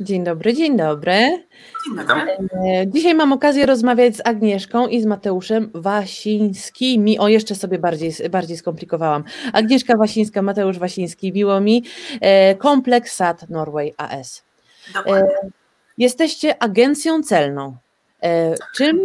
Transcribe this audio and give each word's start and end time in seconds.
Dzień 0.00 0.24
dobry, 0.24 0.54
dzień 0.54 0.76
dobry. 0.76 1.12
Dzień 1.86 1.96
dobry. 1.96 2.36
E, 2.66 2.86
Dzisiaj 2.86 3.14
mam 3.14 3.32
okazję 3.32 3.66
rozmawiać 3.66 4.16
z 4.16 4.20
Agnieszką 4.24 4.86
i 4.86 5.00
z 5.00 5.06
Mateuszem 5.06 5.70
Wasińskimi. 5.74 7.18
O, 7.18 7.28
jeszcze 7.28 7.54
sobie 7.54 7.78
bardziej, 7.78 8.12
bardziej 8.30 8.56
skomplikowałam. 8.56 9.24
Agnieszka 9.52 9.96
Wasińska, 9.96 10.42
Mateusz 10.42 10.78
Wasiński, 10.78 11.32
biło 11.32 11.60
mi. 11.60 11.84
E, 12.20 12.54
Kompleks 12.54 13.14
SAT 13.14 13.50
Norway 13.50 13.94
AS. 13.96 14.44
Dokładnie. 14.94 15.28
Jesteście 15.98 16.62
agencją 16.62 17.22
celną. 17.22 17.76
E, 18.22 18.54
Czym 18.74 18.98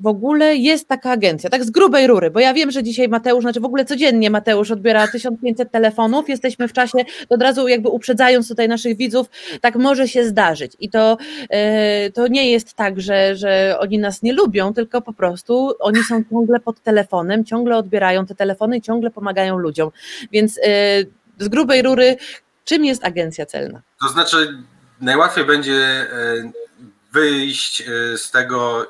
w 0.00 0.06
ogóle 0.06 0.56
jest 0.56 0.88
taka 0.88 1.10
agencja? 1.10 1.50
Tak 1.50 1.64
z 1.64 1.70
grubej 1.70 2.06
rury, 2.06 2.30
bo 2.30 2.40
ja 2.40 2.54
wiem, 2.54 2.70
że 2.70 2.82
dzisiaj 2.82 3.08
Mateusz, 3.08 3.42
znaczy 3.42 3.60
w 3.60 3.64
ogóle 3.64 3.84
codziennie 3.84 4.30
Mateusz 4.30 4.70
odbiera 4.70 5.08
1500 5.08 5.70
telefonów, 5.70 6.28
jesteśmy 6.28 6.68
w 6.68 6.72
czasie, 6.72 6.98
od 7.28 7.42
razu 7.42 7.68
jakby 7.68 7.88
uprzedzając 7.88 8.48
tutaj 8.48 8.68
naszych 8.68 8.96
widzów, 8.96 9.26
tak 9.60 9.76
może 9.76 10.08
się 10.08 10.24
zdarzyć 10.24 10.72
i 10.80 10.90
to, 10.90 11.16
e, 11.50 12.10
to 12.10 12.28
nie 12.28 12.50
jest 12.50 12.74
tak, 12.74 13.00
że, 13.00 13.36
że 13.36 13.76
oni 13.80 13.98
nas 13.98 14.22
nie 14.22 14.32
lubią, 14.32 14.74
tylko 14.74 15.02
po 15.02 15.12
prostu 15.12 15.72
oni 15.80 16.02
są 16.02 16.24
ciągle 16.30 16.60
pod 16.60 16.82
telefonem, 16.82 17.44
ciągle 17.44 17.76
odbierają 17.76 18.26
te 18.26 18.34
telefony 18.34 18.80
ciągle 18.80 19.10
pomagają 19.10 19.58
ludziom, 19.58 19.90
więc 20.32 20.58
e, 20.58 20.62
z 21.38 21.48
grubej 21.48 21.82
rury, 21.82 22.16
czym 22.64 22.84
jest 22.84 23.04
agencja 23.04 23.46
celna? 23.46 23.82
To 24.00 24.08
znaczy, 24.08 24.36
najłatwiej 25.00 25.44
będzie 25.44 26.06
wyjść 27.12 27.80
e, 27.80 28.18
z 28.18 28.30
tego, 28.30 28.86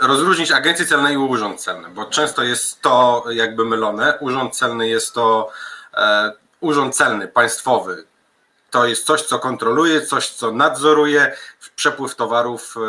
rozróżnić 0.00 0.52
agencję 0.52 0.86
celną 0.86 1.08
i 1.08 1.16
urząd 1.16 1.60
celny, 1.60 1.88
bo 1.88 2.04
często 2.04 2.42
jest 2.42 2.80
to 2.80 3.24
jakby 3.30 3.64
mylone. 3.64 4.18
Urząd 4.20 4.56
celny 4.56 4.88
jest 4.88 5.14
to 5.14 5.50
e, 5.94 6.32
urząd 6.60 6.96
celny 6.96 7.28
państwowy. 7.28 8.04
To 8.70 8.86
jest 8.86 9.06
coś, 9.06 9.22
co 9.22 9.38
kontroluje, 9.38 10.06
coś, 10.06 10.30
co 10.30 10.52
nadzoruje 10.52 11.36
przepływ 11.76 12.14
towarów 12.14 12.74
e, 12.76 12.80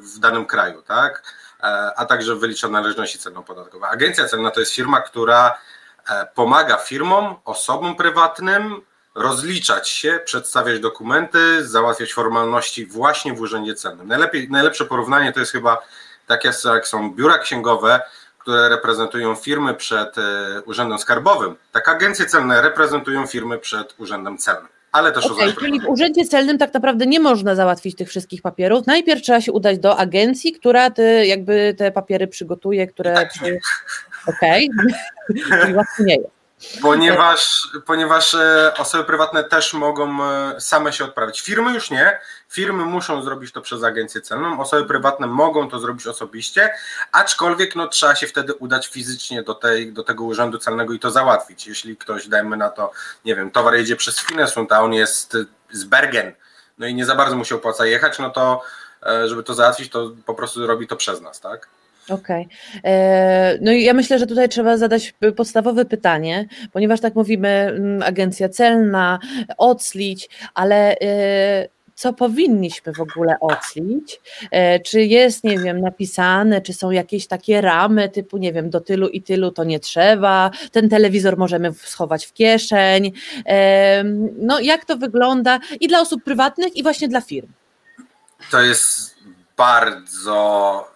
w 0.00 0.18
danym 0.18 0.46
kraju, 0.46 0.82
tak? 0.82 1.34
E, 1.60 1.64
a 1.96 2.06
także 2.06 2.36
wylicza 2.36 2.68
należności 2.68 3.18
celno-podatkowe. 3.18 3.88
Agencja 3.88 4.28
celna 4.28 4.50
to 4.50 4.60
jest 4.60 4.72
firma, 4.72 5.00
która 5.00 5.58
e, 6.08 6.26
pomaga 6.34 6.76
firmom, 6.76 7.36
osobom 7.44 7.96
prywatnym 7.96 8.80
rozliczać 9.14 9.88
się, 9.88 10.20
przedstawiać 10.24 10.80
dokumenty, 10.80 11.68
załatwiać 11.68 12.12
formalności 12.12 12.86
właśnie 12.86 13.34
w 13.34 13.40
urzędzie 13.40 13.74
celnym. 13.74 14.08
Najlepiej, 14.08 14.48
najlepsze 14.50 14.84
porównanie 14.84 15.32
to 15.32 15.40
jest 15.40 15.52
chyba 15.52 15.82
takie 16.26 16.50
jak 16.64 16.88
są 16.88 17.14
biura 17.14 17.38
księgowe, 17.38 18.00
które 18.38 18.68
reprezentują 18.68 19.34
firmy 19.34 19.74
przed 19.74 20.18
e, 20.18 20.22
urzędem 20.66 20.98
skarbowym. 20.98 21.56
Tak 21.72 21.88
agencje 21.88 22.26
celne 22.26 22.62
reprezentują 22.62 23.26
firmy 23.26 23.58
przed 23.58 23.94
urzędem 23.98 24.38
celnym. 24.38 24.68
Ale 24.92 25.12
też 25.12 25.26
okay, 25.26 25.52
czyli 25.52 25.80
w 25.80 25.88
urzędzie 25.88 26.24
celnym 26.24 26.58
tak 26.58 26.74
naprawdę 26.74 27.06
nie 27.06 27.20
można 27.20 27.54
załatwić 27.54 27.96
tych 27.96 28.08
wszystkich 28.08 28.42
papierów. 28.42 28.86
Najpierw 28.86 29.22
trzeba 29.22 29.40
się 29.40 29.52
udać 29.52 29.78
do 29.78 29.96
agencji, 29.96 30.52
która 30.52 30.90
te, 30.90 31.26
jakby 31.26 31.74
te 31.78 31.92
papiery 31.92 32.26
przygotuje, 32.26 32.86
które. 32.86 33.14
Tak, 33.14 33.30
Okej, 34.26 34.70
okay. 34.70 35.60
czyli 35.62 35.74
łatwo 35.74 36.02
nie 36.02 36.16
jest. 36.16 36.43
Ponieważ, 36.82 37.68
ponieważ 37.86 38.34
e, 38.34 38.74
osoby 38.78 39.04
prywatne 39.04 39.44
też 39.44 39.72
mogą 39.72 40.24
e, 40.24 40.60
same 40.60 40.92
się 40.92 41.04
odprawić. 41.04 41.40
Firmy 41.40 41.72
już 41.72 41.90
nie. 41.90 42.18
Firmy 42.48 42.84
muszą 42.84 43.22
zrobić 43.22 43.52
to 43.52 43.60
przez 43.60 43.84
agencję 43.84 44.20
celną. 44.20 44.60
Osoby 44.60 44.88
prywatne 44.88 45.26
mogą 45.26 45.70
to 45.70 45.78
zrobić 45.78 46.06
osobiście, 46.06 46.74
aczkolwiek 47.12 47.76
no, 47.76 47.88
trzeba 47.88 48.14
się 48.14 48.26
wtedy 48.26 48.54
udać 48.54 48.86
fizycznie 48.86 49.42
do, 49.42 49.54
tej, 49.54 49.92
do 49.92 50.04
tego 50.04 50.24
urzędu 50.24 50.58
celnego 50.58 50.92
i 50.92 50.98
to 50.98 51.10
załatwić. 51.10 51.66
Jeśli 51.66 51.96
ktoś, 51.96 52.28
dajmy 52.28 52.56
na 52.56 52.68
to, 52.70 52.92
nie 53.24 53.36
wiem, 53.36 53.50
towar 53.50 53.74
jedzie 53.74 53.96
przez 53.96 54.20
Finesund, 54.20 54.72
a 54.72 54.80
on 54.80 54.92
jest 54.92 55.36
z 55.70 55.84
Bergen, 55.84 56.32
no 56.78 56.86
i 56.86 56.94
nie 56.94 57.04
za 57.04 57.14
bardzo 57.14 57.36
mu 57.36 57.44
się 57.44 57.54
opłaca 57.54 57.86
jechać, 57.86 58.18
no 58.18 58.30
to 58.30 58.62
e, 59.06 59.28
żeby 59.28 59.42
to 59.42 59.54
załatwić, 59.54 59.92
to 59.92 60.10
po 60.26 60.34
prostu 60.34 60.66
robi 60.66 60.86
to 60.86 60.96
przez 60.96 61.20
nas, 61.20 61.40
tak? 61.40 61.68
Okej. 62.08 62.48
Okay. 62.78 63.58
No 63.60 63.72
i 63.72 63.82
ja 63.82 63.94
myślę, 63.94 64.18
że 64.18 64.26
tutaj 64.26 64.48
trzeba 64.48 64.76
zadać 64.76 65.14
podstawowe 65.36 65.84
pytanie, 65.84 66.46
ponieważ 66.72 67.00
tak 67.00 67.14
mówimy, 67.14 67.48
mm, 67.48 68.02
agencja 68.02 68.48
celna, 68.48 69.18
oclić, 69.58 70.28
ale 70.54 70.96
e, 70.98 71.68
co 71.94 72.12
powinniśmy 72.12 72.92
w 72.92 73.00
ogóle 73.00 73.36
oclić? 73.40 74.20
E, 74.50 74.80
czy 74.80 75.02
jest, 75.02 75.44
nie 75.44 75.58
wiem, 75.58 75.80
napisane, 75.80 76.60
czy 76.60 76.72
są 76.72 76.90
jakieś 76.90 77.26
takie 77.26 77.60
ramy 77.60 78.08
typu, 78.08 78.36
nie 78.38 78.52
wiem, 78.52 78.70
do 78.70 78.80
tylu 78.80 79.08
i 79.08 79.22
tylu 79.22 79.50
to 79.50 79.64
nie 79.64 79.80
trzeba, 79.80 80.50
ten 80.72 80.88
telewizor 80.88 81.38
możemy 81.38 81.72
schować 81.74 82.26
w 82.26 82.32
kieszeń. 82.32 83.12
No, 84.38 84.60
jak 84.60 84.84
to 84.84 84.96
wygląda 84.96 85.58
i 85.80 85.88
dla 85.88 86.00
osób 86.00 86.24
prywatnych, 86.24 86.76
i 86.76 86.82
właśnie 86.82 87.08
dla 87.08 87.20
firm? 87.20 87.48
To 88.50 88.62
jest 88.62 89.14
bardzo 89.56 90.93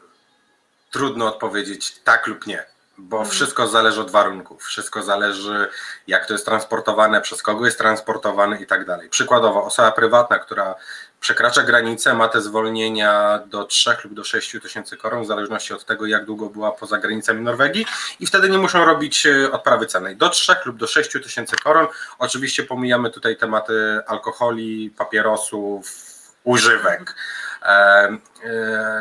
trudno 0.91 1.27
odpowiedzieć 1.27 1.99
tak 1.99 2.27
lub 2.27 2.47
nie, 2.47 2.67
bo 2.99 3.17
mhm. 3.17 3.35
wszystko 3.35 3.69
zależy 3.69 4.01
od 4.01 4.11
warunków, 4.11 4.65
wszystko 4.65 5.03
zależy 5.03 5.69
jak 6.07 6.27
to 6.27 6.33
jest 6.33 6.45
transportowane, 6.45 7.21
przez 7.21 7.43
kogo 7.43 7.65
jest 7.67 7.79
transportowane 7.79 8.63
i 8.63 8.67
tak 8.67 8.85
dalej. 8.85 9.09
Przykładowo 9.09 9.65
osoba 9.65 9.93
prywatna, 9.93 10.39
która 10.39 10.75
przekracza 11.21 11.63
granicę, 11.63 12.15
ma 12.15 12.29
te 12.29 12.41
zwolnienia 12.41 13.41
do 13.47 13.65
3 13.65 13.91
lub 14.05 14.15
do 14.15 14.25
6 14.25 14.57
tysięcy 14.63 14.97
koron, 14.97 15.25
w 15.25 15.27
zależności 15.27 15.75
od 15.75 15.85
tego, 15.85 16.07
jak 16.07 16.25
długo 16.25 16.51
była 16.51 16.73
poza 16.73 16.99
granicami 16.99 17.43
Norwegii 17.43 17.87
i 18.21 18.27
wtedy 18.27 18.51
nie 18.51 18.59
muszą 18.59 18.85
robić 18.85 19.27
e, 19.27 19.53
odprawy 19.53 19.87
cennej. 19.87 20.17
Do 20.17 20.29
3 20.29 20.57
lub 20.65 20.77
do 20.77 20.87
6 20.87 21.13
tysięcy 21.13 21.57
koron. 21.57 21.87
Oczywiście 22.19 22.63
pomijamy 22.63 23.11
tutaj 23.11 23.37
tematy 23.37 24.01
alkoholi, 24.07 24.91
papierosów, 24.97 26.09
używek. 26.45 27.15
E, 27.63 28.19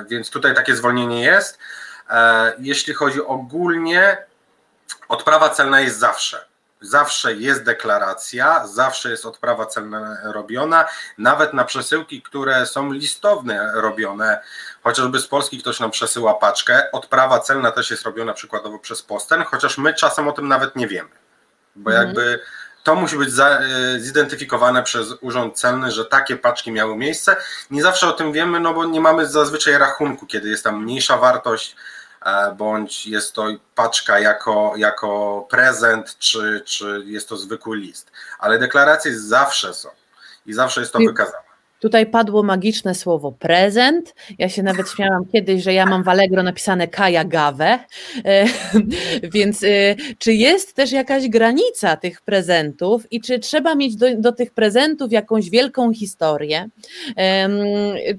więc 0.10 0.30
tutaj 0.30 0.56
takie 0.56 0.76
zwolnienie 0.76 1.22
jest. 1.24 1.60
E, 2.10 2.54
jeśli 2.60 2.94
chodzi 2.94 3.26
ogólnie, 3.26 4.18
odprawa 5.10 5.50
celna 5.50 5.82
jest 5.82 6.00
zawsze. 6.00 6.46
Zawsze 6.82 7.34
jest 7.34 7.64
deklaracja, 7.64 8.68
zawsze 8.68 9.10
jest 9.10 9.26
odprawa 9.26 9.66
celna 9.66 10.18
robiona, 10.24 10.86
nawet 11.18 11.54
na 11.54 11.66
przesyłki, 11.66 12.22
które 12.22 12.66
są 12.66 12.92
listowne 12.92 13.72
robione, 13.74 14.42
chociażby 14.84 15.20
z 15.20 15.28
Polski 15.28 15.60
ktoś 15.60 15.80
nam 15.80 15.92
przesyła 15.92 16.34
paczkę, 16.34 16.92
odprawa 16.92 17.40
celna 17.40 17.72
też 17.72 17.92
jest 17.92 18.04
robiona 18.04 18.34
przykładowo 18.34 18.80
przez 18.80 19.02
Posten, 19.04 19.44
chociaż 19.44 19.78
my 19.78 19.94
czasem 19.94 20.28
o 20.28 20.32
tym 20.32 20.48
nawet 20.48 20.76
nie 20.76 20.88
wiemy, 20.88 21.10
bo 21.76 21.92
mhm. 21.92 22.08
jakby 22.08 22.40
to 22.88 22.96
musi 22.96 23.18
być 23.18 23.32
za, 23.32 23.60
zidentyfikowane 23.98 24.84
przez 24.84 25.08
urząd 25.22 25.60
celny, 25.60 25.92
że 25.92 26.06
takie 26.06 26.38
paczki 26.38 26.72
miały 26.72 26.98
miejsce. 26.98 27.36
Nie 27.72 27.82
zawsze 27.82 28.08
o 28.08 28.12
tym 28.12 28.34
wiemy, 28.34 28.60
no 28.60 28.74
bo 28.74 28.86
nie 28.86 29.02
mamy 29.02 29.26
zazwyczaj 29.26 29.78
rachunku, 29.78 30.26
kiedy 30.26 30.50
jest 30.50 30.64
tam 30.64 30.84
mniejsza 30.84 31.18
wartość, 31.18 31.76
E, 32.26 32.56
bądź 32.56 33.08
jest 33.08 33.34
to 33.34 33.48
paczka 33.76 34.20
jako, 34.20 34.74
jako 34.78 35.42
prezent, 35.50 36.18
czy, 36.20 36.62
czy 36.66 37.04
jest 37.06 37.30
to 37.30 37.38
zwykły 37.38 37.78
list. 37.78 38.12
Ale 38.40 38.60
deklaracje 38.60 39.20
zawsze 39.20 39.74
są 39.74 39.90
i 40.46 40.54
zawsze 40.54 40.82
jest 40.82 40.94
to 40.94 41.00
wykazane. 41.00 41.47
Tutaj 41.80 42.06
padło 42.06 42.44
magiczne 42.44 42.96
słowo 42.96 43.32
prezent. 43.32 44.16
Ja 44.38 44.50
się 44.50 44.64
nawet 44.64 44.90
śmiałam 44.90 45.26
kiedyś, 45.26 45.64
że 45.64 45.74
ja 45.74 45.86
mam 45.86 46.04
w 46.04 46.10
Allegro 46.10 46.44
napisane 46.44 46.88
Kaja 46.88 47.24
Gawę. 47.24 47.80
E, 48.26 48.46
więc 49.34 49.64
e, 49.64 49.68
czy 50.18 50.34
jest 50.34 50.74
też 50.74 50.92
jakaś 50.92 51.30
granica 51.30 51.96
tych 51.96 52.22
prezentów 52.22 53.12
i 53.12 53.22
czy 53.22 53.40
trzeba 53.40 53.76
mieć 53.76 53.96
do, 53.96 54.16
do 54.18 54.32
tych 54.32 54.54
prezentów 54.54 55.12
jakąś 55.12 55.50
wielką 55.50 55.94
historię? 55.94 56.70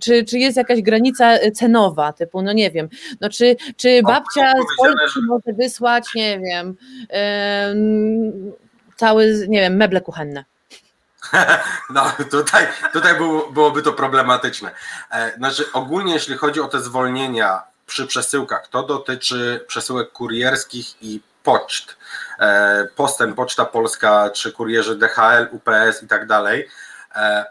Czy, 0.01 0.25
czy 0.25 0.39
jest 0.39 0.57
jakaś 0.57 0.83
granica 0.83 1.39
cenowa, 1.55 2.13
typu, 2.13 2.43
no 2.43 2.53
nie 2.53 2.71
wiem, 2.71 2.89
no 3.21 3.29
czy, 3.29 3.57
czy 3.77 4.03
babcia 4.03 4.53
z 4.53 4.77
Polski 4.79 5.21
może 5.29 5.53
wysłać, 5.57 6.05
nie 6.15 6.41
wiem, 6.41 6.77
cały, 8.97 9.47
nie 9.49 9.61
wiem, 9.61 9.77
meble 9.77 10.01
kuchenne? 10.01 10.45
No 11.91 12.13
tutaj, 12.31 12.67
tutaj 12.93 13.17
było, 13.17 13.51
byłoby 13.51 13.83
to 13.83 13.93
problematyczne. 13.93 14.71
E, 15.11 15.33
znaczy 15.37 15.73
ogólnie 15.73 16.15
jeśli 16.15 16.37
chodzi 16.37 16.61
o 16.61 16.69
te 16.69 16.81
zwolnienia 16.81 17.63
przy 17.87 18.07
przesyłkach, 18.07 18.69
to 18.69 18.83
dotyczy 18.83 19.65
przesyłek 19.69 20.13
kurierskich 20.13 21.03
i 21.03 21.21
poczt. 21.43 21.97
Posten, 22.97 23.35
Poczta 23.35 23.65
Polska, 23.65 24.31
czy 24.31 24.53
kurierzy 24.53 24.97
DHL, 24.97 25.49
UPS 25.51 26.03
i 26.03 26.07
tak 26.07 26.27
dalej, 26.27 26.69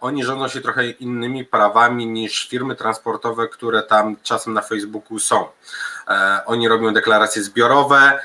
oni 0.02 0.24
rządzą 0.24 0.48
się 0.48 0.62
trochę 0.62 0.90
innymi 0.90 1.46
prawami 1.46 2.08
niż 2.08 2.48
firmy 2.50 2.76
transportowe, 2.76 3.48
które 3.48 3.84
tam 3.84 4.16
czasem 4.24 4.54
na 4.54 4.62
Facebooku 4.62 5.20
są. 5.20 5.48
Oni 6.46 6.68
robią 6.68 6.94
deklaracje 6.94 7.44
zbiorowe, 7.44 8.20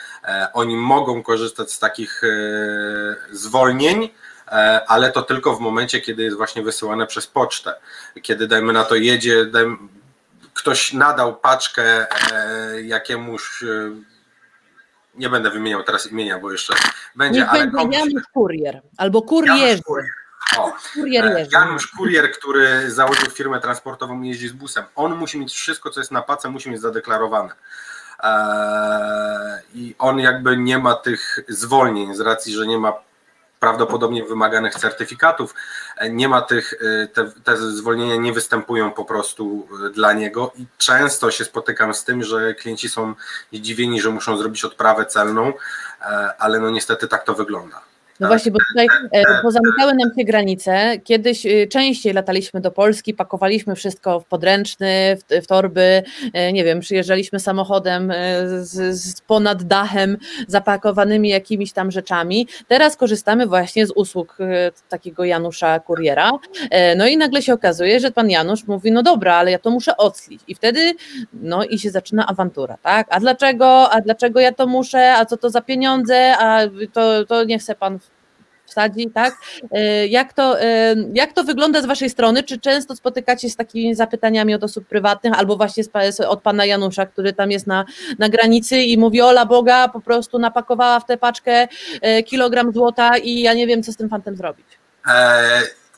oni 0.52 0.76
mogą 0.76 1.22
korzystać 1.22 1.72
z 1.72 1.78
takich 1.78 2.22
zwolnień, 3.30 4.10
ale 4.87 5.12
to 5.12 5.22
tylko 5.22 5.56
w 5.56 5.60
momencie, 5.60 6.00
kiedy 6.00 6.22
jest 6.22 6.37
właśnie 6.37 6.62
wysyłane 6.62 7.06
przez 7.06 7.26
pocztę. 7.26 7.75
Kiedy 8.22 8.46
dajmy 8.46 8.72
na 8.72 8.84
to 8.84 8.94
jedzie, 8.94 9.46
dajmy, 9.46 9.76
ktoś 10.54 10.93
nadał 10.93 11.37
paczkę 11.37 12.06
e, 12.32 12.82
jakiemuś, 12.82 13.62
e, 13.62 13.90
nie 15.14 15.31
będę 15.31 15.50
wymieniał 15.50 15.82
teraz 15.82 16.06
imienia, 16.06 16.38
bo 16.38 16.52
jeszcze 16.52 16.75
będzie, 17.16 17.40
Niech 17.40 17.49
ale 17.49 17.66
będzie 17.66 17.99
Janusz 17.99 18.22
Kurier 18.34 18.82
albo 18.96 19.22
Kurierzy. 19.22 19.58
Janusz 19.58 19.82
Kurier. 19.82 20.12
O, 20.56 20.72
Kurier 20.94 21.26
e. 21.26 21.46
Janusz 21.52 21.87
Kurier, 21.87 22.32
który 22.32 22.90
założył 22.90 23.31
firmę 23.31 23.60
transportową 23.60 24.22
i 24.22 24.28
jeździ 24.28 24.48
z 24.48 24.52
busem, 24.52 24.84
on 24.94 25.14
musi 25.14 25.38
mieć 25.38 25.52
wszystko, 25.52 25.90
co 25.90 26.00
jest 26.00 26.10
na 26.10 26.22
pace, 26.22 26.50
musi 26.50 26.70
mieć 26.70 26.81
zadeklarowane. 26.81 27.55
I 29.75 29.94
on 29.98 30.19
jakby 30.19 30.56
nie 30.56 30.78
ma 30.78 30.94
tych 30.94 31.38
zwolnień 31.48 32.14
z 32.14 32.20
racji, 32.20 32.55
że 32.55 32.66
nie 32.66 32.78
ma 32.78 32.93
prawdopodobnie 33.62 34.24
wymaganych 34.24 34.74
certyfikatów. 34.74 35.54
E, 35.96 36.10
Nie 36.10 36.28
ma 36.28 36.42
tych, 36.42 36.74
e, 36.74 37.06
te, 37.06 37.30
te 37.44 37.56
zwolnienia 37.56 38.16
nie 38.16 38.32
występują 38.32 38.92
po 38.92 39.04
prostu 39.04 39.68
e, 39.86 39.90
dla 39.90 40.12
niego 40.12 40.52
i 40.58 40.66
często 40.78 41.30
się 41.30 41.44
spotykam 41.44 41.94
z 41.94 42.04
tym, 42.04 42.22
że 42.22 42.54
klienci 42.54 42.88
są 42.88 43.14
zdziwieni, 43.52 44.00
że 44.00 44.10
muszą 44.10 44.36
zrobić 44.36 44.64
odprawę 44.64 45.06
celną, 45.06 45.52
ale 46.38 46.60
no 46.60 46.70
niestety 46.70 47.08
tak 47.08 47.24
to 47.24 47.34
wygląda. 47.34 47.91
No 48.22 48.28
Tak. 48.28 48.38
właśnie, 48.38 48.52
bo 48.52 48.58
tutaj 48.72 48.86
e, 49.12 49.22
pozamykały 49.42 49.94
nam 49.94 50.10
się 50.19 50.24
granice. 50.24 50.98
Kiedyś 51.04 51.46
e, 51.46 51.66
częściej 51.66 52.12
lataliśmy 52.12 52.60
do 52.60 52.70
Polski, 52.70 53.14
pakowaliśmy 53.14 53.74
wszystko 53.74 54.20
w 54.20 54.24
podręczny, 54.24 55.16
w, 55.16 55.44
w 55.44 55.46
torby, 55.46 56.02
e, 56.32 56.52
nie 56.52 56.64
wiem, 56.64 56.80
przyjeżdżaliśmy 56.80 57.40
samochodem 57.40 58.10
e, 58.10 58.14
z, 58.64 59.00
z 59.00 59.20
ponad 59.20 59.62
dachem 59.62 60.16
zapakowanymi 60.48 61.28
jakimiś 61.28 61.72
tam 61.72 61.90
rzeczami. 61.90 62.48
Teraz 62.69 62.96
korzystamy 62.96 63.46
właśnie 63.46 63.86
z 63.86 63.90
usług 63.90 64.38
takiego 64.88 65.24
Janusza 65.24 65.80
Kuriera. 65.80 66.30
No 66.96 67.06
i 67.06 67.16
nagle 67.16 67.42
się 67.42 67.52
okazuje, 67.54 68.00
że 68.00 68.10
pan 68.10 68.30
Janusz 68.30 68.66
mówi, 68.66 68.92
no 68.92 69.02
dobra, 69.02 69.34
ale 69.34 69.50
ja 69.50 69.58
to 69.58 69.70
muszę 69.70 69.96
odslić. 69.96 70.40
I 70.48 70.54
wtedy, 70.54 70.92
no 71.32 71.64
i 71.64 71.78
się 71.78 71.90
zaczyna 71.90 72.26
awantura, 72.26 72.76
tak? 72.82 73.06
A 73.10 73.20
dlaczego, 73.20 73.90
a 73.90 74.00
dlaczego 74.00 74.40
ja 74.40 74.52
to 74.52 74.66
muszę, 74.66 75.14
a 75.14 75.24
co 75.26 75.36
to 75.36 75.50
za 75.50 75.60
pieniądze, 75.60 76.34
a 76.38 76.60
to, 76.92 77.24
to 77.26 77.44
nie 77.44 77.58
chce 77.58 77.74
pan 77.74 77.98
wsadzi, 78.72 79.10
tak? 79.10 79.34
E, 79.70 80.06
Jak 80.06 80.32
to, 80.32 80.60
e, 80.60 80.94
jak 81.12 81.32
to 81.32 81.44
wygląda 81.44 81.82
z 81.82 81.86
Waszej 81.86 82.10
strony? 82.10 82.42
Czy 82.42 82.60
często 82.60 82.96
spotykacie 82.96 83.48
się 83.48 83.52
z 83.52 83.56
takimi 83.56 83.94
zapytaniami 83.94 84.54
od 84.54 84.64
osób 84.64 84.86
prywatnych, 84.86 85.34
albo 85.38 85.56
właśnie 85.56 85.84
od 86.28 86.42
Pana 86.42 86.64
Janusza, 86.64 87.06
który 87.06 87.32
tam 87.32 87.50
jest 87.50 87.66
na, 87.66 87.84
na 88.19 88.28
granicy 88.28 88.76
i 88.76 88.98
mówi, 88.98 89.20
ola 89.22 89.46
Boga, 89.46 89.88
po 89.88 90.00
prostu 90.00 90.38
napakowała 90.38 91.00
w 91.00 91.06
tę 91.06 91.16
paczkę 91.16 91.69
e, 92.00 92.22
kilogram 92.22 92.72
złota 92.72 93.16
i 93.19 93.40
ja 93.40 93.54
nie 93.54 93.66
wiem, 93.66 93.82
co 93.82 93.92
z 93.92 93.96
tym 93.96 94.08
fantem 94.08 94.36
zrobić. 94.36 94.66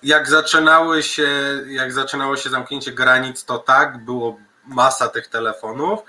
Jak 0.03 0.29
zaczynały 0.29 1.03
się, 1.03 1.29
jak 1.69 1.93
zaczynało 1.93 2.37
się 2.37 2.51
zamknięcie 2.51 2.93
granic, 2.93 3.45
to 3.45 3.59
tak, 3.59 4.05
było 4.05 4.39
masa 4.67 5.09
tych 5.09 5.27
telefonów, 5.29 6.01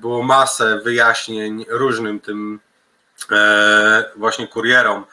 było 0.00 0.22
masę 0.22 0.78
wyjaśnień 0.84 1.64
różnym 1.68 2.20
tym 2.20 2.60
właśnie 4.16 4.48
kurierom, 4.48 5.04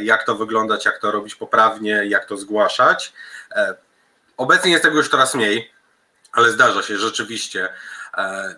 jak 0.00 0.24
to 0.26 0.34
wyglądać, 0.34 0.84
jak 0.84 0.98
to 0.98 1.10
robić 1.10 1.34
poprawnie, 1.34 2.02
jak 2.06 2.24
to 2.24 2.36
zgłaszać. 2.36 3.12
E, 3.52 3.74
Obecnie 4.36 4.70
jest 4.70 4.82
tego 4.82 4.96
już 4.96 5.08
coraz 5.08 5.34
mniej, 5.34 5.72
ale 6.32 6.50
zdarza 6.50 6.82
się 6.82 6.96
rzeczywiście. 6.98 7.68
E, 8.18 8.54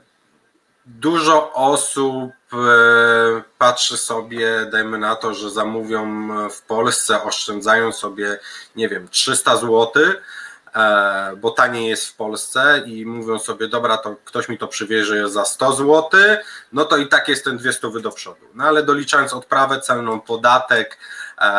Dużo 0.90 1.52
osób 1.52 2.32
e, 2.52 2.56
patrzy 3.58 3.96
sobie, 3.98 4.66
dajmy 4.72 4.98
na 4.98 5.16
to, 5.16 5.34
że 5.34 5.50
zamówią 5.50 6.28
w 6.50 6.62
Polsce, 6.62 7.22
oszczędzają 7.22 7.92
sobie, 7.92 8.38
nie 8.76 8.88
wiem, 8.88 9.08
300 9.08 9.56
zł, 9.56 9.92
e, 9.96 10.14
bo 11.36 11.50
taniej 11.50 11.88
jest 11.88 12.06
w 12.06 12.16
Polsce 12.16 12.82
i 12.86 13.06
mówią 13.06 13.38
sobie, 13.38 13.68
dobra, 13.68 13.96
to 13.96 14.16
ktoś 14.24 14.48
mi 14.48 14.58
to 14.58 14.68
przywiezie 14.68 15.28
za 15.28 15.44
100 15.44 15.72
zł, 15.72 16.10
no 16.72 16.84
to 16.84 16.96
i 16.96 17.08
tak 17.08 17.28
jest 17.28 17.44
ten 17.44 17.58
200 17.58 17.90
do 18.00 18.12
przodu. 18.12 18.46
No 18.54 18.64
ale 18.64 18.82
doliczając 18.82 19.34
odprawę 19.34 19.80
celną, 19.80 20.20
podatek 20.20 20.98
e, 21.38 21.58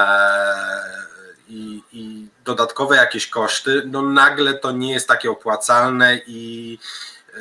i, 1.47 1.83
i 1.91 2.27
dodatkowe 2.45 2.95
jakieś 2.95 3.27
koszty, 3.27 3.83
no 3.85 4.01
nagle 4.01 4.53
to 4.53 4.71
nie 4.71 4.93
jest 4.93 5.07
takie 5.07 5.31
opłacalne 5.31 6.19
i 6.27 6.79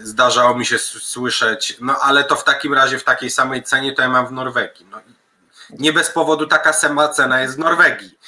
zdarzało 0.03 0.55
mi 0.55 0.67
się 0.67 0.79
słyszeć, 0.79 1.77
no 1.81 1.99
ale 2.01 2.25
to 2.25 2.37
w 2.37 2.45
takim 2.45 2.75
razie 2.75 2.99
w 2.99 3.05
takiej 3.05 3.31
samej 3.31 3.63
cenie 3.63 3.93
to 3.93 4.03
ja 4.03 4.09
mam 4.09 4.27
w 4.27 4.33
Norwegii. 4.33 4.87
No, 4.91 5.01
nie 5.71 5.93
bez 5.93 6.11
powodu 6.11 6.47
taka 6.47 6.73
sama 6.73 7.09
cena 7.09 7.41
jest 7.41 7.57
w 7.57 7.59
Norwegii, 7.59 8.19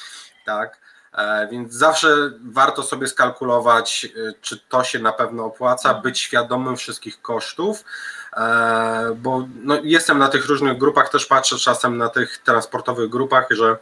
tak? 0.45 0.77
E, 1.13 1.47
Więc 1.51 1.73
zawsze 1.73 2.31
warto 2.51 2.83
sobie 2.83 3.07
skalkulować, 3.07 4.05
e, 4.05 4.33
czy 4.41 4.59
to 4.69 4.83
się 4.83 4.99
na 4.99 5.13
pewno 5.13 5.45
opłaca, 5.45 5.93
być 5.93 6.19
świadomym 6.19 6.77
wszystkich 6.77 7.21
kosztów, 7.21 7.83
e, 8.37 9.15
bo 9.15 9.47
no, 9.63 9.77
jestem 9.83 10.17
na 10.17 10.27
tych 10.27 10.45
różnych 10.45 10.77
grupach, 10.77 11.09
też 11.09 11.25
patrzę 11.25 11.57
czasem 11.57 11.97
na 11.97 12.09
tych 12.09 12.37
transportowych 12.37 13.09
grupach, 13.09 13.47
że 13.49 13.77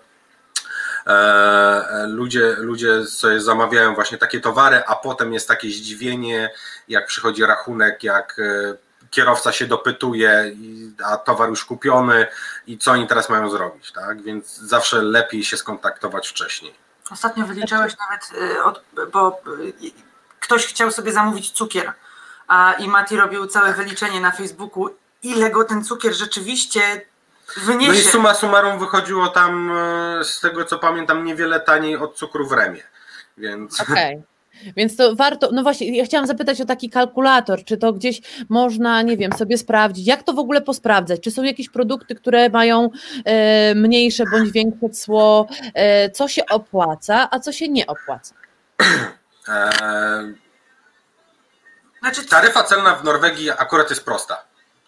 ludzie, 2.08 2.56
ludzie 2.58 3.06
sobie 3.06 3.42
zamawiają 3.42 3.96
właśnie 3.96 4.18
takie 4.18 4.42
towary, 4.42 4.84
a 4.88 4.96
potem 4.96 5.34
jest 5.34 5.48
takie 5.48 5.70
zdziwienie, 5.70 6.52
jak 6.88 7.06
przychodzi 7.06 7.46
rachunek, 7.46 8.04
jak 8.04 8.42
kierowca 9.10 9.52
się 9.52 9.68
dopytuje, 9.68 10.56
a 11.06 11.18
towar 11.18 11.50
już 11.50 11.66
kupiony 11.66 12.28
i 12.68 12.78
co 12.78 12.92
oni 12.92 13.08
teraz 13.08 13.30
mają 13.30 13.50
zrobić, 13.50 13.92
tak? 13.92 14.22
Więc 14.22 14.58
zawsze 14.58 15.02
lepiej 15.02 15.44
się 15.44 15.58
skontaktować 15.58 16.28
wcześniej. 16.28 16.89
Ostatnio 17.12 17.46
wyliczałeś 17.46 17.94
nawet, 17.98 18.52
y, 18.52 18.64
od, 18.64 18.84
bo 19.14 19.42
y, 19.62 19.74
ktoś 20.40 20.66
chciał 20.68 20.92
sobie 20.92 21.12
zamówić 21.12 21.52
cukier, 21.52 21.94
a 22.48 22.74
i 22.74 22.88
Mati 22.88 23.18
robił 23.18 23.48
całe 23.48 23.74
wyliczenie 23.74 24.22
na 24.22 24.32
Facebooku, 24.32 24.90
ile 25.24 25.50
go 25.50 25.64
ten 25.64 25.84
cukier 25.84 26.14
rzeczywiście 26.14 27.02
No 27.58 27.64
i 27.64 27.66
wyniesie. 27.66 28.10
suma 28.10 28.34
summarum 28.34 28.80
wychodziło 28.80 29.28
tam, 29.28 29.72
e, 29.72 30.24
z 30.24 30.40
tego 30.40 30.66
co 30.66 30.80
pamiętam, 30.80 31.24
niewiele 31.24 31.60
taniej 31.60 31.98
od 31.98 32.16
cukru 32.16 32.48
w 32.48 32.52
remie, 32.52 32.84
więc... 33.38 33.82
Okej. 33.82 34.22
Więc 34.78 34.96
to 34.96 35.16
warto, 35.16 35.50
no 35.52 35.64
właśnie, 35.64 35.98
ja 35.98 36.06
chciałam 36.06 36.28
zapytać 36.28 36.62
o 36.62 36.66
taki 36.66 36.90
kalkulator, 36.90 37.64
czy 37.64 37.78
to 37.78 37.94
gdzieś 37.94 38.22
można, 38.50 39.02
nie 39.02 39.18
wiem, 39.18 39.32
sobie 39.32 39.58
sprawdzić, 39.58 40.08
jak 40.08 40.24
to 40.24 40.34
w 40.34 40.40
ogóle 40.40 40.62
posprawdzać, 40.62 41.22
czy 41.22 41.32
są 41.32 41.44
jakieś 41.44 41.70
produkty, 41.70 42.16
które 42.16 42.50
mają 42.50 42.90
e, 43.26 43.76
mniejsze 43.76 44.24
bądź 44.32 44.52
większe 44.52 44.90
cło, 44.90 45.48
e, 45.74 46.10
co 46.10 46.28
się 46.28 46.46
opłaca, 46.46 47.28
a 47.32 47.40
co 47.40 47.52
się 47.52 47.70
nie 47.70 47.88
opłaca. 47.88 48.36
E, 49.48 49.70
Znaczy, 52.00 52.26
Taryfa 52.26 52.64
celna 52.64 52.96
w 52.96 53.04
Norwegii 53.04 53.52
akurat 53.52 53.90
jest 53.90 54.06
prosta. 54.06 54.46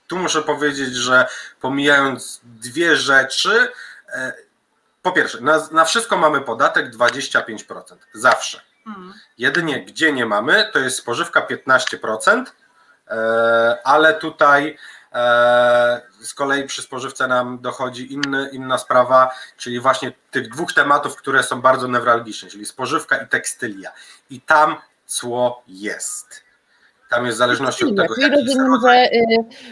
Tu 0.07 0.17
muszę 0.17 0.41
powiedzieć, 0.41 0.95
że 0.95 1.27
pomijając 1.61 2.41
dwie 2.43 2.95
rzeczy, 2.95 3.71
e, 4.13 4.33
po 5.01 5.11
pierwsze, 5.11 5.41
na, 5.41 5.67
na 5.71 5.85
wszystko 5.85 6.17
mamy 6.17 6.41
podatek 6.41 6.91
25%. 6.95 7.97
Zawsze. 8.13 8.61
Jedynie 9.37 9.85
gdzie 9.85 10.13
nie 10.13 10.25
mamy, 10.25 10.69
to 10.73 10.79
jest 10.79 10.97
spożywka 10.97 11.41
15%, 11.41 12.45
e, 13.07 13.77
ale 13.83 14.13
tutaj 14.13 14.77
e, 15.13 16.01
z 16.21 16.33
kolei 16.33 16.63
przy 16.63 16.81
spożywce 16.81 17.27
nam 17.27 17.59
dochodzi 17.61 18.13
inny, 18.13 18.49
inna 18.51 18.77
sprawa, 18.77 19.31
czyli 19.57 19.79
właśnie 19.79 20.11
tych 20.31 20.49
dwóch 20.49 20.73
tematów, 20.73 21.15
które 21.15 21.43
są 21.43 21.61
bardzo 21.61 21.87
newralgiczne, 21.87 22.49
czyli 22.49 22.65
spożywka 22.65 23.17
i 23.17 23.27
tekstylia. 23.27 23.91
I 24.29 24.41
tam 24.41 24.75
cło 25.05 25.63
jest. 25.67 26.43
Tam 27.09 27.25
jest 27.25 27.37
w 27.37 27.39
zależności 27.39 27.85
od 27.85 27.95
tego, 27.95 28.15
Czyli 28.15 28.29
rozumiem, 28.29 28.79
że 28.81 29.13
y, 29.13 29.21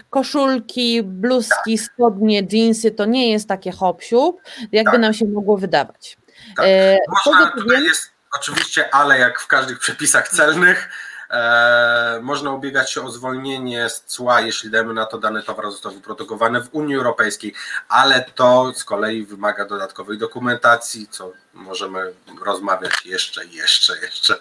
koszulki, 0.10 1.04
bluzki, 1.04 1.78
spodnie, 1.78 2.44
dżinsy 2.44 2.92
to 2.92 3.06
nie 3.06 3.32
jest 3.32 3.48
takie 3.48 3.72
hopsiub, 3.72 4.42
jakby 4.72 4.92
Tak. 4.92 5.02
nam 5.02 5.14
się 5.14 5.26
mogło 5.26 5.58
wydawać. 5.58 6.18
Tak. 6.56 6.66
E, 6.70 6.98
Można, 7.26 7.52
tutaj 7.52 7.84
jest 7.84 8.12
oczywiście, 8.36 8.94
ale 8.94 9.20
jak 9.20 9.40
w 9.40 9.48
każdych 9.48 9.80
przepisach 9.80 10.30
celnych, 10.30 10.90
e, 11.30 12.20
można 12.22 12.52
ubiegać 12.52 12.92
się 12.92 13.06
o 13.06 13.12
zwolnienie 13.12 13.90
z 13.90 14.02
cła, 14.02 14.42
jeśli 14.42 14.70
dajmy 14.70 14.94
na 14.94 15.06
to 15.06 15.18
dany 15.18 15.44
towar 15.44 15.72
został 15.72 15.92
wyprodukowany 15.92 16.62
w 16.62 16.70
Unii 16.72 16.96
Europejskiej, 16.96 17.54
ale 17.90 18.26
to 18.36 18.74
z 18.76 18.84
kolei 18.84 19.26
wymaga 19.26 19.66
dodatkowej 19.66 20.18
dokumentacji, 20.18 21.08
co 21.08 21.32
możemy 21.54 22.14
rozmawiać 22.42 23.06
jeszcze, 23.06 23.46
jeszcze, 23.46 24.00
jeszcze. 24.00 24.36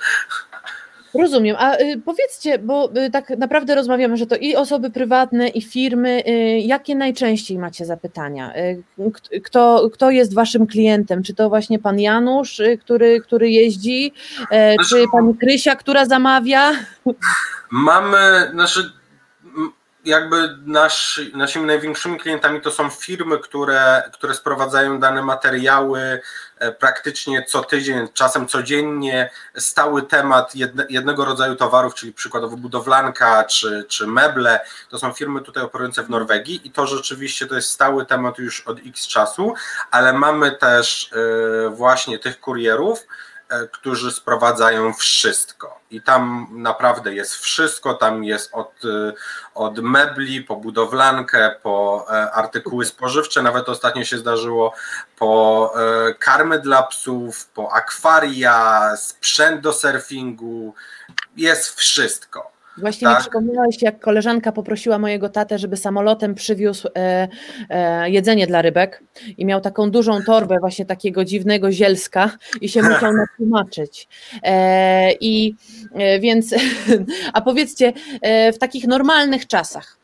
Rozumiem, 1.14 1.56
a 1.58 1.76
y, 1.76 2.00
powiedzcie, 2.04 2.58
bo 2.58 2.90
y, 3.06 3.10
tak 3.10 3.30
naprawdę 3.30 3.74
rozmawiamy, 3.74 4.16
że 4.16 4.26
to 4.26 4.36
i 4.36 4.56
osoby 4.56 4.90
prywatne, 4.90 5.48
i 5.48 5.62
firmy, 5.62 6.22
y, 6.28 6.32
jakie 6.58 6.94
najczęściej 6.94 7.58
macie 7.58 7.84
zapytania? 7.84 8.52
Kto, 9.44 9.90
kto 9.92 10.10
jest 10.10 10.34
waszym 10.34 10.66
klientem? 10.66 11.22
Czy 11.22 11.34
to 11.34 11.48
właśnie 11.48 11.78
pan 11.78 12.00
Janusz, 12.00 12.62
który, 12.80 13.20
który 13.20 13.50
jeździ, 13.50 14.12
e, 14.50 14.76
czy 14.76 15.04
pani 15.12 15.36
Krysia, 15.36 15.76
która 15.76 16.04
zamawia? 16.04 16.72
Mamy, 17.70 18.50
znaczy 18.52 18.92
jakby 20.04 20.56
nasz, 20.66 21.20
naszymi 21.34 21.66
największymi 21.66 22.18
klientami 22.18 22.60
to 22.60 22.70
są 22.70 22.90
firmy, 22.90 23.38
które, 23.38 24.02
które 24.12 24.34
sprowadzają 24.34 25.00
dane 25.00 25.22
materiały 25.22 26.20
praktycznie 26.78 27.44
co 27.44 27.62
tydzień, 27.62 28.08
czasem 28.14 28.48
codziennie, 28.48 29.30
stały 29.56 30.02
temat 30.02 30.54
jedne, 30.54 30.86
jednego 30.88 31.24
rodzaju 31.24 31.56
towarów, 31.56 31.94
czyli 31.94 32.12
przykładowo 32.12 32.56
budowlanka 32.56 33.44
czy, 33.44 33.84
czy 33.88 34.06
meble. 34.06 34.60
To 34.88 34.98
są 34.98 35.12
firmy 35.12 35.40
tutaj 35.40 35.62
operujące 35.62 36.02
w 36.02 36.10
Norwegii 36.10 36.60
i 36.64 36.70
to 36.70 36.86
rzeczywiście 36.86 37.46
to 37.46 37.54
jest 37.54 37.70
stały 37.70 38.06
temat 38.06 38.38
już 38.38 38.60
od 38.60 38.78
x 38.86 39.06
czasu, 39.06 39.54
ale 39.90 40.12
mamy 40.12 40.50
też 40.50 41.10
e, 41.66 41.68
właśnie 41.70 42.18
tych 42.18 42.40
kurierów, 42.40 42.98
E, 42.98 43.27
którzy 43.73 44.12
sprowadzają 44.12 44.95
wszystko. 44.95 45.81
I 45.90 46.02
tam 46.02 46.49
naprawdę 46.50 47.14
jest 47.14 47.35
wszystko, 47.35 47.95
tam 47.95 48.25
jest 48.25 48.50
od, 48.52 48.73
e, 48.85 49.12
od 49.55 49.78
mebli 49.78 50.43
po 50.43 50.57
budowlankę, 50.57 51.55
po 51.62 52.07
e, 52.11 52.33
artykuły 52.33 52.85
spożywcze, 52.85 53.43
nawet 53.43 53.69
ostatnio 53.69 54.05
się 54.05 54.19
zdarzyło 54.19 54.75
po 55.19 55.75
karmy 56.19 56.59
dla 56.59 56.83
psów, 56.83 57.47
po 57.47 57.73
akwaria, 57.73 58.90
sprzęt 58.97 59.61
do 59.61 59.73
surfingu, 59.73 60.75
jest 61.37 61.76
wszystko. 61.76 62.57
Właśnie 62.80 63.08
tak. 63.08 63.16
mi 63.16 63.23
przypomniałeś, 63.23 63.82
jak 63.82 64.00
koleżanka 64.00 64.52
poprosiła 64.52 64.99
mojego 64.99 65.28
tatę, 65.28 65.58
żeby 65.58 65.76
samolotem 65.76 66.35
przywiózł 66.35 66.88
e, 66.97 67.28
e, 67.70 68.11
jedzenie 68.11 68.47
dla 68.47 68.62
rybek 68.62 69.02
i 69.38 69.44
miał 69.44 69.61
taką 69.61 69.90
dużą 69.90 70.23
torbę 70.23 70.56
właśnie 70.61 70.85
takiego 70.87 71.25
dziwnego 71.25 71.73
zielska 71.73 72.30
i 72.61 72.68
się 72.68 72.82
musiał 72.92 73.12
natłumaczyć. 73.12 74.08
E, 74.42 75.12
I 75.12 75.54
e, 75.94 76.20
więc, 76.20 76.54
a 77.32 77.40
powiedzcie, 77.40 77.92
e, 78.20 78.52
w 78.52 78.58
takich 78.58 78.87
normalnych 78.87 79.47
czasach, 79.47 79.99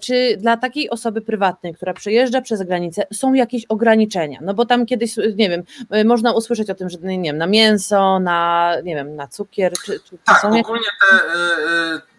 czy 0.00 0.36
dla 0.36 0.56
takiej 0.56 0.90
osoby 0.90 1.20
prywatnej, 1.20 1.74
która 1.74 1.94
przejeżdża 1.94 2.40
przez 2.40 2.62
granicę, 2.62 3.06
są 3.12 3.32
jakieś 3.34 3.64
ograniczenia? 3.64 4.38
No 4.42 4.54
bo 4.54 4.66
tam 4.66 4.86
kiedyś, 4.86 5.16
nie 5.16 5.50
wiem, 5.50 5.62
można 6.04 6.32
usłyszeć 6.32 6.70
o 6.70 6.74
tym, 6.74 6.90
że 6.90 6.98
nie 6.98 7.22
wiem, 7.22 7.38
na 7.38 7.46
mięso, 7.46 8.20
na, 8.20 8.72
nie 8.84 8.94
wiem, 8.94 9.16
na 9.16 9.26
cukier, 9.26 9.72
czy, 9.84 10.00
czy 10.00 10.18
tak, 10.24 10.40
są 10.40 10.58
ogólnie 10.58 10.86
te 11.00 11.16
y, 11.16 12.16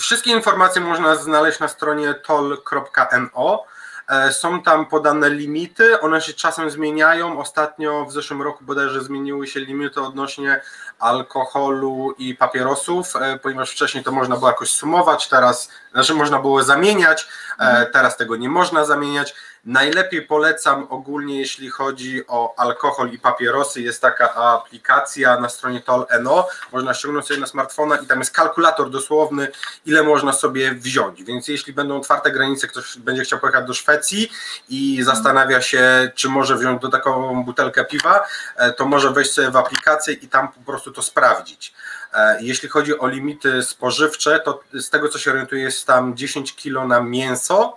wszystkie 0.00 0.30
informacje 0.30 0.82
można 0.82 1.16
znaleźć 1.16 1.60
na 1.60 1.68
stronie 1.68 2.14
toll.no. 2.14 3.64
E, 4.08 4.32
są 4.32 4.62
tam 4.62 4.86
podane 4.86 5.30
limity, 5.30 6.00
one 6.00 6.20
się 6.20 6.32
czasem 6.32 6.70
zmieniają. 6.70 7.38
Ostatnio 7.38 8.04
w 8.04 8.12
zeszłym 8.12 8.42
roku 8.42 8.64
bodajże 8.64 9.00
zmieniły 9.00 9.46
się 9.46 9.60
limity 9.60 10.00
odnośnie 10.00 10.60
alkoholu 11.02 12.14
i 12.18 12.34
papierosów, 12.34 13.16
e, 13.16 13.38
ponieważ 13.38 13.70
wcześniej 13.70 14.04
to 14.04 14.12
można 14.12 14.36
było 14.36 14.48
jakoś 14.48 14.72
sumować, 14.72 15.28
teraz, 15.28 15.68
znaczy 15.92 16.14
można 16.14 16.38
było 16.38 16.62
zamieniać, 16.62 17.28
e, 17.58 17.62
mhm. 17.62 17.86
teraz 17.92 18.16
tego 18.16 18.36
nie 18.36 18.48
można 18.48 18.84
zamieniać. 18.84 19.34
Najlepiej 19.64 20.22
polecam 20.22 20.86
ogólnie, 20.90 21.38
jeśli 21.38 21.70
chodzi 21.70 22.26
o 22.28 22.54
alkohol 22.56 23.10
i 23.10 23.18
papierosy, 23.18 23.82
jest 23.82 24.02
taka 24.02 24.34
aplikacja 24.34 25.40
na 25.40 25.48
stronie 25.48 25.80
Toll.no, 25.80 26.48
można 26.72 26.94
ściągnąć 26.94 27.26
sobie 27.26 27.40
na 27.40 27.46
smartfona 27.46 27.96
i 27.96 28.06
tam 28.06 28.18
jest 28.18 28.34
kalkulator 28.34 28.90
dosłowny, 28.90 29.48
ile 29.86 30.02
można 30.02 30.32
sobie 30.32 30.74
wziąć, 30.74 31.22
więc 31.24 31.48
jeśli 31.48 31.72
będą 31.72 31.96
otwarte 31.96 32.30
granice, 32.30 32.68
ktoś 32.68 32.98
będzie 32.98 33.22
chciał 33.22 33.38
pojechać 33.38 33.66
do 33.66 33.74
Szwecji 33.74 34.32
i 34.68 35.02
zastanawia 35.02 35.60
się, 35.60 36.10
czy 36.14 36.28
może 36.28 36.56
wziąć 36.56 36.82
do 36.82 36.88
taką 36.88 37.44
butelkę 37.44 37.84
piwa, 37.84 38.24
e, 38.56 38.72
to 38.72 38.84
może 38.86 39.10
wejść 39.10 39.32
sobie 39.32 39.50
w 39.50 39.56
aplikację 39.56 40.14
i 40.14 40.28
tam 40.28 40.48
po 40.48 40.60
prostu 40.60 40.91
to 40.92 41.02
sprawdzić. 41.02 41.74
E, 42.14 42.42
jeśli 42.42 42.68
chodzi 42.68 42.98
o 42.98 43.08
limity 43.08 43.62
spożywcze, 43.62 44.40
to 44.40 44.60
z 44.72 44.90
tego 44.90 45.08
co 45.08 45.18
się 45.18 45.30
orientuję 45.30 45.62
jest 45.62 45.86
tam 45.86 46.16
10 46.16 46.56
kg 46.56 46.88
na 46.88 47.00
mięso, 47.00 47.76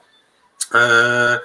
e, 0.73 1.39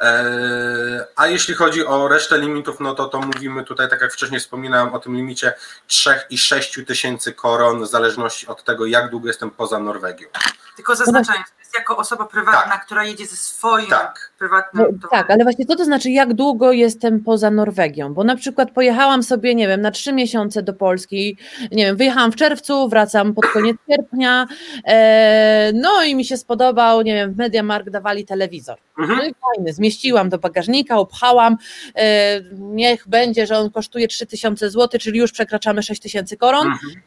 E, 0.00 1.06
a 1.16 1.26
jeśli 1.26 1.54
chodzi 1.54 1.86
o 1.86 2.08
resztę 2.08 2.38
limitów, 2.38 2.80
no 2.80 2.94
to 2.94 3.08
to 3.08 3.20
mówimy 3.20 3.64
tutaj, 3.64 3.88
tak 3.90 4.00
jak 4.00 4.12
wcześniej 4.12 4.40
wspominałem 4.40 4.94
o 4.94 4.98
tym 4.98 5.16
limicie 5.16 5.54
3 5.86 6.20
i 6.30 6.38
6 6.38 6.80
tysięcy 6.86 7.32
koron, 7.32 7.82
w 7.84 7.86
zależności 7.86 8.46
od 8.46 8.64
tego, 8.64 8.86
jak 8.86 9.10
długo 9.10 9.28
jestem 9.28 9.50
poza 9.50 9.78
Norwegią. 9.78 10.28
Tylko 10.76 10.96
zaznaczając, 10.96 11.46
jest 11.66 11.78
jako 11.78 11.96
osoba 11.96 12.26
prywatna, 12.26 12.72
tak. 12.72 12.86
która 12.86 13.04
jedzie 13.04 13.26
ze 13.26 13.36
swoim 13.36 13.86
tak. 13.86 14.32
prywatnym. 14.38 14.98
No, 15.02 15.08
tak, 15.08 15.30
ale 15.30 15.44
właśnie 15.44 15.66
co 15.66 15.76
to 15.76 15.84
znaczy, 15.84 16.10
jak 16.10 16.34
długo 16.34 16.72
jestem 16.72 17.20
poza 17.20 17.50
Norwegią? 17.50 18.14
Bo 18.14 18.24
na 18.24 18.36
przykład 18.36 18.70
pojechałam 18.70 19.22
sobie, 19.22 19.54
nie 19.54 19.68
wiem, 19.68 19.80
na 19.80 19.90
trzy 19.90 20.12
miesiące 20.12 20.62
do 20.62 20.72
Polski, 20.72 21.38
nie 21.72 21.86
wiem, 21.86 21.96
wyjechałam 21.96 22.32
w 22.32 22.36
czerwcu, 22.36 22.88
wracam 22.88 23.34
pod 23.34 23.46
koniec 23.46 23.76
sierpnia, 23.90 24.46
e, 24.84 25.70
no 25.74 26.02
i 26.02 26.14
mi 26.14 26.24
się 26.24 26.36
spodobał, 26.36 27.02
nie 27.02 27.14
wiem, 27.14 27.34
w 27.34 27.36
Mediamarkt 27.36 27.90
dawali 27.90 28.24
telewizor. 28.24 28.78
Mhm. 28.98 29.18
No 29.18 29.24
i 29.24 29.34
fajny, 29.34 29.72
zmieściłam 29.72 30.28
do 30.28 30.38
bagażnika, 30.38 30.98
opchałam, 30.98 31.56
e, 31.94 32.40
niech 32.58 33.08
będzie, 33.08 33.46
że 33.46 33.58
on 33.58 33.70
kosztuje 33.70 34.08
3000 34.08 34.70
zł, 34.70 35.00
czyli 35.00 35.18
już 35.18 35.32
przekraczamy 35.32 35.82
6000 35.82 36.36
koron. 36.36 36.66
Mhm. 36.66 37.02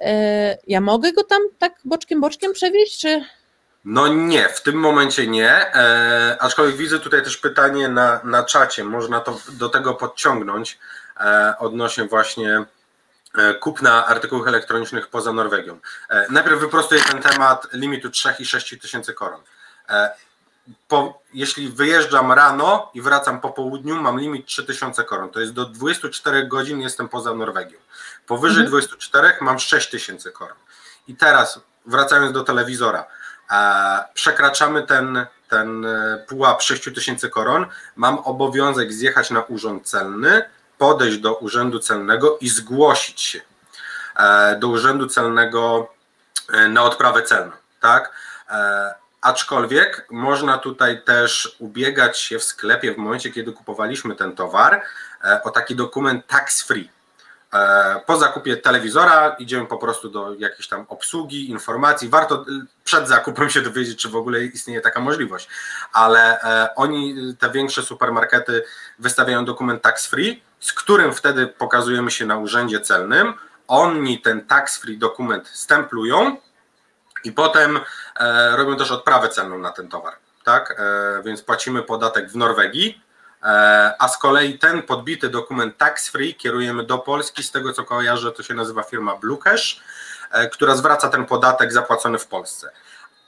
E, 0.00 0.58
ja 0.66 0.80
mogę 0.80 1.12
go 1.12 1.24
tam 1.24 1.40
tak 1.58 1.72
boczkiem, 1.84 2.20
boczkiem 2.20 2.52
przewieźć, 2.52 3.00
czy... 3.00 3.24
No 3.84 4.08
nie, 4.08 4.48
w 4.48 4.62
tym 4.62 4.74
momencie 4.74 5.26
nie, 5.26 5.74
e, 5.74 6.36
aczkolwiek 6.40 6.76
widzę 6.76 7.00
tutaj 7.00 7.24
też 7.24 7.36
pytanie 7.36 7.88
na, 7.88 8.20
na 8.24 8.44
czacie, 8.44 8.84
można 8.84 9.20
to 9.20 9.38
do 9.48 9.68
tego 9.68 9.94
podciągnąć 9.94 10.78
e, 11.20 11.54
odnośnie 11.58 12.04
właśnie 12.04 12.64
e, 13.34 13.54
kupna 13.54 14.06
artykułów 14.06 14.46
elektronicznych 14.46 15.08
poza 15.08 15.32
Norwegią. 15.32 15.78
E, 16.10 16.26
najpierw 16.30 16.60
wyprostuję 16.60 17.00
ten 17.00 17.22
temat 17.22 17.68
limitu 17.72 18.10
3 18.10 18.34
i 18.38 18.46
6 18.46 18.80
tysięcy 18.80 19.14
koron. 19.14 19.40
E, 19.88 20.10
po, 20.88 21.22
jeśli 21.34 21.68
wyjeżdżam 21.68 22.32
rano 22.32 22.90
i 22.94 23.02
wracam 23.02 23.40
po 23.40 23.50
południu, 23.50 24.02
mam 24.02 24.20
limit 24.20 24.46
3000 24.46 25.04
koron. 25.04 25.30
To 25.30 25.40
jest 25.40 25.52
do 25.52 25.64
24 25.64 26.46
godzin 26.46 26.80
jestem 26.80 27.08
poza 27.08 27.34
Norwegią. 27.34 27.78
Powyżej 28.26 28.64
mhm. 28.64 28.68
24 28.68 29.32
mam 29.40 29.58
6000 29.58 30.32
koron. 30.32 30.56
I 31.08 31.16
teraz 31.16 31.60
wracając 31.86 32.32
do 32.32 32.44
telewizora, 32.44 33.06
przekraczamy 34.14 34.86
ten, 34.86 35.26
ten 35.48 35.86
e, 35.86 36.24
pułap 36.28 36.62
6000 36.62 37.30
koron, 37.30 37.66
mam 37.96 38.18
obowiązek 38.18 38.92
zjechać 38.92 39.30
na 39.30 39.42
urząd 39.42 39.86
celny, 39.88 40.42
podejść 40.78 41.18
do 41.18 41.34
urzędu 41.34 41.78
celnego 41.78 42.38
i 42.40 42.48
zgłosić 42.48 43.20
się 43.20 43.40
e, 44.16 44.56
do 44.56 44.68
urzędu 44.68 45.06
celnego 45.06 45.90
e, 46.52 46.68
na 46.68 46.82
odprawę 46.82 47.22
celną. 47.22 47.52
Tak? 47.80 48.28
Aczkolwiek 49.20 50.06
można 50.10 50.58
tutaj 50.58 51.02
też 51.02 51.56
ubiegać 51.58 52.18
się 52.18 52.38
w 52.38 52.44
sklepie 52.44 52.94
w 52.94 52.96
momencie, 52.96 53.30
kiedy 53.32 53.52
kupowaliśmy 53.52 54.14
ten 54.14 54.36
towar, 54.36 54.82
o 55.44 55.50
taki 55.50 55.76
dokument 55.76 56.26
tax 56.26 56.62
free. 56.62 56.90
E, 57.54 58.00
po 58.06 58.16
zakupie 58.16 58.56
telewizora 58.56 59.36
idziemy 59.38 59.66
po 59.66 59.78
prostu 59.78 60.08
do 60.08 60.34
jakiejś 60.38 60.68
tam 60.68 60.86
obsługi, 60.88 61.50
informacji. 61.50 62.08
Warto 62.08 62.44
przed 62.84 63.08
zakupem 63.08 63.50
się 63.50 63.60
dowiedzieć, 63.60 64.02
czy 64.02 64.08
w 64.08 64.16
ogóle 64.16 64.44
istnieje 64.44 64.80
taka 64.80 65.00
możliwość, 65.00 65.48
ale 65.92 66.40
e, 66.40 66.74
oni, 66.74 67.14
te 67.38 67.50
większe 67.50 67.82
supermarkety, 67.82 68.64
wystawiają 68.98 69.44
dokument 69.44 69.82
tax 69.82 70.06
free, 70.06 70.42
z 70.60 70.72
którym 70.72 71.14
wtedy 71.14 71.46
pokazujemy 71.46 72.10
się 72.10 72.26
na 72.26 72.36
urzędzie 72.36 72.80
celnym. 72.80 73.34
Oni 73.68 74.20
ten 74.20 74.46
tax 74.46 74.80
free 74.80 74.98
dokument 74.98 75.48
stemplują 75.48 76.36
i 77.24 77.32
potem 77.32 77.80
e, 78.20 78.56
robią 78.56 78.76
też 78.76 78.90
odprawę 78.90 79.28
celną 79.28 79.58
na 79.58 79.72
ten 79.72 79.88
towar, 79.88 80.14
tak? 80.44 80.82
Więc 81.24 81.42
płacimy 81.42 81.82
podatek 81.82 82.30
w 82.30 82.36
Norwegii, 82.36 83.02
a 83.98 84.08
z 84.08 84.18
kolei 84.18 84.58
ten 84.58 84.82
podbity 84.82 85.28
dokument 85.28 85.78
tax 85.78 86.08
free 86.08 86.34
kierujemy 86.34 86.84
do 86.84 86.98
Polski, 86.98 87.42
z 87.42 87.50
tego 87.50 87.72
co 87.72 87.84
kojarzę 87.84 88.32
to 88.32 88.42
się 88.42 88.54
nazywa 88.54 88.82
firma 88.82 89.16
Blue 89.16 89.38
Cash, 89.38 89.80
e, 90.30 90.48
która 90.48 90.76
zwraca 90.76 91.08
ten 91.08 91.26
podatek 91.26 91.72
zapłacony 91.72 92.18
w 92.18 92.26
Polsce. 92.26 92.70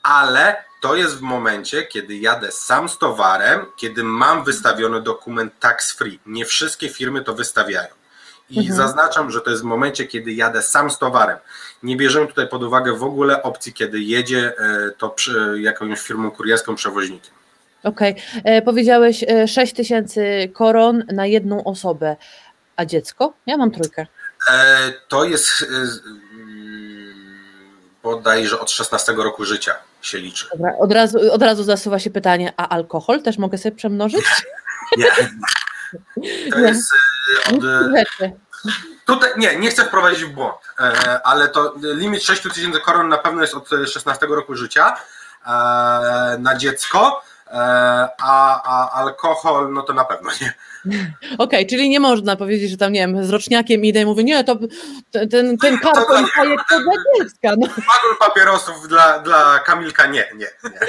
Ale 0.03 0.63
to 0.81 0.95
jest 0.95 1.17
w 1.17 1.21
momencie, 1.21 1.83
kiedy 1.83 2.15
jadę 2.15 2.51
sam 2.51 2.89
z 2.89 2.97
towarem, 2.97 3.65
kiedy 3.77 4.03
mam 4.03 4.43
wystawiony 4.43 5.01
dokument 5.01 5.53
tax 5.59 5.91
free. 5.91 6.19
Nie 6.25 6.45
wszystkie 6.45 6.89
firmy 6.89 7.23
to 7.23 7.33
wystawiają. 7.33 7.93
I 8.49 8.59
mhm. 8.59 8.77
zaznaczam, 8.77 9.31
że 9.31 9.41
to 9.41 9.49
jest 9.49 9.61
w 9.61 9.65
momencie, 9.65 10.07
kiedy 10.07 10.31
jadę 10.31 10.61
sam 10.61 10.89
z 10.89 10.97
towarem. 10.97 11.37
Nie 11.83 11.97
bierzemy 11.97 12.27
tutaj 12.27 12.47
pod 12.47 12.63
uwagę 12.63 12.93
w 12.93 13.03
ogóle 13.03 13.43
opcji, 13.43 13.73
kiedy 13.73 13.99
jedzie 13.99 14.53
e, 14.57 14.91
to 14.97 15.09
przy 15.09 15.55
jakąś 15.61 15.99
firmą 15.99 16.31
kurierską, 16.31 16.75
przewoźnikiem. 16.75 17.40
Okej, 17.83 18.11
okay. 18.11 18.41
E, 18.43 18.61
powiedziałeś 18.61 19.25
6 19.47 19.73
e, 19.73 19.75
tysięcy 19.75 20.51
koron 20.53 21.03
na 21.13 21.25
jedną 21.25 21.63
osobę, 21.63 22.15
a 22.75 22.85
dziecko? 22.85 23.33
Ja 23.45 23.57
mam 23.57 23.71
trójkę. 23.71 24.07
To 25.07 25.25
jest 25.25 25.65
bodajże 28.03 28.59
od 28.59 28.71
16 28.71 29.13
roku 29.13 29.45
życia 29.45 29.75
się 30.01 30.17
liczy. 30.17 30.47
Dobra, 30.53 30.77
od, 30.79 30.91
razu, 30.91 31.33
od 31.33 31.41
razu 31.41 31.63
zasuwa 31.63 31.99
się 31.99 32.09
pytanie, 32.09 32.53
a 32.57 32.69
alkohol 32.69 33.21
też 33.21 33.37
mogę 33.37 33.57
sobie 33.57 33.75
przemnożyć? 33.75 34.25
Nie. 34.97 35.11
To 36.51 36.59
Nie. 36.59 36.67
jest 36.67 36.91
e, 37.51 37.55
od. 37.55 37.61
Tutaj, 39.05 39.29
nie, 39.37 39.55
nie 39.55 39.69
chcę 39.69 39.85
wprowadzić 39.85 40.25
w 40.25 40.29
błąd, 40.29 40.55
e, 40.79 41.21
ale 41.23 41.49
to 41.49 41.75
limit 41.81 42.23
6 42.23 42.41
tysięcy 42.41 42.79
koron 42.79 43.09
na 43.09 43.17
pewno 43.17 43.41
jest 43.41 43.53
od 43.53 43.69
16 43.69 44.25
roku 44.25 44.55
życia 44.55 44.95
e, 45.45 45.51
na 46.39 46.55
dziecko, 46.57 47.23
e, 47.25 47.30
a, 47.51 48.61
a 48.63 48.91
alkohol 48.91 49.73
no 49.73 49.81
to 49.81 49.93
na 49.93 50.05
pewno 50.05 50.31
nie. 50.41 50.53
Okej, 51.37 51.67
czyli 51.67 51.89
nie 51.89 51.99
można 51.99 52.35
powiedzieć, 52.35 52.71
że 52.71 52.77
tam, 52.77 52.93
nie 52.93 52.99
wiem, 52.99 53.25
z 53.25 53.29
roczniakiem 53.29 53.85
idę 53.85 54.01
i 54.01 54.05
mówię, 54.05 54.23
nie, 54.23 54.43
to 54.43 54.57
ten, 55.11 55.57
ten, 55.57 55.77
karton 55.77 56.27
fajek 56.35 56.59
to 56.69 56.79
dla 56.79 56.93
dziecka. 57.17 57.55
No, 57.57 57.67
papierosów 58.27 58.87
dla, 58.87 59.19
dla 59.19 59.59
Kamilka 59.65 60.07
nie, 60.07 60.25
nie, 60.35 60.47
nie. 60.63 60.79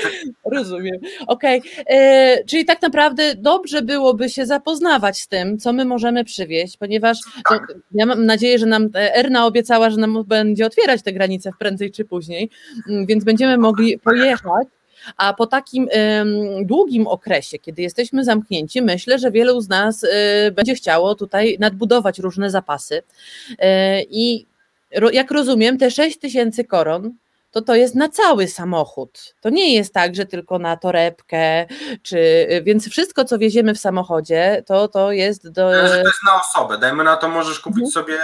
rozumiem. 0.57 0.97
Okej, 1.27 1.63
e, 1.87 2.45
czyli 2.45 2.65
tak 2.65 2.83
naprawdę 2.83 3.35
dobrze 3.35 3.83
byłoby 3.83 4.29
się 4.29 4.47
zapoznawać 4.47 5.21
z 5.21 5.29
tym, 5.29 5.59
co 5.59 5.73
my 5.73 5.85
możemy 5.85 6.25
przywieźć, 6.25 6.77
ponieważ 6.77 7.19
no, 7.51 7.61
ja 7.93 8.07
mam 8.07 8.27
nadzieję, 8.27 8.59
że 8.59 8.67
nam 8.67 8.89
e, 8.95 9.15
Erna 9.15 9.47
obiecała, 9.47 9.91
że 9.91 9.97
nam 9.97 10.25
będzie 10.27 10.67
otwierać 10.67 11.03
te 11.03 11.13
granice 11.13 11.51
prędzej 11.59 11.93
czy 11.93 12.05
później, 12.05 12.51
mm, 12.89 13.07
więc 13.07 13.25
będziemy 13.25 13.59
mogli 13.59 13.99
pojechać. 13.99 14.69
A 15.17 15.35
po 15.35 15.47
takim 15.47 15.89
długim 16.63 17.07
okresie, 17.07 17.59
kiedy 17.59 17.83
jesteśmy 17.83 18.25
zamknięci, 18.25 18.83
myślę, 18.83 19.19
że 19.19 19.31
wielu 19.31 19.61
z 19.61 19.69
nas 19.69 20.05
e, 20.05 20.51
będzie 20.51 20.75
chciało 20.75 21.15
tutaj 21.15 21.57
nadbudować 21.61 22.19
różne 22.19 22.51
zapasy. 22.51 23.03
E, 23.59 24.03
I 24.03 24.47
jak 25.13 25.31
rozumiem, 25.31 25.79
te 25.79 25.91
6 25.91 26.19
tysięcy 26.19 26.65
koron 26.65 27.15
to 27.53 27.63
to 27.63 27.75
jest 27.75 27.95
na 27.95 28.09
cały 28.09 28.49
samochód. 28.49 29.35
To 29.41 29.51
nie 29.51 29.75
jest 29.75 29.95
tak, 29.95 30.15
że 30.15 30.27
tylko 30.27 30.59
na 30.59 30.77
torebkę, 30.77 31.67
czy, 32.03 32.47
więc 32.63 32.89
wszystko, 32.89 33.25
co 33.25 33.39
wieziemy 33.39 33.75
w 33.75 33.79
samochodzie, 33.79 34.63
to, 34.67 34.89
to 34.89 35.13
jest 35.13 35.49
do. 35.49 35.73
Że 35.75 35.89
to 35.89 35.97
jest 35.97 36.25
na 36.27 36.41
osobę. 36.41 36.79
Dajmy 36.79 37.05
na 37.05 37.17
to, 37.17 37.29
możesz 37.29 37.61
kupić 37.61 37.85
Mhm. 37.85 37.91
sobie 37.91 38.19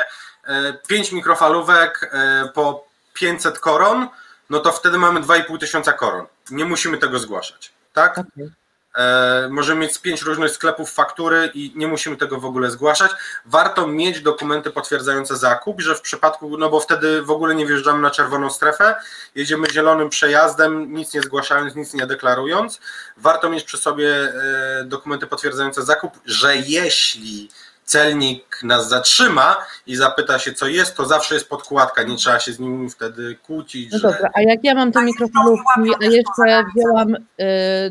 5 0.89 1.13
mikrofalówek 1.13 2.11
e, 2.13 2.49
po 2.55 2.85
500 3.15 3.59
koron, 3.59 4.09
no 4.51 4.59
to 4.59 4.73
wtedy 4.73 4.99
mamy 4.99 5.21
2,5 5.21 5.59
tysiąca 5.59 5.93
koron. 5.93 6.27
Nie 6.51 6.65
musimy 6.65 6.99
tego 6.99 7.19
zgłaszać, 7.19 7.73
tak? 7.93 8.19
Okej. 8.19 8.51
E, 8.99 9.49
możemy 9.51 9.81
mieć 9.81 9.99
pięć 9.99 10.23
różnych 10.23 10.51
sklepów 10.51 10.93
faktury 10.93 11.51
i 11.55 11.73
nie 11.77 11.89
musimy 11.89 12.17
tego 12.17 12.41
w 12.41 12.45
ogóle 12.45 12.71
zgłaszać. 12.71 13.11
Warto 13.47 13.87
mieć 13.87 14.21
dokumenty 14.21 14.71
potwierdzające 14.71 15.37
zakup, 15.37 15.81
że 15.81 15.95
w 15.95 16.01
przypadku, 16.01 16.59
no 16.59 16.71
bo 16.71 16.81
wtedy 16.81 17.23
w 17.23 17.31
ogóle 17.31 17.55
nie 17.55 17.67
wjeżdżamy 17.67 18.03
na 18.03 18.11
czerwoną 18.11 18.51
strefę, 18.51 18.95
jedziemy 19.35 19.71
zielonym 19.71 20.09
przejazdem, 20.09 20.95
nic 20.95 21.15
nie 21.15 21.23
zgłaszając, 21.23 21.75
nic 21.75 21.95
nie 21.95 22.07
deklarując. 22.07 22.81
Warto 23.17 23.51
mieć 23.51 23.65
przy 23.65 23.79
sobie 23.79 24.09
e, 24.11 24.85
dokumenty 24.85 25.27
potwierdzające 25.27 25.83
zakup, 25.83 26.13
że 26.25 26.57
jeśli 26.57 27.49
celnik 27.89 28.63
nas 28.63 28.89
zatrzyma 28.89 29.57
i 29.87 29.97
zapyta 29.97 30.39
się, 30.39 30.53
co 30.53 30.67
jest, 30.67 30.97
to 30.97 31.07
zawsze 31.07 31.35
jest 31.35 31.49
podkładka, 31.49 32.03
nie 32.03 32.17
trzeba 32.17 32.41
się 32.41 32.53
z 32.53 32.59
nim 32.59 32.91
wtedy 32.91 33.37
kłócić. 33.47 33.93
No 33.93 33.99
że... 33.99 34.09
dobra, 34.09 34.31
a 34.35 34.43
jak 34.43 34.65
ja 34.65 34.75
mam 34.75 34.93
te 34.93 35.03
mikrofalówki, 35.03 35.95
a 36.03 36.05
jeszcze 36.05 36.65
wzięłam, 36.77 37.15
y, 37.15 37.21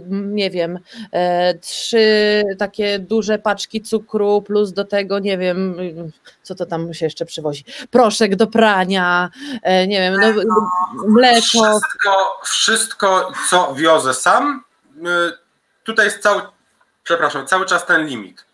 nie 0.10 0.50
wiem, 0.50 0.76
y, 0.76 1.60
trzy 1.60 2.44
takie 2.60 3.00
duże 3.00 3.40
paczki 3.40 3.82
cukru, 3.82 4.42
plus 4.42 4.74
do 4.74 4.86
tego, 4.86 5.20
nie 5.20 5.38
wiem, 5.38 5.80
y, 5.80 6.12
co 6.44 6.56
to 6.56 6.66
tam 6.66 6.94
się 6.94 7.06
jeszcze 7.06 7.26
przywozi, 7.26 7.66
proszek 7.92 8.36
do 8.36 8.48
prania, 8.48 9.30
nie 9.88 10.00
wiem, 10.00 10.16
no, 10.22 10.44
mleko. 11.08 11.42
Wszystko, 11.42 12.40
wszystko, 12.44 13.32
co 13.50 13.74
wiozę 13.76 14.14
sam, 14.14 14.64
tutaj 15.84 16.06
jest 16.06 16.20
cały, 16.20 16.42
przepraszam, 17.04 17.48
cały 17.48 17.66
czas 17.66 17.86
ten 17.86 18.06
limit. 18.06 18.47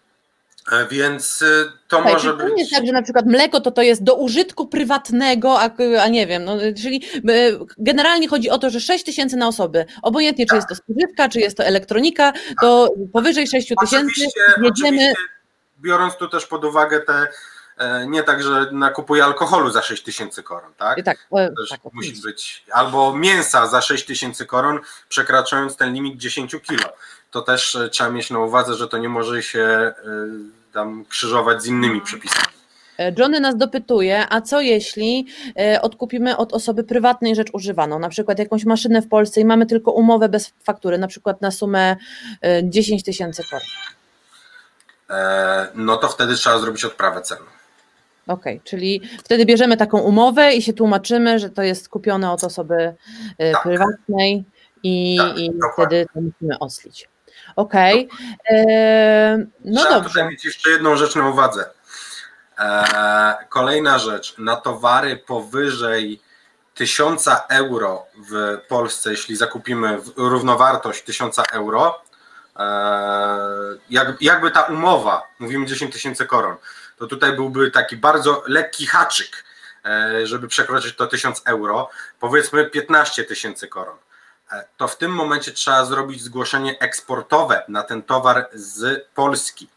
E, 0.71 0.87
Więc 0.87 1.41
y, 1.41 1.71
to 1.87 2.01
może 2.01 2.33
to 2.33 2.43
nie 2.43 2.49
być. 2.49 2.59
jest 2.59 2.71
tak, 2.71 2.85
że 2.85 2.91
na 2.91 3.01
przykład 3.01 3.25
mleko 3.25 3.61
to 3.61 3.71
to 3.71 3.81
jest 3.81 4.03
do 4.03 4.15
użytku 4.15 4.67
prywatnego, 4.67 5.59
a, 5.61 5.69
a 6.01 6.07
nie 6.07 6.27
wiem, 6.27 6.43
no, 6.45 6.57
czyli 6.81 7.03
y, 7.29 7.59
generalnie 7.77 8.27
chodzi 8.27 8.49
o 8.49 8.57
to, 8.57 8.69
że 8.69 8.79
6 8.79 9.05
tysięcy 9.05 9.35
na 9.37 9.47
osobę, 9.47 9.85
obojętnie 10.01 10.45
czy 10.45 10.55
jest 10.55 10.67
to 10.69 10.75
spożywka, 10.75 11.29
czy 11.29 11.39
jest 11.39 11.57
to 11.57 11.63
elektronika, 11.63 12.33
to 12.61 12.89
powyżej 13.13 13.47
6 13.47 13.73
tysięcy 13.81 14.25
jedziemy, 14.61 15.13
biorąc 15.81 16.15
tu 16.17 16.27
też 16.27 16.45
pod 16.45 16.65
uwagę 16.65 16.99
te, 16.99 17.27
e, 17.77 18.07
nie 18.07 18.23
tak, 18.23 18.43
że 18.43 18.67
nakupuję 18.71 19.23
alkoholu 19.23 19.71
za 19.71 19.81
6 19.81 20.03
tysięcy 20.03 20.43
koron, 20.43 20.73
tak? 20.77 21.03
tak, 21.03 21.17
e, 21.37 21.51
Też 21.51 21.69
tak, 21.69 21.79
musi 21.93 22.13
być, 22.23 22.63
albo 22.71 23.15
mięsa 23.15 23.67
za 23.67 23.81
6 23.81 24.05
tysięcy 24.05 24.45
koron, 24.45 24.79
przekraczając 25.09 25.77
ten 25.77 25.93
limit 25.93 26.17
10 26.17 26.55
kilo. 26.59 26.93
To 27.33 27.41
też 27.41 27.75
e, 27.75 27.89
trzeba 27.89 28.09
mieć 28.09 28.29
na 28.29 28.39
uwadze, 28.39 28.73
że 28.75 28.87
to 28.87 28.97
nie 28.97 29.09
może 29.09 29.43
się 29.43 29.59
e, 29.59 29.93
tam 30.73 31.05
krzyżować 31.09 31.63
z 31.63 31.65
innymi 31.67 32.01
przepisami. 32.01 32.47
E, 32.99 33.13
Johnny 33.17 33.39
nas 33.39 33.57
dopytuje, 33.57 34.25
a 34.29 34.41
co 34.41 34.61
jeśli 34.61 35.27
odkupimy 35.81 36.37
od 36.37 36.53
osoby 36.53 36.83
prywatnej 36.83 37.35
rzecz 37.35 37.47
używaną, 37.53 37.99
na 37.99 38.09
przykład 38.09 38.39
jakąś 38.39 38.65
maszynę 38.65 39.01
w 39.01 39.07
Polsce 39.07 39.41
i 39.41 39.45
mamy 39.45 39.65
tylko 39.65 39.91
umowę 39.91 40.29
bez 40.29 40.53
faktury, 40.63 40.97
na 40.97 41.07
przykład 41.07 41.41
na 41.41 41.51
sumę 41.51 41.95
e, 42.41 42.69
10 42.69 43.03
tysięcy 43.03 43.43
koron. 43.49 43.67
No 45.75 45.97
to 45.97 46.07
wtedy 46.07 46.35
trzeba 46.35 46.59
zrobić 46.59 46.85
odprawę 46.85 47.21
celną. 47.21 47.45
Okej, 48.27 48.61
czyli 48.63 49.01
wtedy 49.23 49.45
bierzemy 49.45 49.77
taką 49.77 49.99
umowę 49.99 50.53
i 50.53 50.61
się 50.61 50.73
tłumaczymy, 50.73 51.39
że 51.39 51.49
to 51.49 51.63
jest 51.63 51.89
kupione 51.89 52.31
od 52.31 52.43
osoby 52.43 52.95
Tak. 53.53 53.63
prywatnej 53.63 54.43
i, 54.83 55.17
Tak, 55.19 55.37
i 55.37 55.51
wtedy 55.73 56.05
to 56.13 56.21
musimy 56.21 56.59
oslić. 56.59 57.12
Okej, 57.55 58.09
e, 58.49 59.37
no 59.65 59.81
Trzeba 59.81 59.95
dobrze. 59.95 60.09
tutaj 60.09 60.29
mieć 60.29 60.45
jeszcze 60.45 60.69
jedną 60.69 60.95
rzecz 60.95 61.15
na 61.15 61.29
uwadze. 61.29 61.69
E, 62.59 63.35
kolejna 63.49 63.99
rzecz, 63.99 64.37
na 64.37 64.55
towary 64.55 65.17
powyżej 65.17 66.21
1000 66.75 67.29
euro 67.49 68.05
w 68.29 68.57
Polsce, 68.67 69.11
jeśli 69.11 69.35
zakupimy 69.35 69.99
równowartość 70.15 71.03
1000 71.03 71.39
euro, 71.51 72.01
e, 72.59 72.65
jak, 73.89 74.21
jakby 74.21 74.51
ta 74.51 74.61
umowa, 74.61 75.21
mówimy 75.39 75.65
10 75.65 75.93
tysięcy 75.93 76.25
koron, 76.25 76.55
to 76.97 77.07
tutaj 77.07 77.33
byłby 77.33 77.71
taki 77.71 77.97
bardzo 77.97 78.43
lekki 78.47 78.85
haczyk, 78.87 79.43
e, 79.85 80.27
żeby 80.27 80.47
przekroczyć 80.47 80.95
to 80.95 81.07
1000 81.07 81.41
euro, 81.45 81.89
powiedzmy 82.19 82.65
15 82.65 83.23
tysięcy 83.23 83.67
koron. 83.67 83.97
E, 84.51 84.65
To 84.77 84.87
w 84.87 84.97
tym 84.97 85.11
momencie 85.11 85.51
trzeba 85.51 85.85
zrobić 85.85 86.23
zgłoszenie 86.23 86.79
eksportowe 86.79 87.63
na 87.67 87.83
ten 87.83 88.03
towar 88.03 88.49
z 88.53 89.07
Polski 89.15 89.67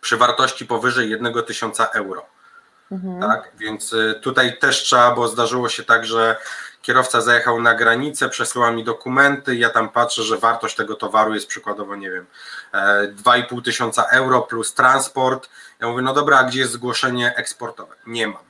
przy 0.00 0.16
wartości 0.16 0.66
powyżej 0.66 1.10
1 1.10 1.44
tysiąca 1.44 1.86
euro. 1.86 2.26
Mhm. 2.92 3.20
Tak? 3.20 3.50
Więc 3.58 3.92
y, 3.92 4.20
tutaj 4.22 4.58
też 4.58 4.82
trzeba, 4.82 5.14
bo 5.14 5.28
zdarzyło 5.28 5.68
się 5.68 5.84
tak, 5.84 6.06
że 6.06 6.36
kierowca 6.82 7.20
zajechał 7.20 7.62
na 7.62 7.74
granicę, 7.74 8.28
przesyła 8.28 8.70
mi 8.70 8.84
dokumenty, 8.84 9.56
ja 9.56 9.70
tam 9.70 9.88
patrzę, 9.88 10.22
że 10.22 10.38
wartość 10.38 10.76
tego 10.76 10.94
towaru 10.94 11.34
jest 11.34 11.46
przykładowo, 11.46 11.96
nie 11.96 12.10
wiem, 12.10 12.26
e, 12.72 13.08
2,5 13.08 13.62
tysiąca 13.62 14.04
euro 14.04 14.42
plus 14.42 14.74
transport. 14.74 15.48
Ja 15.80 15.88
mówię, 15.88 16.02
no 16.02 16.14
dobra, 16.14 16.38
a 16.38 16.44
gdzie 16.44 16.60
jest 16.60 16.72
zgłoszenie 16.72 17.34
eksportowe? 17.36 17.94
Nie 18.06 18.26
mam. 18.26 18.42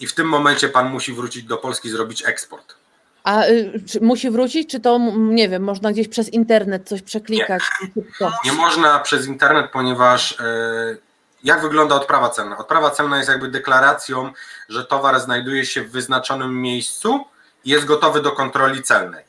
I 0.00 0.06
w 0.06 0.14
tym 0.14 0.28
momencie 0.28 0.68
pan 0.68 0.90
musi 0.90 1.12
wrócić 1.12 1.44
do 1.44 1.56
Polski, 1.56 1.90
zrobić 1.90 2.24
eksport. 2.26 2.74
A 3.24 3.46
y, 3.46 3.72
czy 3.88 4.00
musi 4.00 4.30
wrócić, 4.30 4.70
czy 4.70 4.80
to, 4.80 4.96
m, 4.96 5.34
nie 5.34 5.48
wiem, 5.48 5.62
można 5.62 5.92
gdzieś 5.92 6.08
przez 6.08 6.28
internet 6.28 6.88
coś 6.88 7.02
przeklikać? 7.02 7.62
szybko? 7.62 8.32
Nie 8.44 8.52
można 8.52 8.98
przez 8.98 9.26
internet, 9.26 9.70
ponieważ 9.72 10.40
e, 10.40 10.44
jak 11.44 11.62
wygląda 11.62 11.94
odprawa 11.94 12.30
celna? 12.30 12.58
Odprawa 12.58 12.90
celna 12.90 13.16
jest 13.16 13.28
jakby 13.28 13.48
deklaracją, 13.48 14.32
że 14.68 14.84
towar 14.84 15.20
znajduje 15.20 15.66
się 15.66 15.82
w 15.82 15.90
wyznaczonym 15.90 16.62
miejscu 16.62 17.24
i 17.64 17.70
jest 17.70 17.84
gotowy 17.84 18.22
do 18.22 18.32
kontroli 18.32 18.82
celnej. 18.82 19.24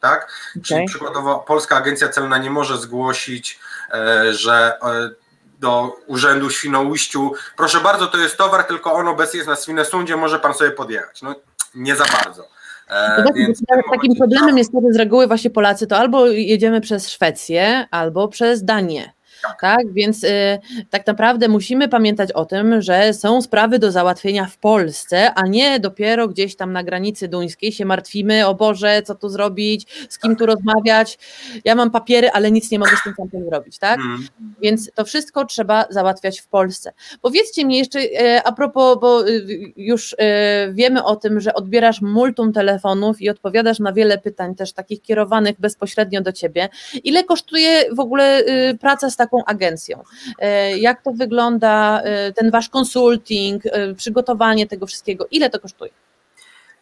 Tak? 0.00 0.32
Czyli 0.52 0.74
Okej. 0.74 0.86
przykładowo 0.86 1.38
Polska 1.38 1.76
Agencja 1.76 2.08
Celna 2.08 2.38
nie 2.38 2.50
może 2.50 2.78
zgłosić, 2.78 3.60
e, 3.92 4.32
że 4.32 4.78
e, 4.82 5.10
do 5.58 5.96
Urzędu 6.06 6.50
Świnoujściu, 6.50 7.32
proszę 7.56 7.80
bardzo, 7.80 8.06
to 8.06 8.18
jest 8.18 8.36
towar, 8.36 8.64
tylko 8.64 8.92
on 8.92 9.08
obecnie 9.08 9.38
jest 9.38 9.48
na 9.48 9.56
Świnesundzie, 9.56 10.16
może 10.16 10.38
pan 10.38 10.54
sobie 10.54 10.70
podjechać. 10.70 11.22
No 11.22 11.34
nie 11.74 11.96
za 11.96 12.04
bardzo. 12.04 12.48
E, 12.90 13.22
tak, 13.22 13.34
więc 13.34 13.60
takim 13.66 13.86
momencie 13.86 14.18
problemem 14.18 14.58
jest 14.58 14.72
to, 14.72 14.80
że 14.80 14.92
z 14.92 14.96
reguły 14.96 15.26
właśnie 15.26 15.50
Polacy 15.50 15.86
to 15.86 15.96
albo 15.96 16.26
jedziemy 16.26 16.80
przez 16.80 17.10
Szwecję, 17.10 17.86
albo 17.90 18.28
przez 18.28 18.64
Danię. 18.64 19.12
Tak. 19.48 19.60
tak? 19.60 19.92
Więc 19.92 20.24
y, 20.24 20.58
tak 20.90 21.06
naprawdę 21.06 21.48
musimy 21.48 21.88
pamiętać 21.88 22.32
o 22.32 22.44
tym, 22.44 22.82
że 22.82 23.14
są 23.14 23.42
sprawy 23.42 23.78
do 23.78 23.92
załatwienia 23.92 24.46
w 24.46 24.58
Polsce, 24.58 25.34
a 25.34 25.46
nie 25.46 25.80
dopiero 25.80 26.28
gdzieś 26.28 26.56
tam 26.56 26.72
na 26.72 26.84
granicy 26.84 27.28
duńskiej 27.28 27.72
się 27.72 27.84
martwimy, 27.84 28.46
o 28.46 28.54
Boże, 28.54 29.02
co 29.02 29.14
tu 29.14 29.28
zrobić, 29.28 30.06
z 30.08 30.18
kim 30.18 30.36
tu 30.36 30.46
rozmawiać. 30.46 31.18
Ja 31.64 31.74
mam 31.74 31.90
papiery, 31.90 32.30
ale 32.30 32.50
nic 32.50 32.70
nie 32.70 32.78
mogę 32.78 32.96
z 32.96 33.04
tym 33.04 33.14
tamtym 33.14 33.44
zrobić, 33.44 33.78
tak? 33.78 34.00
Mm. 34.00 34.26
Więc 34.62 34.90
to 34.94 35.04
wszystko 35.04 35.44
trzeba 35.44 35.84
załatwiać 35.90 36.40
w 36.40 36.48
Polsce. 36.48 36.92
Powiedzcie 37.22 37.64
mi 37.64 37.78
jeszcze 37.78 38.00
e, 38.00 38.42
a 38.42 38.52
propos, 38.52 38.98
bo 39.00 39.28
y, 39.28 39.72
już 39.76 40.16
e, 40.18 40.72
wiemy 40.72 41.04
o 41.04 41.16
tym, 41.16 41.40
że 41.40 41.54
odbierasz 41.54 42.00
multum 42.00 42.52
telefonów 42.52 43.22
i 43.22 43.30
odpowiadasz 43.30 43.78
na 43.78 43.92
wiele 43.92 44.18
pytań, 44.18 44.54
też 44.54 44.72
takich 44.72 45.02
kierowanych 45.02 45.60
bezpośrednio 45.60 46.20
do 46.20 46.32
ciebie. 46.32 46.68
Ile 47.04 47.24
kosztuje 47.24 47.94
w 47.94 48.00
ogóle 48.00 48.40
y, 48.40 48.78
praca 48.80 49.10
z 49.10 49.16
taką 49.16 49.33
agencją? 49.46 50.04
E, 50.38 50.78
jak 50.78 51.02
to 51.02 51.12
wygląda, 51.12 52.02
ten 52.36 52.50
wasz 52.50 52.68
konsulting, 52.68 53.62
przygotowanie 53.96 54.66
tego 54.66 54.86
wszystkiego? 54.86 55.26
Ile 55.30 55.50
to 55.50 55.60
kosztuje? 55.60 55.90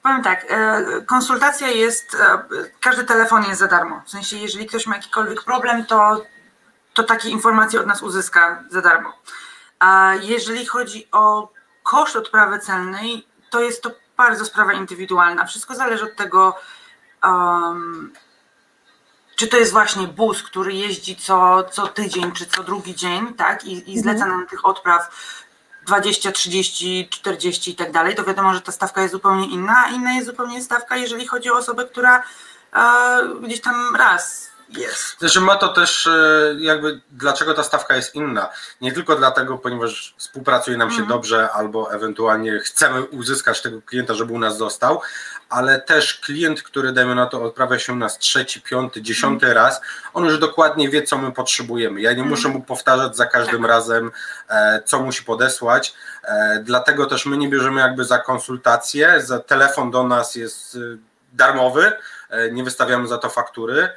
Powiem 0.02 0.22
tak, 0.22 0.46
konsultacja 1.06 1.68
jest, 1.68 2.16
każdy 2.80 3.04
telefon 3.04 3.44
jest 3.44 3.60
za 3.60 3.68
darmo. 3.68 4.02
W 4.06 4.10
sensie, 4.10 4.36
jeżeli 4.36 4.66
ktoś 4.66 4.86
ma 4.86 4.96
jakikolwiek 4.96 5.44
problem, 5.44 5.84
to, 5.86 6.22
to 6.94 7.02
takie 7.02 7.30
informacje 7.30 7.80
od 7.80 7.86
nas 7.86 8.02
uzyska 8.02 8.64
za 8.70 8.80
darmo. 8.80 9.12
A 9.78 10.14
jeżeli 10.22 10.66
chodzi 10.66 11.08
o 11.12 11.52
koszt 11.82 12.16
odprawy 12.16 12.58
celnej, 12.58 13.26
to 13.50 13.60
jest 13.60 13.82
to 13.82 13.90
bardzo 14.16 14.44
sprawa 14.44 14.72
indywidualna. 14.72 15.46
Wszystko 15.46 15.74
zależy 15.74 16.04
od 16.04 16.16
tego, 16.16 16.56
um, 17.24 18.12
czy 19.42 19.48
to 19.48 19.56
jest 19.56 19.72
właśnie 19.72 20.06
bus, 20.06 20.42
który 20.42 20.72
jeździ 20.72 21.16
co, 21.16 21.64
co 21.70 21.86
tydzień 21.88 22.32
czy 22.32 22.46
co 22.46 22.62
drugi 22.62 22.94
dzień, 22.94 23.34
tak, 23.34 23.64
i, 23.64 23.92
i 23.92 24.00
zleca 24.00 24.24
mhm. 24.24 24.30
nam 24.30 24.46
tych 24.46 24.66
odpraw 24.66 25.08
20, 25.86 26.32
30, 26.32 27.08
40 27.10 27.70
i 27.70 27.74
tak 27.74 27.92
dalej, 27.92 28.14
to 28.14 28.24
wiadomo, 28.24 28.54
że 28.54 28.60
ta 28.60 28.72
stawka 28.72 29.02
jest 29.02 29.12
zupełnie 29.12 29.46
inna, 29.46 29.84
a 29.86 29.88
inna 29.88 30.12
jest 30.12 30.26
zupełnie 30.26 30.62
stawka, 30.62 30.96
jeżeli 30.96 31.26
chodzi 31.26 31.50
o 31.50 31.56
osobę, 31.56 31.84
która 31.84 32.22
e, 32.72 32.82
gdzieś 33.42 33.60
tam 33.60 33.96
raz 33.96 34.50
jest. 34.76 35.18
Znaczy 35.18 35.40
ma 35.40 35.56
to 35.56 35.68
też 35.68 36.06
e, 36.06 36.54
jakby, 36.58 37.00
dlaczego 37.10 37.54
ta 37.54 37.62
stawka 37.62 37.96
jest 37.96 38.14
inna. 38.14 38.48
Nie 38.80 38.92
tylko 38.92 39.16
dlatego, 39.16 39.58
ponieważ 39.58 40.14
współpracuje 40.16 40.76
nam 40.76 40.90
się 40.90 41.00
mhm. 41.00 41.08
dobrze 41.08 41.50
albo 41.52 41.92
ewentualnie 41.92 42.58
chcemy 42.58 43.04
uzyskać 43.04 43.62
tego 43.62 43.82
klienta, 43.82 44.14
żeby 44.14 44.32
u 44.32 44.38
nas 44.38 44.56
został, 44.56 45.00
ale 45.48 45.80
też 45.80 46.14
klient, 46.14 46.62
który 46.62 46.92
dajmy 46.92 47.14
na 47.14 47.26
to 47.26 47.42
odprawia 47.42 47.78
się 47.78 47.92
u 47.92 47.96
nas 47.96 48.18
trzeci, 48.18 48.60
piąty, 48.60 49.02
dziesiąty 49.02 49.46
mhm. 49.46 49.64
raz, 49.64 49.80
on 50.14 50.24
już 50.24 50.38
dokładnie 50.38 50.88
wie, 50.88 51.02
co 51.02 51.18
my 51.18 51.32
potrzebujemy. 51.32 52.00
Ja 52.00 52.12
nie 52.12 52.22
muszę 52.22 52.48
mhm. 52.48 52.54
mu 52.54 52.62
powtarzać 52.62 53.16
za 53.16 53.26
każdym 53.26 53.62
tak. 53.62 53.70
razem, 53.70 54.10
e, 54.48 54.82
co 54.84 55.02
musi 55.02 55.24
podesłać, 55.24 55.94
e, 56.24 56.62
dlatego 56.64 57.06
też 57.06 57.26
my 57.26 57.36
nie 57.36 57.48
bierzemy 57.48 57.80
jakby 57.80 58.04
za 58.04 58.18
konsultację, 58.18 59.20
za 59.20 59.38
telefon 59.38 59.90
do 59.90 60.04
nas 60.04 60.34
jest 60.34 60.78
darmowy, 61.32 61.92
nie 62.52 62.64
wystawiamy 62.64 63.08
za 63.08 63.18
to 63.18 63.28
faktury, 63.28 63.88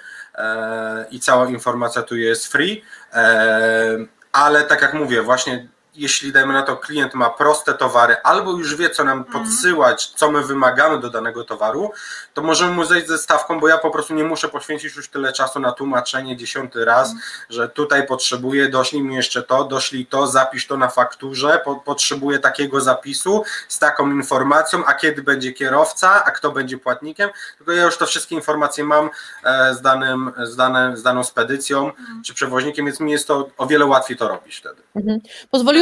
i 1.12 1.20
cała 1.20 1.46
informacja 1.48 2.02
tu 2.02 2.18
jest 2.18 2.48
free, 2.48 2.82
e, 3.14 3.98
ale 4.32 4.64
tak 4.64 4.82
jak 4.82 4.94
mówię, 4.94 5.22
właśnie 5.22 5.68
jeśli 5.98 6.32
dajmy 6.32 6.54
na 6.54 6.62
to 6.62 6.78
klient 6.78 7.14
ma 7.14 7.30
proste 7.30 7.74
towary 7.74 8.16
albo 8.24 8.52
już 8.52 8.76
wie, 8.76 8.90
co 8.90 9.04
nam 9.04 9.18
mhm. 9.18 9.44
podsyłać, 9.44 10.08
co 10.08 10.32
my 10.32 10.44
wymagamy 10.44 11.00
do 11.00 11.10
danego 11.10 11.44
towaru, 11.44 11.92
to 12.34 12.42
możemy 12.42 12.72
mu 12.72 12.86
zejść 12.86 13.08
ze 13.08 13.18
stawką, 13.18 13.60
bo 13.60 13.68
ja 13.68 13.78
po 13.78 13.92
prostu 13.92 14.14
nie 14.14 14.24
muszę 14.24 14.50
poświęcić 14.50 14.96
już 14.96 15.10
tyle 15.10 15.34
czasu 15.34 15.60
na 15.60 15.72
tłumaczenie 15.72 16.38
dziesiąty 16.38 16.86
raz, 16.86 17.10
mm. 17.10 17.22
że 17.50 17.70
tutaj 17.70 18.08
potrzebuję, 18.08 18.70
doślij 18.70 19.02
mi 19.02 19.16
jeszcze 19.16 19.44
to, 19.44 19.64
doślij 19.64 20.06
to, 20.06 20.28
zapisz 20.28 20.68
to 20.68 20.78
na 20.78 20.88
fakturze, 20.88 21.62
po, 21.66 21.76
potrzebuję 21.76 22.40
takiego 22.40 22.82
zapisu 22.82 23.44
z 23.68 23.80
taką 23.80 24.12
informacją, 24.12 24.86
a 24.86 24.94
kiedy 24.94 25.22
będzie 25.24 25.54
kierowca, 25.54 26.24
a 26.26 26.32
kto 26.32 26.52
będzie 26.52 26.78
płatnikiem, 26.78 27.30
tylko 27.58 27.72
ja 27.72 27.84
już 27.84 27.98
to 27.98 28.06
wszystkie 28.06 28.36
informacje 28.36 28.84
mam 28.84 29.10
e, 29.44 29.76
z, 29.76 29.82
danym, 29.82 30.32
z, 30.44 30.56
dane, 30.56 30.98
z 30.98 31.04
daną 31.04 31.24
spedycją 31.24 31.84
mm. 31.84 32.24
czy 32.24 32.34
przewoźnikiem, 32.34 32.86
więc 32.86 33.00
mi 33.00 33.12
jest 33.12 33.28
to 33.28 33.50
o 33.58 33.68
wiele 33.68 33.86
łatwiej 33.86 34.18
to 34.18 34.28
robić 34.28 34.56
wtedy. 34.56 34.82
Mhm. 34.96 35.20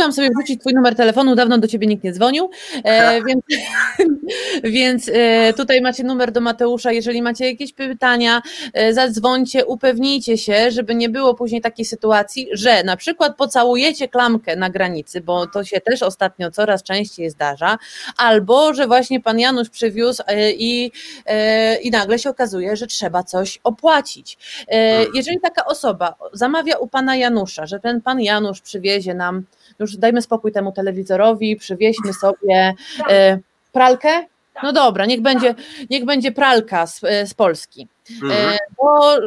Pozwoliłam 0.03 0.13
sobie 0.13 0.29
wrzucić 0.29 0.61
twój 0.61 0.73
numer 0.73 0.95
telefonu, 0.95 1.35
dawno 1.35 1.57
do 1.57 1.67
ciebie 1.67 1.87
nikt 1.87 2.03
nie 2.03 2.13
dzwonił, 2.13 2.49
e, 2.83 3.21
więc, 3.27 3.41
więc 4.63 5.09
e, 5.13 5.53
tutaj 5.53 5.81
macie 5.81 6.03
numer 6.03 6.31
do 6.31 6.41
Mateusza, 6.41 6.91
jeżeli 6.91 7.21
macie 7.21 7.45
jakieś 7.45 7.73
pytania, 7.73 8.41
e, 8.73 8.93
zadzwońcie, 8.93 9.65
upewnijcie 9.65 10.37
się, 10.37 10.71
żeby 10.71 10.95
nie 10.95 11.09
było 11.09 11.33
później 11.33 11.61
takiej 11.61 11.85
sytuacji, 11.85 12.47
że 12.51 12.83
na 12.83 12.97
przykład 12.97 13.37
pocałujecie 13.37 14.07
klamkę 14.07 14.55
na 14.55 14.69
granicy, 14.69 15.21
bo 15.21 15.47
to 15.47 15.63
się 15.63 15.81
też 15.81 16.03
ostatnio 16.03 16.51
coraz 16.51 16.83
częściej 16.83 17.29
zdarza, 17.29 17.77
albo 18.17 18.73
że 18.73 18.87
właśnie 18.87 19.19
pan 19.21 19.39
Janusz 19.39 19.69
przywiózł 19.69 20.23
e, 20.27 20.51
i, 20.51 20.91
i 21.81 21.91
nagle 21.91 22.19
się 22.19 22.29
okazuje, 22.29 22.75
że 22.75 22.87
trzeba 22.87 23.23
coś 23.23 23.59
opłacić. 23.63 24.37
Jeżeli 25.13 25.39
taka 25.39 25.65
osoba 25.65 26.15
zamawia 26.33 26.77
u 26.77 26.87
pana 26.87 27.15
Janusza, 27.15 27.65
że 27.65 27.79
ten 27.79 28.01
pan 28.01 28.21
Janusz 28.21 28.61
przywiezie 28.61 29.13
nam, 29.13 29.43
już 29.79 29.97
dajmy 29.97 30.21
spokój 30.21 30.51
temu 30.51 30.71
telewizorowi, 30.71 31.55
przywieźmy 31.55 32.13
sobie 32.13 32.73
pralkę, 33.73 34.25
no 34.63 34.73
dobra, 34.73 35.05
niech 35.05 35.21
będzie, 35.21 35.55
niech 35.89 36.05
będzie 36.05 36.31
pralka 36.31 36.87
z, 36.87 37.03
e, 37.03 37.27
z 37.27 37.33
Polski. 37.33 37.87
Mhm. 38.23 38.57
Do, 38.81 39.19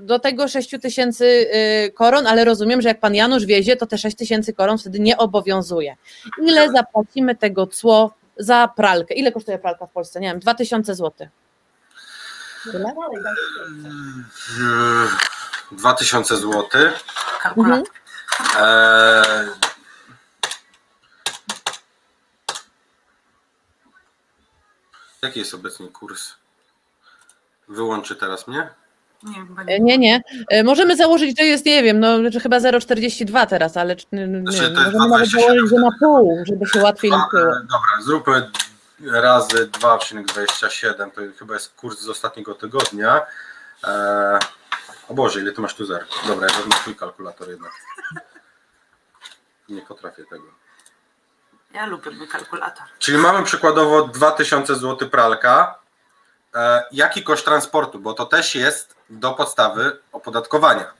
do 0.00 0.18
tego 0.18 0.48
6 0.48 0.76
tysięcy 0.82 1.50
e, 1.50 1.90
koron, 1.90 2.26
ale 2.26 2.44
rozumiem, 2.44 2.82
że 2.82 2.88
jak 2.88 3.00
pan 3.00 3.14
Janusz 3.14 3.46
wiezie, 3.46 3.76
to 3.76 3.86
te 3.86 3.98
6 3.98 4.16
tysięcy 4.16 4.52
koron 4.52 4.78
wtedy 4.78 5.00
nie 5.00 5.16
obowiązuje. 5.16 5.96
Ile 6.42 6.70
zapłacimy 6.70 7.36
tego 7.36 7.66
cło 7.66 8.14
za 8.36 8.68
pralkę? 8.76 9.14
Ile 9.14 9.32
kosztuje 9.32 9.58
pralka 9.58 9.86
w 9.86 9.90
Polsce? 9.90 10.20
Nie 10.20 10.28
wiem, 10.28 10.40
2000 10.40 10.94
zł. 10.94 11.28
Ile? 12.74 12.94
2000 15.72 16.36
zł. 16.36 16.64
Mhm. 17.56 17.82
E, 18.58 19.22
Jaki 25.22 25.38
jest 25.38 25.54
obecnie 25.54 25.88
kurs? 25.88 26.34
Wyłączy 27.68 28.16
teraz 28.16 28.48
mnie? 28.48 28.68
Nie, 29.22 29.46
e, 29.74 29.80
nie, 29.80 29.98
nie. 29.98 30.22
E, 30.50 30.64
możemy 30.64 30.96
założyć, 30.96 31.38
że 31.38 31.44
jest, 31.44 31.66
nie 31.66 31.82
wiem, 31.82 32.00
no, 32.00 32.30
że 32.30 32.40
chyba 32.40 32.58
0,42 32.58 33.46
teraz, 33.46 33.76
ale 33.76 33.96
nie, 34.12 34.26
znaczy, 34.26 34.70
możemy 34.74 35.08
nawet 35.08 35.28
założyć, 35.30 35.70
że 35.70 35.76
na 35.76 35.90
pół, 36.00 36.44
żeby 36.46 36.66
się 36.66 36.82
łatwiej 36.82 37.10
liczyło. 37.10 37.52
Dobra, 37.54 38.02
zróbmy 38.02 38.50
razy 39.00 39.66
2,27, 39.66 41.10
to 41.10 41.20
chyba 41.38 41.54
jest 41.54 41.74
kurs 41.74 42.00
z 42.00 42.08
ostatniego 42.08 42.54
tygodnia. 42.54 43.26
Eee, 43.84 44.38
o 45.08 45.14
Boże, 45.14 45.40
ile 45.40 45.52
ty 45.52 45.60
masz 45.60 45.74
tu 45.74 45.86
zer? 45.86 46.06
Dobra, 46.26 46.46
ja 46.46 46.54
wezmę 46.54 46.70
twój 46.70 46.96
kalkulator 46.96 47.48
jednak. 47.48 47.72
Nie 49.68 49.82
potrafię 49.82 50.24
tego. 50.24 50.44
Ja 51.74 51.86
lubię 51.86 52.10
mój 52.10 52.28
kalkulator. 52.28 52.86
Czyli 52.98 53.18
mamy 53.18 53.44
przykładowo 53.44 54.02
2000 54.08 54.74
zł 54.74 55.08
pralka. 55.08 55.78
E, 56.54 56.84
jaki 56.92 57.22
koszt 57.22 57.44
transportu? 57.44 57.98
Bo 57.98 58.14
to 58.14 58.26
też 58.26 58.54
jest 58.54 58.94
do 59.10 59.32
podstawy 59.32 59.98
opodatkowania. 60.12 60.92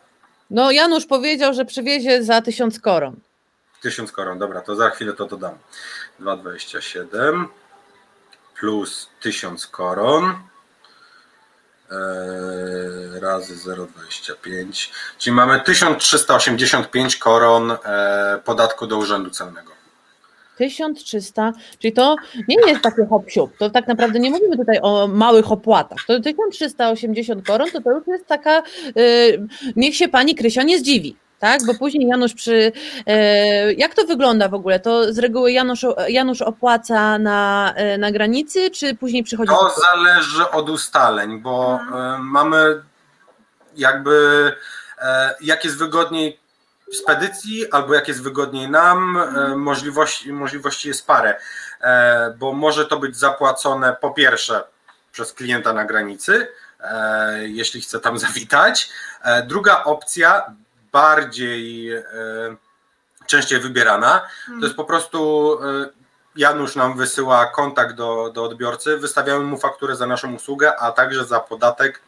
No 0.50 0.70
Janusz 0.70 1.06
powiedział, 1.06 1.54
że 1.54 1.64
przywiezie 1.64 2.24
za 2.24 2.42
1000 2.42 2.80
koron. 2.80 3.16
1000 3.82 4.12
koron, 4.12 4.38
dobra, 4.38 4.60
to 4.60 4.76
za 4.76 4.90
chwilę 4.90 5.12
to 5.12 5.26
dodam. 5.26 5.58
2,27 6.20 7.46
plus 8.60 9.08
1000 9.20 9.66
koron 9.66 10.24
e, 11.90 13.20
razy 13.20 13.56
0,25, 13.56 14.90
czyli 15.18 15.36
mamy 15.36 15.60
1385 15.60 17.16
koron 17.16 17.70
e, 17.70 18.40
podatku 18.44 18.86
do 18.86 18.96
Urzędu 18.96 19.30
Celnego. 19.30 19.77
1300, 20.58 21.52
czyli 21.78 21.92
to 21.92 22.16
nie 22.48 22.56
jest 22.66 22.82
takie 22.82 23.06
hop 23.06 23.24
to 23.58 23.70
tak 23.70 23.86
naprawdę 23.86 24.18
nie 24.18 24.30
mówimy 24.30 24.56
tutaj 24.56 24.78
o 24.82 25.08
małych 25.08 25.52
opłatach, 25.52 25.98
to 26.06 26.20
1380 26.20 27.46
koron 27.46 27.70
to 27.70 27.80
to 27.80 27.90
już 27.90 28.06
jest 28.06 28.26
taka, 28.26 28.62
yy, 28.96 29.48
niech 29.76 29.96
się 29.96 30.08
pani 30.08 30.34
Krysia 30.34 30.62
nie 30.62 30.78
zdziwi. 30.78 31.16
Tak, 31.38 31.60
bo 31.66 31.74
później 31.74 32.08
Janusz 32.08 32.34
przy. 32.34 32.72
Yy, 33.06 33.74
jak 33.74 33.94
to 33.94 34.04
wygląda 34.04 34.48
w 34.48 34.54
ogóle? 34.54 34.80
To 34.80 35.12
z 35.12 35.18
reguły 35.18 35.52
Janusz, 35.52 35.86
Janusz 36.08 36.42
opłaca 36.42 37.18
na, 37.18 37.74
yy, 37.76 37.98
na 37.98 38.12
granicy, 38.12 38.70
czy 38.70 38.94
później 38.94 39.22
przychodzi. 39.22 39.50
To 39.50 39.70
zależy 39.80 40.50
od 40.50 40.70
ustaleń, 40.70 41.40
bo 41.40 41.80
yy, 41.90 42.18
mamy 42.18 42.82
jakby 43.76 44.52
jak 45.40 45.64
jest 45.64 45.78
wygodniej 45.78 46.40
spedycji, 46.92 47.72
albo 47.72 47.94
jak 47.94 48.08
jest 48.08 48.22
wygodniej 48.22 48.70
nam, 48.70 49.16
e, 49.16 49.56
możliwości, 49.56 50.32
możliwości 50.32 50.88
jest 50.88 51.06
parę, 51.06 51.40
e, 51.80 52.34
bo 52.38 52.52
może 52.52 52.86
to 52.86 52.98
być 52.98 53.16
zapłacone 53.16 53.96
po 54.00 54.10
pierwsze 54.10 54.64
przez 55.12 55.32
klienta 55.32 55.72
na 55.72 55.84
granicy, 55.84 56.48
e, 56.80 57.48
jeśli 57.48 57.80
chce 57.80 58.00
tam 58.00 58.18
zawitać. 58.28 58.90
Druga 59.46 59.84
opcja, 59.84 60.54
bardziej, 60.92 61.90
częściej 63.26 63.60
wybierana. 63.60 64.28
To 64.60 64.66
jest 64.66 64.76
po 64.76 64.84
prostu 64.84 65.58
Janusz 66.36 66.76
nam 66.76 66.96
wysyła 66.96 67.46
kontakt 67.46 67.94
do, 67.94 68.30
do 68.34 68.44
odbiorcy, 68.44 68.96
wystawiamy 68.96 69.44
mu 69.44 69.58
fakturę 69.58 69.96
za 69.96 70.06
naszą 70.06 70.34
usługę, 70.34 70.76
a 70.76 70.92
także 70.92 71.24
za 71.24 71.40
podatek 71.40 72.00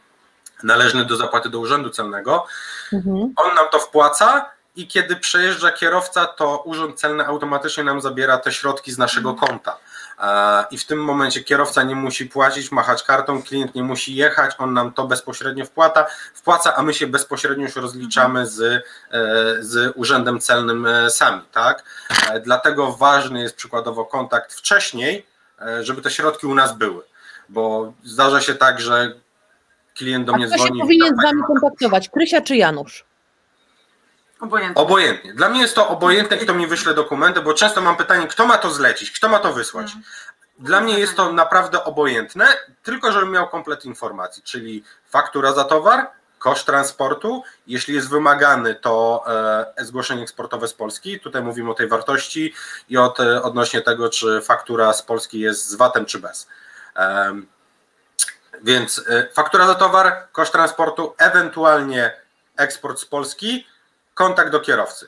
należny 0.63 1.05
do 1.05 1.17
zapłaty 1.17 1.49
do 1.49 1.59
Urzędu 1.59 1.89
Celnego. 1.89 2.45
Mhm. 2.93 3.33
On 3.35 3.55
nam 3.55 3.65
to 3.71 3.79
wpłaca 3.79 4.51
i 4.75 4.87
kiedy 4.87 5.15
przejeżdża 5.15 5.71
kierowca, 5.71 6.25
to 6.25 6.57
Urząd 6.65 6.99
Celny 6.99 7.25
automatycznie 7.25 7.83
nam 7.83 8.01
zabiera 8.01 8.37
te 8.37 8.51
środki 8.51 8.91
z 8.91 8.97
naszego 8.97 9.33
konta. 9.33 9.77
E, 10.19 10.65
I 10.71 10.77
w 10.77 10.85
tym 10.85 11.03
momencie 11.03 11.43
kierowca 11.43 11.83
nie 11.83 11.95
musi 11.95 12.25
płacić, 12.25 12.71
machać 12.71 13.03
kartą, 13.03 13.43
klient 13.43 13.75
nie 13.75 13.83
musi 13.83 14.15
jechać, 14.15 14.55
on 14.57 14.73
nam 14.73 14.93
to 14.93 15.07
bezpośrednio 15.07 15.65
wpłata, 15.65 16.05
wpłaca, 16.33 16.75
a 16.75 16.83
my 16.83 16.93
się 16.93 17.07
bezpośrednio 17.07 17.63
już 17.65 17.75
rozliczamy 17.75 18.47
z, 18.47 18.61
e, 18.61 18.81
z 19.59 19.93
Urzędem 19.95 20.39
Celnym 20.39 20.85
e, 20.85 21.09
sami. 21.09 21.41
Tak? 21.51 21.83
Dlatego 22.43 22.91
ważny 22.91 23.41
jest 23.41 23.55
przykładowo 23.55 24.05
kontakt 24.05 24.53
wcześniej, 24.53 25.25
żeby 25.81 26.01
te 26.01 26.11
środki 26.11 26.47
u 26.47 26.55
nas 26.55 26.77
były. 26.77 27.03
Bo 27.49 27.93
zdarza 28.03 28.41
się 28.41 28.55
tak, 28.55 28.81
że 28.81 29.13
klient 29.95 30.25
do 30.25 30.33
A 30.33 30.37
mnie 30.37 30.47
kto 30.47 30.57
się 30.57 30.63
dzwoni. 30.63 30.81
powinien 30.81 31.15
z 31.19 31.23
Wami 31.23 31.41
kontaktować? 31.47 32.09
Krysia 32.09 32.41
czy 32.41 32.55
Janusz? 32.55 33.05
Obojętnie. 34.41 34.81
Obojętnie. 34.81 35.33
Dla 35.33 35.49
mnie 35.49 35.61
jest 35.61 35.75
to 35.75 35.87
obojętne, 35.87 36.37
kto 36.37 36.53
mi 36.53 36.67
wyśle 36.67 36.93
dokumenty, 36.93 37.41
bo 37.41 37.53
często 37.53 37.81
mam 37.81 37.95
pytanie, 37.95 38.27
kto 38.27 38.45
ma 38.45 38.57
to 38.57 38.69
zlecić, 38.69 39.11
kto 39.11 39.29
ma 39.29 39.39
to 39.39 39.53
wysłać. 39.53 39.85
Mhm. 39.85 40.03
Dla 40.59 40.81
mnie 40.81 40.99
jest 40.99 41.15
to 41.15 41.33
naprawdę 41.33 41.83
obojętne, 41.83 42.47
tylko 42.83 43.11
żebym 43.11 43.31
miał 43.31 43.49
komplet 43.49 43.85
informacji, 43.85 44.43
czyli 44.43 44.83
faktura 45.09 45.53
za 45.53 45.63
towar, 45.63 46.11
koszt 46.39 46.65
transportu, 46.65 47.43
jeśli 47.67 47.95
jest 47.95 48.09
wymagany, 48.09 48.75
to 48.75 49.23
e, 49.77 49.85
zgłoszenie 49.85 50.23
eksportowe 50.23 50.67
z 50.67 50.73
Polski. 50.73 51.19
Tutaj 51.19 51.43
mówimy 51.43 51.71
o 51.71 51.73
tej 51.73 51.87
wartości 51.87 52.53
i 52.89 52.97
od, 52.97 53.19
e, 53.19 53.43
odnośnie 53.43 53.81
tego, 53.81 54.09
czy 54.09 54.41
faktura 54.41 54.93
z 54.93 55.03
Polski 55.03 55.39
jest 55.39 55.69
z 55.69 55.75
VAT-em, 55.75 56.05
czy 56.05 56.19
bez. 56.19 56.47
Więc 58.63 59.01
e, 59.09 59.27
faktura 59.33 59.67
za 59.67 59.75
towar, 59.75 60.27
koszt 60.31 60.51
transportu, 60.51 61.13
ewentualnie 61.17 62.21
eksport 62.57 62.99
z 62.99 63.05
Polski, 63.05 63.67
kontakt 64.21 64.51
do 64.51 64.59
kierowcy. 64.59 65.07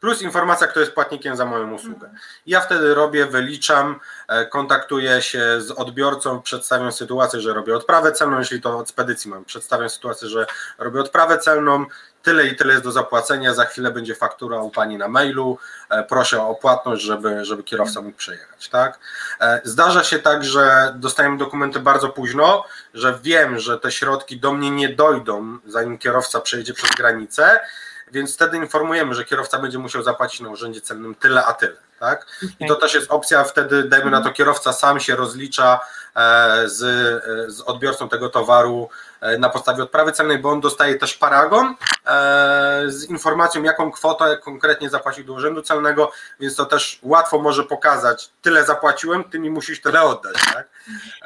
Plus 0.00 0.22
informacja, 0.22 0.66
kto 0.66 0.80
jest 0.80 0.92
płatnikiem 0.92 1.36
za 1.36 1.44
moją 1.44 1.74
usługę. 1.74 2.10
Ja 2.46 2.60
wtedy 2.60 2.94
robię, 2.94 3.26
wyliczam, 3.26 4.00
e, 4.28 4.46
kontaktuję 4.46 5.22
się 5.22 5.60
z 5.60 5.70
odbiorcą, 5.70 6.42
przedstawiam 6.42 6.92
sytuację, 6.92 7.40
że 7.40 7.54
robię 7.54 7.76
odprawę 7.76 8.12
celną, 8.12 8.38
jeśli 8.38 8.60
to 8.60 8.78
od 8.78 8.88
spedycji 8.88 9.30
mam, 9.30 9.44
przedstawiam 9.44 9.90
sytuację, 9.90 10.28
że 10.28 10.46
robię 10.78 11.00
odprawę 11.00 11.38
celną, 11.38 11.84
tyle 12.22 12.46
i 12.46 12.56
tyle 12.56 12.72
jest 12.72 12.84
do 12.84 12.92
zapłacenia, 12.92 13.54
za 13.54 13.64
chwilę 13.64 13.90
będzie 13.90 14.14
faktura 14.14 14.58
u 14.58 14.70
Pani 14.70 14.98
na 14.98 15.08
mailu, 15.08 15.58
e, 15.90 16.02
proszę 16.02 16.42
o 16.42 16.54
płatność, 16.54 17.02
żeby, 17.02 17.44
żeby 17.44 17.62
kierowca 17.62 18.00
mógł 18.00 18.16
przejechać. 18.16 18.68
Tak? 18.68 18.98
E, 19.40 19.60
Zdarza 19.64 20.04
się 20.04 20.18
tak, 20.18 20.44
że 20.44 20.94
dostajemy 20.96 21.38
dokumenty 21.38 21.80
bardzo 21.80 22.08
późno, 22.08 22.64
że 22.94 23.18
wiem, 23.22 23.58
że 23.58 23.78
te 23.78 23.92
środki 23.92 24.40
do 24.40 24.52
mnie 24.52 24.70
nie 24.70 24.88
dojdą, 24.88 25.58
zanim 25.66 25.98
kierowca 25.98 26.40
przejedzie 26.40 26.74
przez 26.74 26.90
granicę, 26.90 27.60
więc 28.12 28.34
wtedy 28.34 28.56
informujemy, 28.56 29.14
że 29.14 29.24
kierowca 29.24 29.58
będzie 29.58 29.78
musiał 29.78 30.02
zapłacić 30.02 30.40
na 30.40 30.48
urzędzie 30.48 30.80
celnym 30.80 31.14
tyle 31.14 31.44
a 31.44 31.52
tyle. 31.52 31.76
Tak? 32.00 32.26
I 32.60 32.66
to 32.66 32.76
też 32.76 32.94
jest 32.94 33.10
opcja, 33.10 33.44
wtedy 33.44 33.84
dajmy 33.84 34.10
na 34.10 34.20
to 34.20 34.30
kierowca 34.30 34.72
sam 34.72 35.00
się 35.00 35.16
rozlicza 35.16 35.80
e, 36.16 36.68
z, 36.68 36.82
e, 36.82 37.50
z 37.50 37.60
odbiorcą 37.60 38.08
tego 38.08 38.28
towaru 38.28 38.88
e, 39.20 39.38
na 39.38 39.48
podstawie 39.48 39.82
odprawy 39.82 40.12
celnej, 40.12 40.38
bo 40.38 40.50
on 40.50 40.60
dostaje 40.60 40.94
też 40.94 41.14
paragon 41.14 41.74
z 42.86 43.10
informacją, 43.10 43.62
jaką 43.62 43.90
kwotę 43.90 44.38
konkretnie 44.44 44.90
zapłacił 44.90 45.24
do 45.24 45.32
urzędu 45.32 45.62
celnego, 45.62 46.12
więc 46.40 46.56
to 46.56 46.66
też 46.66 46.98
łatwo 47.02 47.38
może 47.38 47.64
pokazać, 47.64 48.30
tyle 48.42 48.64
zapłaciłem, 48.64 49.24
ty 49.24 49.38
mi 49.38 49.50
musisz 49.50 49.80
tyle 49.80 50.02
oddać. 50.02 50.34
Tak? 50.54 50.68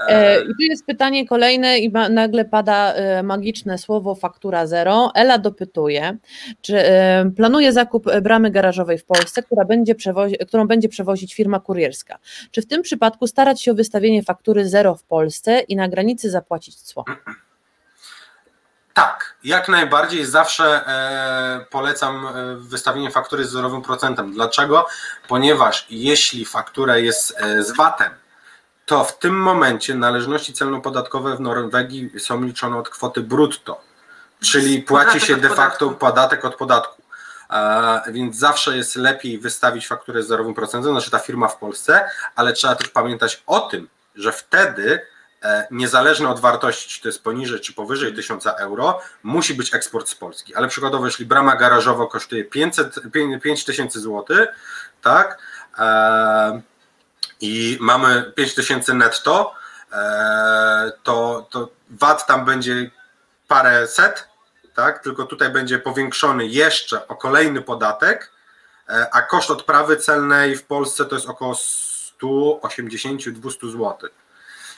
E, 0.09 0.41
I 0.41 0.47
tu 0.47 0.63
jest 0.71 0.87
pytanie 0.87 1.29
kolejne 1.29 1.79
i 1.79 1.93
nagle 2.11 2.45
pada 2.45 2.93
e, 2.93 3.23
magiczne 3.23 3.79
słowo 3.79 4.15
faktura 4.15 4.67
zero. 4.67 5.13
Ela 5.15 5.39
dopytuje, 5.39 6.17
czy 6.61 6.79
e, 6.79 7.31
planuje 7.37 7.73
zakup 7.73 8.09
e, 8.09 8.21
bramy 8.21 8.51
garażowej 8.51 8.99
w 8.99 9.05
Polsce, 9.05 9.43
która 9.43 9.65
będzie 9.65 9.95
którą 10.47 10.67
będzie 10.67 10.89
przewozić 10.89 11.35
firma 11.35 11.61
kurierska. 11.61 12.19
Czy 12.51 12.63
w 12.63 12.67
tym 12.67 12.83
przypadku 12.83 13.27
starać 13.27 13.63
się 13.63 13.73
o 13.73 13.75
wystawienie 13.75 14.23
faktury 14.23 14.69
zero 14.69 14.95
w 14.95 15.03
Polsce 15.03 15.61
i 15.61 15.77
na 15.77 15.89
granicy 15.89 16.31
zapłacić 16.31 16.83
cło? 16.83 17.05
Tak, 18.95 19.35
jak 19.45 19.69
najbardziej 19.69 20.27
zawsze 20.27 20.87
e, 20.87 21.65
polecam 21.71 22.27
e, 22.27 22.57
wystawienie 22.57 23.11
faktury 23.11 23.45
z 23.45 23.51
zerowym 23.51 23.83
procentem. 23.83 24.33
Dlaczego? 24.33 24.87
Ponieważ 25.29 25.87
jeśli 25.91 26.45
faktura 26.45 26.99
jest 26.99 27.35
e, 27.37 27.63
z 27.63 27.77
VAT-em, 27.77 28.13
to 28.87 29.05
w 29.05 29.19
tym 29.19 29.41
momencie 29.41 29.95
należności 29.95 30.53
celno-podatkowe 30.53 31.37
w 31.37 31.41
Norwegii 31.41 32.11
są 32.19 32.43
liczone 32.43 32.79
od 32.79 32.89
kwoty 32.89 33.21
brutto, 33.21 33.81
czyli 34.41 34.83
płaci 34.83 35.21
się 35.21 35.37
de 35.37 35.51
facto 35.51 35.91
podatek 35.91 36.45
od 36.45 36.55
podatku. 36.55 37.03
Więc 38.09 38.37
zawsze 38.37 38.77
jest 38.77 38.97
lepiej 38.97 39.39
wystawić 39.39 39.87
fakturę 39.87 40.23
z 40.23 40.27
zerowym 40.27 40.55
procentem, 40.55 40.93
znaczy 40.93 41.11
ta 41.11 41.19
firma 41.19 41.49
w 41.49 41.57
Polsce, 41.57 42.09
ale 42.37 42.53
trzeba 42.53 42.75
też 42.75 42.89
pamiętać 42.89 43.43
o 43.47 43.61
tym, 43.61 43.89
że 44.15 44.33
wtedy 44.33 45.07
e, 45.45 45.67
niezależnie 45.71 46.29
od 46.29 46.41
wartości, 46.41 46.89
czy 46.89 47.03
to 47.03 47.09
jest 47.09 47.25
poniżej, 47.25 47.61
czy 47.61 47.73
powyżej 47.73 48.15
1000 48.15 48.47
euro, 48.47 49.01
musi 49.23 49.55
być 49.55 49.75
eksport 49.75 50.09
z 50.09 50.15
Polski. 50.15 50.55
Ale 50.55 50.69
przykładowo, 50.69 51.07
jeśli 51.07 51.27
brama 51.27 51.57
garażowa 51.57 52.07
kosztuje 52.07 52.45
500, 52.45 53.01
5000 53.43 54.01
zł, 54.01 54.37
tak, 55.03 55.39
e, 55.79 56.61
i 57.41 57.79
mamy 57.81 58.33
5000 58.37 58.95
netto, 58.95 59.55
e, 59.93 60.93
to, 61.03 61.47
to 61.51 61.69
VAT 61.91 62.27
tam 62.27 62.45
będzie 62.45 62.91
parę 63.49 63.87
set, 63.87 64.29
tak, 64.75 65.03
tylko 65.03 65.25
tutaj 65.25 65.51
będzie 65.51 65.79
powiększony 65.79 66.47
jeszcze 66.47 67.09
o 67.09 67.17
kolejny 67.17 67.63
podatek, 67.63 68.35
a 69.13 69.23
koszt 69.23 69.51
odprawy 69.51 69.97
celnej 69.97 70.57
w 70.57 70.65
Polsce 70.67 71.05
to 71.05 71.15
jest 71.15 71.29
około 71.29 71.55
180-200 72.23 73.71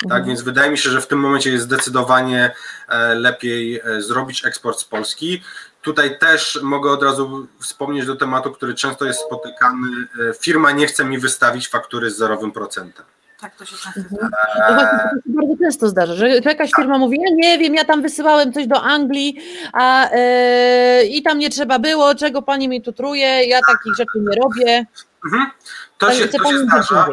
zł. 0.02 0.08
Tak, 0.18 0.26
więc 0.26 0.42
wydaje 0.42 0.70
mi 0.70 0.78
się, 0.78 0.90
że 0.90 1.00
w 1.00 1.06
tym 1.06 1.18
momencie 1.18 1.50
jest 1.50 1.64
zdecydowanie 1.64 2.54
e, 2.88 3.14
lepiej 3.14 3.80
e, 3.84 4.02
zrobić 4.02 4.44
eksport 4.46 4.78
z 4.80 4.84
Polski. 4.84 5.42
Tutaj 5.82 6.18
też 6.18 6.58
mogę 6.62 6.90
od 6.90 7.02
razu 7.02 7.46
wspomnieć 7.60 8.06
do 8.06 8.16
tematu, 8.16 8.50
który 8.52 8.74
często 8.74 9.04
jest 9.04 9.20
spotykany. 9.20 9.88
E, 10.30 10.34
Firma 10.34 10.72
nie 10.72 10.86
chce 10.86 11.04
mi 11.04 11.18
wystawić 11.18 11.68
faktury 11.68 12.10
z 12.10 12.16
zerowym 12.16 12.52
procentem. 12.52 13.04
Tak, 13.40 13.56
to 13.56 13.64
się 13.64 13.76
często 13.76 14.00
Mhm. 14.00 14.28
zdarza. 14.28 14.74
Właśnie, 14.74 14.98
to 14.98 15.14
się 15.30 15.36
bardzo 15.36 15.64
często 15.64 15.88
zdarza, 15.88 16.14
że 16.14 16.28
jakaś 16.28 16.70
firma 16.76 16.98
mówi, 16.98 17.18
ja 17.20 17.30
nie 17.34 17.58
wiem, 17.58 17.74
ja 17.74 17.84
tam 17.84 18.02
wysyłałem 18.02 18.52
coś 18.52 18.66
do 18.66 18.82
Anglii 18.82 19.40
a, 19.72 20.10
e, 20.10 21.04
i 21.04 21.22
tam 21.22 21.38
nie 21.38 21.50
trzeba 21.50 21.78
było, 21.78 22.14
czego 22.14 22.42
pani 22.42 22.68
mi 22.68 22.82
tu 22.82 22.92
truje, 22.92 23.44
ja 23.46 23.58
takich 23.68 23.94
rzeczy 23.96 24.18
nie 24.18 24.36
robię. 24.42 24.86
Mhm. 25.24 25.50
To 25.98 26.12
się, 26.12 26.26
chce 26.28 26.38
to 26.38 26.50
się 26.50 26.58
zdarza. 26.58 27.06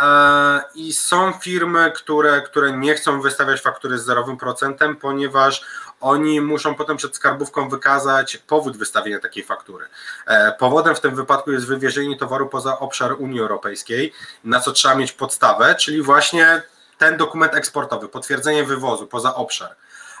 E, 0.00 0.60
I 0.74 0.92
są 0.92 1.32
firmy, 1.32 1.92
które, 1.94 2.42
które 2.42 2.72
nie 2.72 2.94
chcą 2.94 3.20
wystawiać 3.20 3.60
faktury 3.60 3.98
z 3.98 4.04
zerowym 4.04 4.36
procentem, 4.36 4.96
ponieważ 4.96 5.64
oni 6.00 6.40
muszą 6.40 6.74
potem 6.74 6.96
przed 6.96 7.16
skarbówką 7.16 7.68
wykazać 7.68 8.36
powód 8.36 8.76
wystawienia 8.76 9.20
takiej 9.20 9.44
faktury. 9.44 9.86
E, 10.26 10.52
Powodem 10.52 10.94
w 10.94 11.00
tym 11.00 11.14
wypadku 11.14 11.52
jest 11.52 11.66
wywiezienie 11.66 12.16
towaru 12.16 12.48
poza 12.48 12.78
obszar 12.78 13.12
Unii 13.18 13.40
Europejskiej, 13.40 14.12
na 14.44 14.60
co 14.60 14.72
trzeba 14.72 14.94
mieć 14.94 15.12
podstawę, 15.12 15.74
czyli 15.74 16.02
właśnie 16.02 16.62
ten 16.98 17.16
dokument 17.16 17.54
eksportowy, 17.54 18.08
potwierdzenie 18.08 18.64
wywozu 18.64 19.06
poza 19.06 19.34
obszar. 19.34 19.76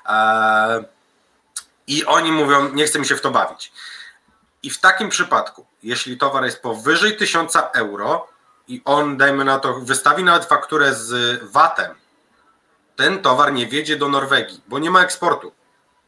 E, 0.08 0.84
I 1.86 2.04
oni 2.04 2.32
mówią, 2.32 2.68
nie 2.68 2.86
chce 2.86 2.98
mi 2.98 3.06
się 3.06 3.16
w 3.16 3.20
to 3.20 3.30
bawić. 3.30 3.72
I 4.62 4.70
w 4.70 4.80
takim 4.80 5.08
przypadku, 5.08 5.66
jeśli 5.82 6.18
towar 6.18 6.44
jest 6.44 6.62
powyżej 6.62 7.16
1000 7.16 7.56
euro 7.74 8.28
i 8.68 8.82
on, 8.84 9.16
dajmy 9.16 9.44
na 9.44 9.58
to, 9.58 9.74
wystawi 9.74 10.24
nawet 10.24 10.44
fakturę 10.44 10.94
z 10.94 11.40
VAT-em, 11.52 11.94
ten 12.96 13.22
towar 13.22 13.52
nie 13.52 13.66
wjedzie 13.66 13.96
do 13.96 14.08
Norwegii, 14.08 14.62
bo 14.68 14.78
nie 14.78 14.90
ma 14.90 15.02
eksportu 15.02 15.52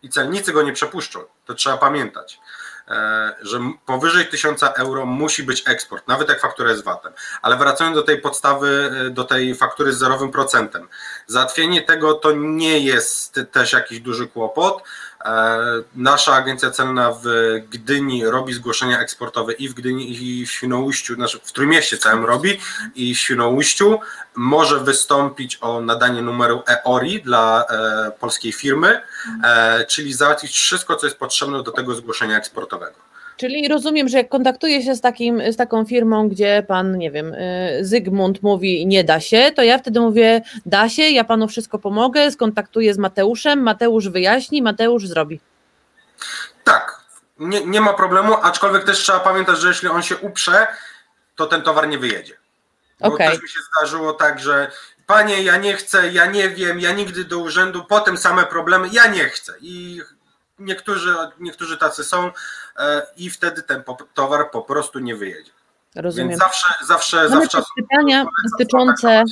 i 0.03 0.09
celnicy 0.09 0.53
go 0.53 0.63
nie 0.63 0.73
przepuszczą. 0.73 1.21
To 1.45 1.55
trzeba 1.55 1.77
pamiętać, 1.77 2.41
e, 2.89 3.37
że 3.41 3.61
powyżej 3.87 4.27
1000 4.27 4.63
euro 4.63 5.07
musi 5.07 5.43
być 5.43 5.63
eksport, 5.67 6.09
nawet 6.09 6.29
jak 6.29 6.41
faktura 6.41 6.71
jest 6.71 6.85
VAT-em. 6.85 7.13
Ale 7.43 7.57
wracając 7.57 7.97
do 7.97 8.03
tej 8.03 8.21
podstawy, 8.21 8.93
e, 9.07 9.11
do 9.11 9.25
tej 9.25 9.55
faktury 9.55 9.93
z 9.93 9.99
zerowym 9.99 10.31
procentem, 10.31 10.89
załatwienie 11.27 11.83
tego 11.83 12.15
to 12.15 12.33
nie 12.33 12.79
jest 12.79 13.41
też 13.53 13.73
jakiś 13.73 14.01
duży 14.01 14.27
kłopot. 14.27 14.83
E, 15.25 15.59
Nasza 15.95 16.35
agencja 16.35 16.71
celna 16.71 17.13
w 17.13 17.25
Gdyni 17.71 18.27
robi 18.27 18.53
zgłoszenia 18.53 19.01
eksportowe 19.01 19.53
i 19.53 19.69
w 19.69 19.75
Gdyni, 19.75 20.23
i 20.23 20.47
w 20.47 20.51
Świnoujściu, 20.51 21.15
znaczy 21.15 21.41
w 21.43 21.53
Trójmieście 21.53 21.99
całym 21.99 22.25
robi 22.25 22.61
i 22.95 23.15
w 23.15 23.19
Świnoujściu. 23.19 23.99
Może 24.35 24.81
wystąpić 24.81 25.59
o 25.61 25.81
nadanie 25.81 26.23
numeru 26.23 26.63
EORI 26.69 27.23
dla 27.23 27.65
e, 27.65 28.11
polskiej 28.11 28.53
firmy, 28.53 29.03
e, 29.45 29.85
czyli 29.87 30.15
załatwić 30.15 30.51
wszystko, 30.51 30.97
co 30.97 31.07
jest 31.07 31.19
potrzebne 31.19 31.63
do 31.63 31.73
tego 31.73 31.95
zgłoszenia 31.95 32.37
eksportowego. 32.37 33.10
Czyli 33.41 33.69
rozumiem, 33.69 34.09
że 34.09 34.19
jak 34.19 34.29
kontaktuję 34.29 34.83
się 34.83 34.95
z, 34.95 35.01
takim, 35.01 35.53
z 35.53 35.57
taką 35.57 35.85
firmą, 35.85 36.29
gdzie 36.29 36.65
pan, 36.69 36.99
nie 36.99 37.11
wiem, 37.11 37.35
Zygmunt 37.81 38.43
mówi 38.43 38.87
nie 38.87 39.05
da 39.05 39.21
się, 39.21 39.51
to 39.57 39.63
ja 39.63 39.79
wtedy 39.79 40.01
mówię 40.01 40.43
da 40.67 40.89
się, 40.89 41.03
ja 41.03 41.25
panu 41.25 41.49
wszystko 41.49 41.79
pomogę, 41.79 42.31
skontaktuję 42.31 42.95
z 42.95 42.99
Mateuszem, 42.99 43.63
Mateusz 43.63 44.09
wyjaśni, 44.09 44.63
Mateusz 44.63 45.07
zrobi. 45.07 45.41
Tak, 46.65 47.01
nie, 47.39 47.67
nie 47.67 47.81
ma 47.81 47.93
problemu, 47.93 48.35
aczkolwiek 48.43 48.85
też 48.85 48.99
trzeba 48.99 49.21
pamiętać, 49.21 49.59
że 49.59 49.69
jeśli 49.69 49.89
on 49.89 50.03
się 50.03 50.17
uprze, 50.17 50.67
to 51.37 51.47
ten 51.47 51.63
towar 51.63 51.89
nie 51.89 51.99
wyjedzie. 51.99 52.35
Bo 53.01 53.07
okay. 53.07 53.29
też 53.31 53.43
mi 53.43 53.49
się 53.49 53.61
zdarzyło 53.73 54.13
tak, 54.13 54.41
że 54.41 54.71
panie, 55.07 55.43
ja 55.43 55.57
nie 55.57 55.77
chcę, 55.77 56.13
ja 56.13 56.27
nie 56.27 56.49
wiem, 56.49 56.81
ja 56.81 56.93
nigdy 56.93 57.25
do 57.25 57.39
urzędu, 57.39 57.85
potem 57.85 58.17
same 58.17 58.47
problemy, 58.47 58.89
ja 58.93 59.07
nie 59.07 59.25
chcę. 59.25 59.53
I 59.61 60.01
niektórzy, 60.61 61.15
niektórzy 61.41 61.77
tacy 61.77 62.05
są 62.05 62.31
e, 62.79 63.03
i 63.17 63.31
wtedy 63.31 63.63
ten 63.63 63.83
towar 64.15 64.51
po 64.51 64.63
prostu 64.63 64.99
nie 64.99 65.17
wyjedzie. 65.17 65.51
Rozumiem. 65.95 66.29
Więc 66.29 66.41
zawsze, 66.41 66.67
zawsze, 66.87 67.17
Mamy 67.29 67.47
zawsze. 67.47 67.63
pytania 67.77 68.27
dotyczące. 68.53 69.25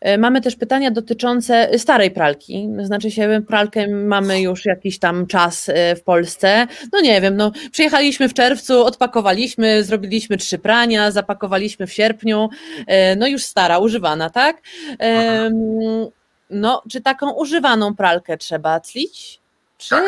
E, 0.00 0.18
mamy 0.18 0.40
też 0.40 0.56
pytania 0.56 0.90
dotyczące 0.90 1.78
starej 1.78 2.10
pralki. 2.10 2.68
Znaczy 2.82 3.10
się, 3.10 3.42
pralkę 3.48 3.88
mamy 3.88 4.40
już 4.40 4.64
jakiś 4.64 4.98
tam 4.98 5.26
czas 5.26 5.68
e, 5.68 5.96
w 5.96 6.02
Polsce. 6.02 6.66
No 6.92 7.00
nie 7.00 7.20
wiem, 7.20 7.36
no 7.36 7.52
przyjechaliśmy 7.72 8.28
w 8.28 8.34
czerwcu, 8.34 8.84
odpakowaliśmy, 8.84 9.84
zrobiliśmy 9.84 10.36
trzy 10.36 10.58
prania, 10.58 11.10
zapakowaliśmy 11.10 11.86
w 11.86 11.92
sierpniu. 11.92 12.48
No 13.16 13.26
już 13.26 13.42
stara, 13.42 13.78
używana, 13.78 14.30
tak? 14.30 14.56
No, 16.50 16.82
czy 16.90 17.00
taką 17.00 17.30
używaną 17.32 17.94
pralkę 17.94 18.36
trzeba 18.36 18.80
tlić? 18.80 19.39
Czy... 19.80 19.88
Tak. 19.90 20.04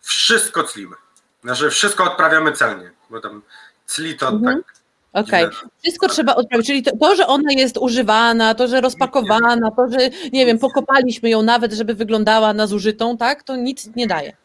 Wszystko 0.00 0.64
climy. 0.64 0.96
Znaczy 1.44 1.70
wszystko 1.70 2.04
odprawiamy 2.04 2.52
celnie, 2.52 2.90
bo 3.10 3.20
tam 3.20 3.42
cli 3.86 4.16
to 4.16 4.28
mhm. 4.28 4.56
tak. 4.56 4.74
Okej, 5.12 5.44
okay. 5.44 5.68
wszystko 5.82 6.08
trzeba 6.08 6.34
odprawić, 6.34 6.66
czyli 6.66 6.82
to, 6.82 6.96
to, 6.96 7.16
że 7.16 7.26
ona 7.26 7.52
jest 7.52 7.78
używana, 7.78 8.54
to, 8.54 8.68
że 8.68 8.80
rozpakowana, 8.80 9.70
to, 9.70 9.88
że 9.88 10.10
nie 10.32 10.46
wiem, 10.46 10.58
pokopaliśmy 10.58 11.30
ją 11.30 11.42
nawet, 11.42 11.72
żeby 11.72 11.94
wyglądała 11.94 12.54
na 12.54 12.66
zużytą, 12.66 13.16
tak, 13.16 13.42
to 13.42 13.56
nic 13.56 13.90
nie 13.96 14.06
daje. 14.06 14.36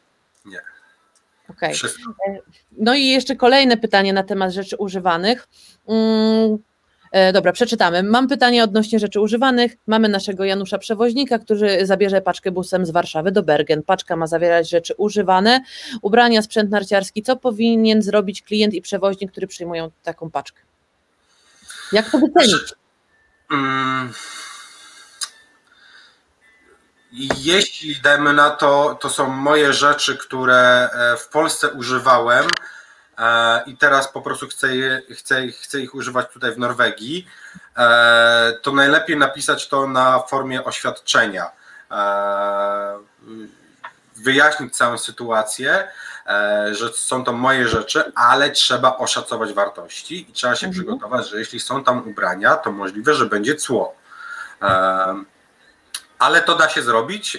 Nie. 0.45 0.61
Okej. 1.49 1.75
Okay. 1.75 2.41
No 2.71 2.95
i 2.95 3.07
jeszcze 3.07 3.35
kolejne 3.35 3.77
pytanie 3.77 4.13
na 4.13 4.23
temat 4.23 4.51
rzeczy 4.51 4.77
używanych. 4.77 5.47
E, 7.11 7.33
dobra, 7.33 7.51
przeczytamy. 7.51 8.03
Mam 8.03 8.27
pytanie 8.27 8.63
odnośnie 8.63 8.99
rzeczy 8.99 9.19
używanych. 9.19 9.71
Mamy 9.87 10.09
naszego 10.09 10.43
Janusza 10.43 10.77
Przewoźnika, 10.77 11.39
który 11.39 11.85
zabierze 11.85 12.21
paczkę 12.21 12.51
busem 12.51 12.85
z 12.85 12.91
Warszawy 12.91 13.31
do 13.31 13.43
Bergen. 13.43 13.83
Paczka 13.83 14.15
ma 14.15 14.27
zawierać 14.27 14.69
rzeczy 14.69 14.93
używane, 14.97 15.61
ubrania, 16.01 16.41
sprzęt 16.41 16.71
narciarski. 16.71 17.23
Co 17.23 17.35
powinien 17.35 18.01
zrobić 18.01 18.41
klient 18.41 18.73
i 18.73 18.81
przewoźnik, 18.81 19.31
który 19.31 19.47
przyjmują 19.47 19.91
taką 20.03 20.31
paczkę? 20.31 20.61
Jak 21.91 22.11
to 22.11 22.17
wycenić? 22.19 22.73
Mm, 23.51 24.13
jeśli 27.37 28.01
dajmy 28.01 28.33
na 28.33 28.49
to, 28.49 28.97
to 29.01 29.09
są 29.09 29.29
moje 29.29 29.73
rzeczy, 29.73 30.17
które 30.17 30.89
e, 30.93 31.17
w 31.17 31.29
Polsce 31.29 31.69
używałem, 31.69 32.47
i 33.65 33.77
teraz 33.77 34.11
po 34.11 34.21
prostu 34.21 34.47
chcę, 34.47 34.75
je, 34.75 35.01
chcę, 35.15 35.47
chcę 35.47 35.79
ich 35.79 35.95
używać 35.95 36.27
tutaj 36.33 36.51
w 36.51 36.57
Norwegii, 36.57 37.27
e, 37.77 38.53
to 38.61 38.71
najlepiej 38.71 39.17
napisać 39.17 39.67
to 39.67 39.87
na 39.87 40.19
formie 40.19 40.63
oświadczenia. 40.63 41.51
E, 41.91 42.99
wyjaśnić 44.15 44.75
całą 44.75 44.97
sytuację, 44.97 45.87
że 46.71 46.93
są 46.93 47.23
to 47.23 47.33
moje 47.33 47.67
rzeczy, 47.67 48.11
ale 48.15 48.49
trzeba 48.49 48.97
oszacować 48.97 49.53
wartości 49.53 50.29
i 50.29 50.33
trzeba 50.33 50.55
się 50.55 50.67
mhm. 50.67 50.73
przygotować, 50.73 51.29
że 51.29 51.39
jeśli 51.39 51.59
są 51.59 51.83
tam 51.83 52.07
ubrania, 52.07 52.55
to 52.55 52.71
możliwe, 52.71 53.13
że 53.13 53.25
będzie 53.25 53.55
cło. 53.55 53.95
Ale 56.19 56.41
to 56.41 56.55
da 56.55 56.69
się 56.69 56.81
zrobić. 56.81 57.37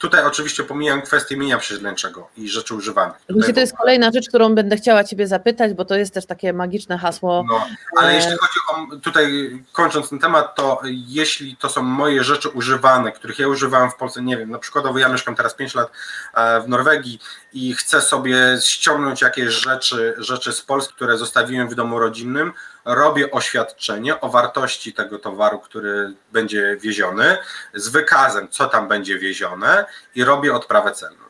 Tutaj 0.00 0.24
oczywiście 0.24 0.64
pomijam 0.64 1.02
kwestię 1.02 1.36
mienia 1.36 1.58
przyźlęczego 1.58 2.28
i 2.36 2.48
rzeczy 2.48 2.74
używanych. 2.74 3.16
Tutaj 3.28 3.54
to 3.54 3.60
jest 3.60 3.76
kolejna 3.76 4.10
rzecz, 4.14 4.28
którą 4.28 4.54
będę 4.54 4.76
chciała 4.76 5.04
Ciebie 5.04 5.26
zapytać, 5.26 5.74
bo 5.74 5.84
to 5.84 5.96
jest 5.96 6.14
też 6.14 6.26
takie 6.26 6.52
magiczne 6.52 6.98
hasło. 6.98 7.44
No, 7.48 7.66
ale 7.96 8.10
e... 8.10 8.14
jeśli 8.14 8.30
chodzi 8.30 8.60
o, 8.68 8.96
tutaj 8.96 9.58
kończąc 9.72 10.10
ten 10.10 10.18
temat, 10.18 10.54
to 10.54 10.80
jeśli 10.84 11.56
to 11.56 11.68
są 11.68 11.82
moje 11.82 12.24
rzeczy 12.24 12.48
używane, 12.48 13.12
których 13.12 13.38
ja 13.38 13.48
używałem 13.48 13.90
w 13.90 13.94
Polsce, 13.94 14.22
nie 14.22 14.36
wiem, 14.36 14.50
na 14.50 14.58
przykładowo 14.58 14.98
ja 14.98 15.08
mieszkam 15.08 15.36
teraz 15.36 15.54
5 15.54 15.74
lat 15.74 15.90
e, 16.34 16.60
w 16.60 16.68
Norwegii 16.68 17.20
i 17.52 17.74
chcę 17.74 18.00
sobie 18.00 18.58
ściągnąć 18.64 19.22
jakieś 19.22 19.48
rzeczy, 19.48 20.14
rzeczy 20.18 20.52
z 20.52 20.62
Polski, 20.62 20.94
które 20.94 21.18
zostawiłem 21.18 21.68
w 21.68 21.74
domu 21.74 21.98
rodzinnym, 21.98 22.52
robię 22.84 23.30
oświadczenie 23.30 24.20
o 24.20 24.28
wartości 24.28 24.92
tego 24.92 25.18
towaru, 25.18 25.58
który 25.58 26.14
będzie 26.32 26.76
wieziony, 26.80 27.36
z 27.74 27.88
wykazem, 27.88 28.48
co 28.48 28.66
tam 28.66 28.88
będzie 28.88 29.18
wiezione 29.18 29.84
i 30.14 30.24
robię 30.24 30.54
odprawę 30.54 30.92
celną. 30.92 31.24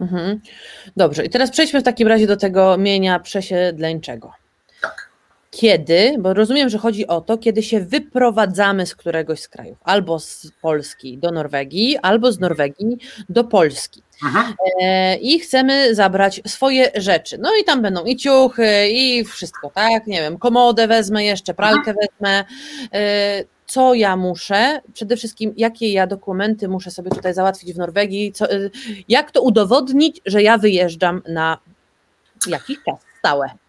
Mhm. 0.00 0.40
Dobrze, 0.96 1.24
i 1.24 1.30
teraz 1.30 1.50
przejdźmy 1.50 1.80
w 1.80 1.84
takim 1.84 2.08
razie 2.08 2.26
do 2.26 2.36
tego 2.36 2.78
mienia 2.78 3.20
przesiedleńczego. 3.20 4.43
Kiedy, 5.54 6.16
bo 6.18 6.34
rozumiem, 6.34 6.68
że 6.68 6.78
chodzi 6.78 7.06
o 7.06 7.20
to, 7.20 7.38
kiedy 7.38 7.62
się 7.62 7.80
wyprowadzamy 7.80 8.86
z 8.86 8.94
któregoś 8.94 9.40
z 9.40 9.48
krajów, 9.48 9.78
albo 9.84 10.18
z 10.18 10.50
Polski 10.62 11.18
do 11.18 11.30
Norwegii, 11.30 11.98
albo 11.98 12.32
z 12.32 12.40
Norwegii 12.40 12.98
do 13.28 13.44
Polski. 13.44 14.02
Mhm. 14.24 14.54
E, 14.80 15.16
I 15.16 15.38
chcemy 15.38 15.94
zabrać 15.94 16.40
swoje 16.46 16.90
rzeczy. 16.94 17.38
No 17.38 17.50
i 17.60 17.64
tam 17.64 17.82
będą 17.82 18.04
i 18.04 18.16
ciuchy, 18.16 18.88
i 18.88 19.24
wszystko, 19.24 19.70
tak? 19.74 20.06
Nie 20.06 20.20
wiem, 20.20 20.38
komodę 20.38 20.86
wezmę 20.86 21.24
jeszcze, 21.24 21.54
pralkę 21.54 21.90
mhm. 21.90 21.96
wezmę. 21.96 22.44
E, 22.92 23.44
co 23.66 23.94
ja 23.94 24.16
muszę, 24.16 24.80
przede 24.94 25.16
wszystkim 25.16 25.54
jakie 25.56 25.92
ja 25.92 26.06
dokumenty 26.06 26.68
muszę 26.68 26.90
sobie 26.90 27.10
tutaj 27.10 27.34
załatwić 27.34 27.72
w 27.72 27.78
Norwegii, 27.78 28.32
co, 28.32 28.52
e, 28.52 28.70
jak 29.08 29.30
to 29.30 29.42
udowodnić, 29.42 30.20
że 30.26 30.42
ja 30.42 30.58
wyjeżdżam 30.58 31.22
na 31.28 31.58
jakiś 32.46 32.76
czas 32.84 32.98
stałe. 33.18 33.63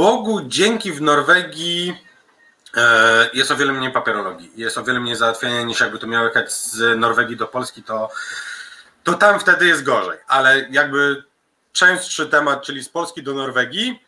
Bogu 0.00 0.40
dzięki 0.42 0.92
w 0.92 1.02
Norwegii 1.02 2.04
jest 3.32 3.50
o 3.50 3.56
wiele 3.56 3.72
mniej 3.72 3.92
papierologii, 3.92 4.52
jest 4.56 4.78
o 4.78 4.84
wiele 4.84 5.00
mniej 5.00 5.16
załatwienia 5.16 5.62
niż 5.62 5.80
jakby 5.80 5.98
to 5.98 6.06
miało 6.06 6.26
jechać 6.26 6.52
z 6.52 6.98
Norwegii 6.98 7.36
do 7.36 7.46
Polski, 7.46 7.82
to 7.82 8.08
to 9.04 9.14
tam 9.14 9.40
wtedy 9.40 9.66
jest 9.66 9.82
gorzej. 9.82 10.18
Ale 10.28 10.68
jakby 10.70 11.24
częstszy 11.72 12.26
temat, 12.26 12.62
czyli 12.62 12.84
z 12.84 12.88
Polski 12.88 13.22
do 13.22 13.34
Norwegii, 13.34 14.04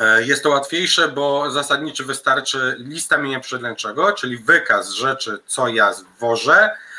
e, 0.00 0.22
jest 0.22 0.42
to 0.42 0.50
łatwiejsze, 0.50 1.08
bo 1.08 1.50
zasadniczo 1.50 2.04
wystarczy 2.04 2.76
lista 2.78 3.18
mienia 3.18 3.40
przydlęczego, 3.40 4.12
czyli 4.12 4.38
wykaz 4.38 4.90
rzeczy, 4.90 5.38
co 5.46 5.68
ja 5.68 5.92
zwożę, 5.92 6.70
E, 6.70 6.89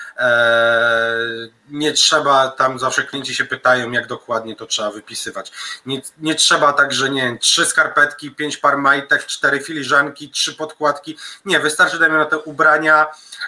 nie 1.70 1.92
trzeba, 1.92 2.48
tam 2.48 2.80
zawsze 2.80 3.04
klienci 3.04 3.36
się 3.36 3.46
pytają, 3.46 3.92
jak 3.92 4.08
dokładnie 4.08 4.56
to 4.56 4.66
trzeba 4.66 4.92
wypisywać. 4.92 5.52
Nie, 5.86 6.02
nie 6.18 6.36
trzeba 6.36 6.74
tak, 6.74 6.94
że 6.94 7.10
nie 7.10 7.38
trzy 7.38 7.66
skarpetki, 7.66 8.36
pięć 8.36 8.58
par 8.58 8.78
majtek, 8.78 9.26
cztery 9.26 9.60
filiżanki, 9.60 10.30
trzy 10.30 10.54
podkładki. 10.54 11.18
Nie, 11.46 11.60
wystarczy 11.60 12.00
dajmy 12.00 12.18
na 12.18 12.26
te 12.26 12.38
ubrania 12.38 13.08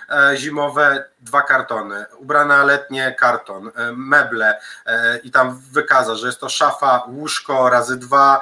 e, 0.10 0.38
zimowe, 0.38 1.06
dwa 1.20 1.42
kartony, 1.42 2.06
ubrania 2.18 2.64
letnie, 2.64 3.16
karton, 3.20 3.72
e, 3.76 3.92
meble 3.92 4.60
i 5.24 5.32
tam 5.32 5.62
wykaza, 5.72 6.16
że 6.16 6.28
jest 6.28 6.40
to 6.40 6.50
szafa, 6.50 7.04
łóżko 7.08 7.70
razy 7.70 7.98
dwa, 7.98 8.42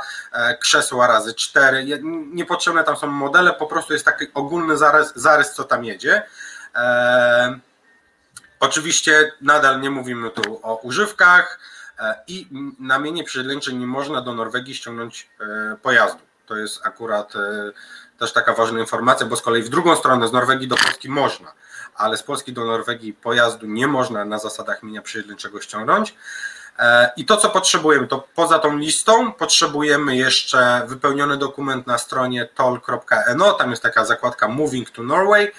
krzesła 0.59 1.07
razy 1.07 1.33
cztery. 1.33 1.99
Niepotrzebne 2.33 2.83
tam 2.83 2.97
są 2.97 3.07
modele, 3.07 3.53
po 3.53 3.67
prostu 3.67 3.93
jest 3.93 4.05
taki 4.05 4.27
ogólny 4.33 4.77
zarys, 4.77 5.13
zarys 5.15 5.51
co 5.51 5.63
tam 5.63 5.85
jedzie. 5.85 6.23
Oczywiście 8.61 9.31
nadal 9.41 9.81
nie 9.81 9.89
mówimy 9.89 10.29
tu 10.29 10.59
o 10.63 10.75
używkach 10.75 11.59
e, 11.99 12.15
i 12.27 12.47
na 12.79 12.99
mienie 12.99 13.23
przyrodnicze 13.23 13.73
nie 13.73 13.87
można 13.87 14.21
do 14.21 14.33
Norwegii 14.33 14.75
ściągnąć 14.75 15.29
e, 15.39 15.77
pojazdu. 15.81 16.19
To 16.45 16.57
jest 16.57 16.85
akurat 16.85 17.35
e, 17.35 17.39
też 18.17 18.33
taka 18.33 18.53
ważna 18.53 18.79
informacja, 18.79 19.25
bo 19.25 19.35
z 19.35 19.41
kolei 19.41 19.63
w 19.63 19.69
drugą 19.69 19.95
stronę 19.95 20.27
z 20.27 20.31
Norwegii 20.31 20.67
do 20.67 20.75
Polski 20.75 21.09
można, 21.09 21.53
ale 21.95 22.17
z 22.17 22.23
Polski 22.23 22.53
do 22.53 22.65
Norwegii 22.65 23.13
pojazdu 23.13 23.67
nie 23.67 23.87
można 23.87 24.25
na 24.25 24.39
zasadach 24.39 24.83
mienia 24.83 25.01
przyrodniczego 25.01 25.61
ściągnąć. 25.61 26.15
I 27.17 27.25
to, 27.25 27.37
co 27.37 27.49
potrzebujemy, 27.49 28.07
to 28.07 28.27
poza 28.35 28.59
tą 28.59 28.77
listą 28.77 29.33
potrzebujemy 29.33 30.15
jeszcze 30.15 30.83
wypełniony 30.87 31.37
dokument 31.37 31.87
na 31.87 31.97
stronie 31.97 32.45
toll.no. 32.45 33.53
Tam 33.53 33.69
jest 33.69 33.83
taka 33.83 34.05
zakładka 34.05 34.47
Moving 34.47 34.89
to 34.89 35.03
Norway. 35.03 35.51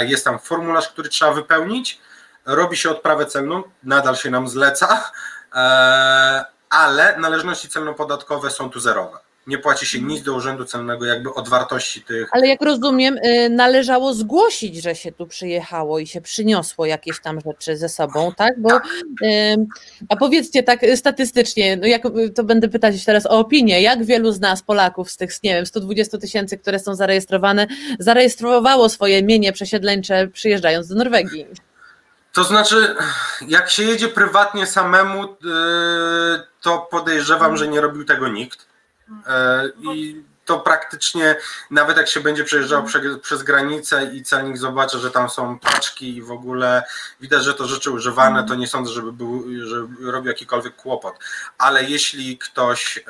Jest 0.00 0.24
tam 0.24 0.38
formularz, 0.38 0.88
który 0.88 1.08
trzeba 1.08 1.32
wypełnić 1.32 2.00
robi 2.46 2.76
się 2.76 2.90
odprawę 2.90 3.26
celną, 3.26 3.62
nadal 3.82 4.16
się 4.16 4.30
nam 4.30 4.48
zleca, 4.48 5.10
e, 5.54 6.44
ale 6.70 7.16
należności 7.18 7.68
celno-podatkowe 7.68 8.50
są 8.50 8.70
tu 8.70 8.80
zerowe. 8.80 9.18
Nie 9.46 9.58
płaci 9.58 9.86
się 9.86 10.00
nic 10.00 10.22
do 10.22 10.34
urzędu 10.34 10.64
celnego, 10.64 11.06
jakby 11.06 11.34
od 11.34 11.48
wartości 11.48 12.02
tych. 12.02 12.28
Ale 12.32 12.48
jak 12.48 12.62
rozumiem, 12.62 13.18
y, 13.18 13.48
należało 13.50 14.14
zgłosić, 14.14 14.82
że 14.82 14.94
się 14.94 15.12
tu 15.12 15.26
przyjechało 15.26 15.98
i 15.98 16.06
się 16.06 16.20
przyniosło 16.20 16.86
jakieś 16.86 17.20
tam 17.20 17.40
rzeczy 17.46 17.76
ze 17.76 17.88
sobą, 17.88 18.32
tak? 18.36 18.60
Bo, 18.60 18.70
ym, 18.74 19.66
a 20.08 20.16
powiedzcie 20.16 20.62
tak 20.62 20.80
statystycznie, 20.96 21.76
no 21.76 21.86
jak, 21.86 22.02
to 22.34 22.44
będę 22.44 22.68
pytać 22.68 23.04
teraz 23.04 23.26
o 23.26 23.38
opinię, 23.38 23.80
jak 23.80 24.04
wielu 24.04 24.32
z 24.32 24.40
nas, 24.40 24.62
Polaków, 24.62 25.10
z 25.10 25.16
tych, 25.16 25.42
nie 25.42 25.54
wiem, 25.54 25.66
120 25.66 26.18
tysięcy, 26.18 26.58
które 26.58 26.78
są 26.78 26.94
zarejestrowane, 26.94 27.66
zarejestrowało 27.98 28.88
swoje 28.88 29.22
mienie 29.22 29.52
przesiedleńcze 29.52 30.28
przyjeżdżając 30.28 30.88
do 30.88 30.94
Norwegii? 30.94 31.46
To 32.32 32.44
znaczy, 32.44 32.96
jak 33.48 33.70
się 33.70 33.82
jedzie 33.82 34.08
prywatnie 34.08 34.66
samemu, 34.66 35.24
y, 35.24 35.28
to 36.60 36.78
podejrzewam, 36.90 37.56
że 37.56 37.68
nie 37.68 37.80
robił 37.80 38.04
tego 38.04 38.28
nikt. 38.28 38.66
Y, 39.08 39.12
I 39.94 40.22
to 40.44 40.60
praktycznie, 40.60 41.36
nawet 41.70 41.96
jak 41.96 42.08
się 42.08 42.20
będzie 42.20 42.44
przejeżdżał 42.44 42.84
prze, 42.84 43.18
przez 43.22 43.42
granicę 43.42 44.10
i 44.14 44.22
celnik 44.22 44.58
zobaczy, 44.58 44.98
że 44.98 45.10
tam 45.10 45.30
są 45.30 45.58
paczki 45.58 46.16
i 46.16 46.22
w 46.22 46.30
ogóle 46.30 46.82
widać, 47.20 47.44
że 47.44 47.54
to 47.54 47.66
rzeczy 47.66 47.90
używane, 47.90 48.44
to 48.48 48.54
nie 48.54 48.66
sądzę, 48.66 48.92
żeby, 48.92 49.12
był, 49.12 49.44
żeby 49.66 50.12
robił 50.12 50.28
jakikolwiek 50.28 50.76
kłopot. 50.76 51.14
Ale 51.58 51.84
jeśli 51.84 52.38
ktoś 52.38 52.98
e, 52.98 53.02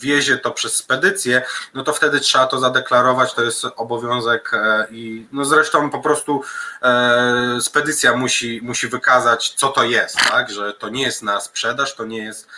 wiezie 0.00 0.38
to 0.38 0.50
przez 0.50 0.76
spedycję, 0.76 1.42
no 1.74 1.84
to 1.84 1.92
wtedy 1.92 2.20
trzeba 2.20 2.46
to 2.46 2.58
zadeklarować, 2.58 3.34
to 3.34 3.42
jest 3.42 3.64
obowiązek 3.76 4.50
e, 4.54 4.86
i 4.90 5.26
no 5.32 5.44
zresztą 5.44 5.90
po 5.90 6.00
prostu 6.00 6.42
e, 6.82 7.58
spedycja 7.60 8.16
musi, 8.16 8.60
musi 8.62 8.88
wykazać, 8.88 9.54
co 9.56 9.68
to 9.68 9.84
jest, 9.84 10.16
tak? 10.30 10.50
że 10.50 10.72
to 10.72 10.88
nie 10.88 11.02
jest 11.02 11.22
na 11.22 11.40
sprzedaż, 11.40 11.94
to 11.94 12.04
nie 12.04 12.24
jest 12.24 12.48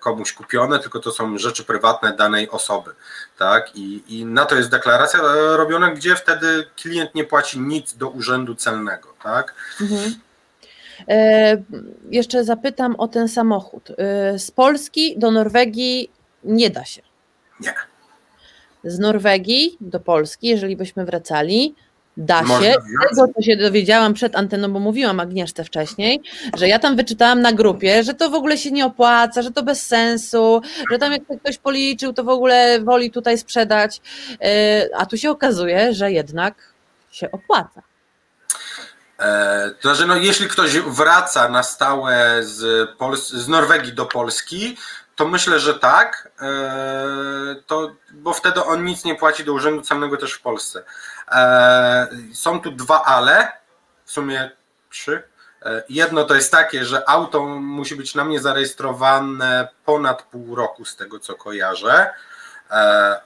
komuś 0.00 0.32
kupione, 0.32 0.78
tylko 0.78 1.00
to 1.00 1.12
są 1.12 1.38
rzeczy 1.38 1.64
prywatne 1.64 2.16
danej 2.16 2.50
osoby. 2.50 2.90
Tak? 3.38 3.76
I, 3.76 4.02
I 4.08 4.24
na 4.24 4.44
to 4.44 4.56
jest 4.56 4.70
deklaracja 4.70 5.20
robiona, 5.56 5.90
gdzie 5.90 6.16
wtedy 6.16 6.64
klient 6.76 7.14
nie 7.14 7.24
płaci 7.24 7.60
nic 7.60 7.94
do 7.96 8.08
urzędu 8.08 8.54
celnego. 8.54 9.14
Tak? 9.22 9.54
Mhm. 9.80 10.14
E, 11.08 11.56
jeszcze 12.10 12.44
zapytam 12.44 12.96
o 12.96 13.08
ten 13.08 13.28
samochód. 13.28 13.90
E, 13.90 14.38
z 14.38 14.50
Polski 14.50 15.18
do 15.18 15.30
Norwegii 15.30 16.10
nie 16.44 16.70
da 16.70 16.84
się. 16.84 17.02
Nie. 17.60 17.74
Z 18.84 18.98
Norwegii 18.98 19.76
do 19.80 20.00
Polski, 20.00 20.46
jeżeli 20.46 20.76
byśmy 20.76 21.04
wracali, 21.04 21.74
da 22.18 22.46
się. 22.46 22.74
Tego, 23.08 23.28
co 23.34 23.42
się 23.42 23.56
dowiedziałam 23.56 24.14
przed 24.14 24.36
anteną, 24.36 24.72
bo 24.72 24.78
mówiłam 24.80 25.20
Agnieszce 25.20 25.64
wcześniej, 25.64 26.22
że 26.56 26.68
ja 26.68 26.78
tam 26.78 26.96
wyczytałam 26.96 27.42
na 27.42 27.52
grupie, 27.52 28.04
że 28.04 28.14
to 28.14 28.30
w 28.30 28.34
ogóle 28.34 28.58
się 28.58 28.70
nie 28.70 28.86
opłaca, 28.86 29.42
że 29.42 29.50
to 29.50 29.62
bez 29.62 29.86
sensu, 29.86 30.62
że 30.90 30.98
tam 30.98 31.12
jak 31.12 31.22
ktoś 31.40 31.58
policzył, 31.58 32.12
to 32.12 32.24
w 32.24 32.28
ogóle 32.28 32.80
woli 32.80 33.10
tutaj 33.10 33.38
sprzedać, 33.38 34.00
e, 34.40 34.88
a 34.96 35.06
tu 35.06 35.16
się 35.16 35.30
okazuje, 35.30 35.94
że 35.94 36.12
jednak 36.12 36.54
się 37.10 37.30
opłaca. 37.30 37.82
E, 39.18 39.70
to 39.80 39.94
znaczy, 39.94 40.06
no, 40.06 40.16
jeśli 40.16 40.48
ktoś 40.48 40.78
wraca 40.78 41.48
na 41.48 41.62
stałe 41.62 42.42
z, 42.42 42.90
Pols- 42.98 43.36
z 43.36 43.48
Norwegii 43.48 43.92
do 43.92 44.06
Polski, 44.06 44.76
to 45.16 45.28
myślę, 45.28 45.58
że 45.58 45.74
tak, 45.74 46.30
e, 46.40 47.56
to, 47.66 47.92
bo 48.12 48.32
wtedy 48.32 48.64
on 48.64 48.84
nic 48.84 49.04
nie 49.04 49.14
płaci 49.14 49.44
do 49.44 49.52
urzędu 49.52 49.82
celnego 49.82 50.16
też 50.16 50.32
w 50.32 50.40
Polsce. 50.40 50.84
E, 51.32 52.08
są 52.34 52.60
tu 52.60 52.70
dwa 52.70 53.04
ale, 53.04 53.52
w 54.04 54.12
sumie 54.12 54.50
trzy. 54.90 55.22
E, 55.62 55.82
jedno 55.88 56.24
to 56.24 56.34
jest 56.34 56.52
takie, 56.52 56.84
że 56.84 57.08
auto 57.08 57.44
musi 57.46 57.96
być 57.96 58.14
na 58.14 58.24
mnie 58.24 58.40
zarejestrowane 58.40 59.68
ponad 59.84 60.22
pół 60.22 60.54
roku, 60.54 60.84
z 60.84 60.96
tego 60.96 61.18
co 61.18 61.34
kojarzę, 61.34 62.14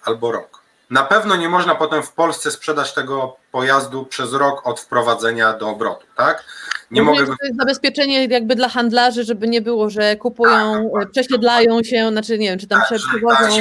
albo 0.05 0.33
rok. 0.33 0.63
Na 0.91 1.03
pewno 1.03 1.37
nie 1.37 1.49
można 1.49 1.75
potem 1.75 2.03
w 2.03 2.13
Polsce 2.13 2.51
sprzedać 2.51 2.95
tego 2.95 3.37
pojazdu 3.53 4.07
przez 4.07 4.33
rok 4.33 4.67
od 4.67 4.81
wprowadzenia 4.81 5.53
do 5.53 5.69
obrotu, 5.69 6.07
tak? 6.17 6.45
Nie 6.93 7.03
mogę... 7.03 7.27
To 7.27 7.33
jest 7.43 7.59
zabezpieczenie 7.59 8.27
jakby 8.27 8.55
dla 8.55 8.69
handlarzy, 8.69 9.25
żeby 9.25 9.49
nie 9.49 9.61
było, 9.61 9.91
że 9.91 10.17
kupują, 10.17 10.91
tak, 11.01 11.11
przesiedlają 11.11 11.83
się, 11.83 12.09
znaczy 12.11 12.39
nie 12.39 12.51
wiem, 12.51 12.59
czy 12.59 12.67
tam 12.67 12.81
tak, 12.81 12.89
przeprowadzą. 12.89 13.57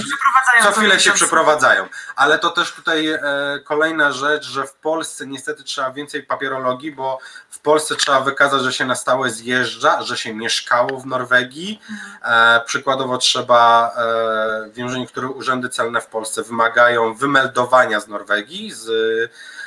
Tak, 0.54 0.64
co 0.64 0.72
chwilę 0.72 1.00
się 1.00 1.12
przeprowadzają, 1.12 1.88
ale 2.16 2.40
to 2.40 2.50
też 2.50 2.74
tutaj 2.74 3.08
e, 3.08 3.20
kolejna 3.64 4.12
rzecz, 4.12 4.46
że 4.46 4.64
w 4.68 4.74
Polsce 4.74 5.28
niestety 5.28 5.64
trzeba 5.64 5.92
więcej 5.92 6.24
papierologii, 6.24 6.92
bo 6.92 7.20
w 7.50 7.60
Polsce 7.60 7.96
trzeba 7.96 8.22
wykazać, 8.22 8.62
że 8.62 8.74
się 8.74 8.86
na 8.86 8.96
stałe 8.96 9.30
zjeżdża, 9.30 10.02
że 10.02 10.18
się 10.18 10.34
mieszkało 10.34 11.00
w 11.00 11.06
Norwegii. 11.06 11.82
E, 12.24 12.62
przykładowo 12.66 13.18
trzeba, 13.18 13.92
e, 13.98 14.70
wiem, 14.74 14.90
że 14.90 15.00
niektóre 15.00 15.28
urzędy 15.28 15.70
celne 15.70 16.02
w 16.02 16.08
Polsce 16.08 16.44
wymagają 16.44 17.14
wymeldowania 17.14 18.00
z 18.00 18.08
Norwegii, 18.08 18.72
z 18.72 18.90
E, 18.90 19.61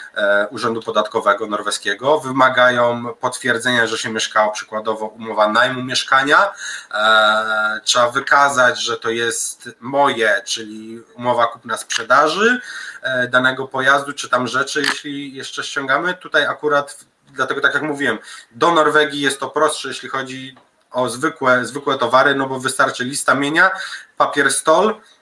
Urzędu 0.51 0.83
Podatkowego 0.83 1.47
Norweskiego. 1.47 2.21
Wymagają 2.21 3.15
potwierdzenia, 3.21 3.87
że 3.87 3.99
się 3.99 4.11
mieszkało, 4.11 4.53
przykładowo 4.53 5.07
umowa 5.07 5.49
najmu 5.49 5.83
mieszkania. 5.83 6.53
E, 6.95 7.81
trzeba 7.85 8.11
wykazać, 8.11 8.83
że 8.83 8.97
to 8.97 9.11
jest 9.11 9.71
moje, 9.81 10.43
czyli 10.45 11.01
umowa 11.17 11.47
kupna-sprzedaży 11.47 12.61
e, 13.03 13.29
danego 13.29 13.69
pojazdu, 13.69 14.13
czy 14.13 14.29
tam 14.29 14.47
rzeczy, 14.47 14.83
jeśli 14.83 15.35
jeszcze 15.35 15.65
ściągamy. 15.65 16.15
Tutaj 16.15 16.47
akurat, 16.47 17.05
dlatego 17.33 17.61
tak 17.61 17.75
jak 17.75 17.83
mówiłem, 17.83 18.19
do 18.51 18.73
Norwegii 18.73 19.21
jest 19.21 19.41
to 19.41 19.49
prostsze, 19.49 19.89
jeśli 19.89 20.09
chodzi 20.09 20.57
o 20.91 21.09
zwykłe, 21.09 21.65
zwykłe 21.65 21.99
towary, 21.99 22.35
no 22.35 22.47
bo 22.47 22.61
wystarczy 22.61 23.05
lista 23.05 23.35
mienia, 23.35 23.71
papier 24.17 24.53
stol, 24.53 24.95
E, 24.95 25.14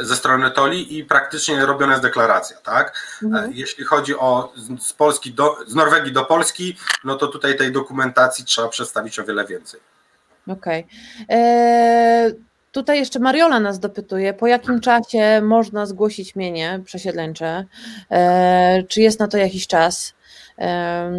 ze 0.00 0.16
strony 0.16 0.50
Toli 0.50 0.98
i 0.98 1.04
praktycznie 1.04 1.66
robiona 1.66 1.92
jest 1.92 2.02
deklaracja, 2.02 2.56
tak? 2.56 3.18
Mhm. 3.22 3.44
E, 3.44 3.52
jeśli 3.54 3.84
chodzi 3.84 4.16
o 4.16 4.52
z 4.80 4.92
Polski 4.92 5.32
do, 5.32 5.56
z 5.66 5.74
Norwegii 5.74 6.12
do 6.12 6.24
Polski, 6.24 6.76
no 7.04 7.16
to 7.16 7.26
tutaj 7.26 7.56
tej 7.56 7.72
dokumentacji 7.72 8.44
trzeba 8.44 8.68
przedstawić 8.68 9.18
o 9.18 9.24
wiele 9.24 9.44
więcej. 9.44 9.80
Okej. 10.48 10.86
Okay. 11.24 11.36
E, 11.38 12.30
tutaj 12.72 12.98
jeszcze 12.98 13.18
Mariola 13.18 13.60
nas 13.60 13.78
dopytuje, 13.78 14.34
po 14.34 14.46
jakim 14.46 14.80
czasie 14.80 15.40
można 15.42 15.86
zgłosić 15.86 16.36
mienie 16.36 16.80
przesiedleńcze? 16.84 17.64
E, 18.10 18.82
czy 18.88 19.00
jest 19.00 19.20
na 19.20 19.28
to 19.28 19.36
jakiś 19.36 19.66
czas? 19.66 20.14
E, 20.58 21.12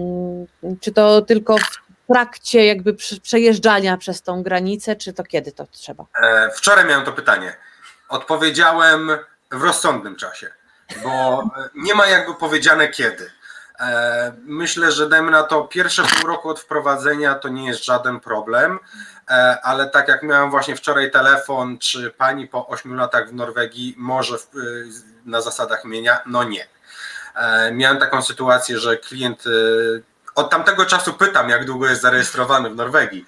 czy 0.81 0.91
to 0.91 1.21
tylko 1.21 1.57
w 1.57 1.81
trakcie 2.13 2.65
jakby 2.65 2.93
przejeżdżania 3.21 3.97
przez 3.97 4.21
tą 4.21 4.43
granicę, 4.43 4.95
czy 4.95 5.13
to 5.13 5.23
kiedy 5.23 5.51
to 5.51 5.67
trzeba? 5.71 6.05
E, 6.23 6.49
wczoraj 6.55 6.85
miałem 6.85 7.05
to 7.05 7.11
pytanie. 7.11 7.55
Odpowiedziałem 8.11 9.11
w 9.51 9.63
rozsądnym 9.63 10.15
czasie, 10.15 10.53
bo 11.03 11.43
nie 11.75 11.95
ma 11.95 12.07
jakby 12.07 12.33
powiedziane 12.33 12.87
kiedy. 12.87 13.31
E, 13.79 14.33
myślę, 14.43 14.91
że 14.91 15.09
dajmy 15.09 15.31
na 15.31 15.43
to 15.43 15.63
pierwsze 15.63 16.03
pół 16.03 16.27
roku 16.27 16.49
od 16.49 16.59
wprowadzenia 16.59 17.35
to 17.35 17.49
nie 17.49 17.67
jest 17.67 17.85
żaden 17.85 18.19
problem, 18.19 18.79
e, 19.29 19.57
ale 19.63 19.89
tak 19.89 20.07
jak 20.07 20.23
miałem 20.23 20.51
właśnie 20.51 20.75
wczoraj 20.75 21.11
telefon, 21.11 21.77
czy 21.77 22.11
pani 22.11 22.47
po 22.47 22.67
8 22.67 22.95
latach 22.95 23.29
w 23.29 23.33
Norwegii 23.33 23.95
może 23.97 24.37
na 25.25 25.41
zasadach 25.41 25.85
mienia? 25.85 26.19
No 26.25 26.43
nie. 26.43 26.67
E, 27.35 27.71
miałem 27.71 27.97
taką 27.97 28.21
sytuację, 28.21 28.79
że 28.79 28.97
klient 28.97 29.43
od 30.35 30.49
tamtego 30.49 30.85
czasu 30.85 31.13
pytam, 31.13 31.49
jak 31.49 31.65
długo 31.65 31.87
jest 31.87 32.01
zarejestrowany 32.01 32.69
w 32.69 32.75
Norwegii. 32.75 33.25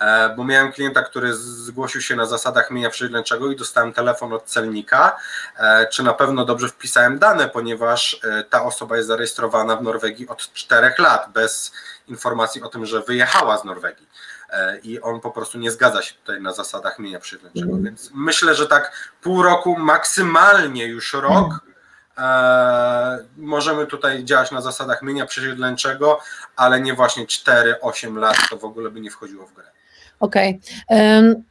E, 0.00 0.34
bo 0.36 0.44
miałem 0.44 0.72
klienta, 0.72 1.02
który 1.02 1.34
zgłosił 1.34 2.00
się 2.00 2.16
na 2.16 2.26
zasadach 2.26 2.70
mienia 2.70 2.90
przyrodniczego 2.90 3.50
i 3.50 3.56
dostałem 3.56 3.92
telefon 3.92 4.32
od 4.32 4.44
celnika, 4.44 5.16
e, 5.56 5.86
czy 5.86 6.02
na 6.02 6.12
pewno 6.12 6.44
dobrze 6.44 6.68
wpisałem 6.68 7.18
dane, 7.18 7.48
ponieważ 7.48 8.20
e, 8.24 8.44
ta 8.44 8.64
osoba 8.64 8.96
jest 8.96 9.08
zarejestrowana 9.08 9.76
w 9.76 9.82
Norwegii 9.82 10.28
od 10.28 10.52
czterech 10.52 10.98
lat, 10.98 11.32
bez 11.32 11.72
informacji 12.08 12.62
o 12.62 12.68
tym, 12.68 12.86
że 12.86 13.02
wyjechała 13.02 13.58
z 13.58 13.64
Norwegii 13.64 14.06
i 14.82 15.00
on 15.00 15.20
po 15.20 15.30
prostu 15.30 15.58
nie 15.58 15.70
zgadza 15.70 16.02
się 16.02 16.14
tutaj 16.14 16.42
na 16.42 16.52
zasadach 16.52 16.98
mienia 16.98 17.20
przyrodniczego. 17.20 17.72
Mm. 17.72 17.84
Więc 17.84 18.10
myślę, 18.14 18.54
że 18.54 18.66
tak 18.66 19.12
pół 19.22 19.42
roku, 19.42 19.76
maksymalnie 19.78 20.86
już 20.86 21.12
rok. 21.12 21.48
Mm. 22.16 23.26
możemy 23.36 23.86
tutaj 23.86 24.24
działać 24.24 24.50
na 24.50 24.60
zasadach 24.60 25.02
mienia 25.02 25.26
przesiedleńczego, 25.26 26.20
ale 26.56 26.80
nie 26.80 26.94
właśnie 26.94 27.26
4-8 27.26 28.16
lat, 28.16 28.36
to 28.50 28.56
w 28.56 28.64
ogóle 28.64 28.90
by 28.90 29.00
nie 29.00 29.10
wchodziło 29.10 29.46
w 29.46 29.54
grę. 29.54 29.75
Okej. 30.20 30.60
Okay. 30.88 31.42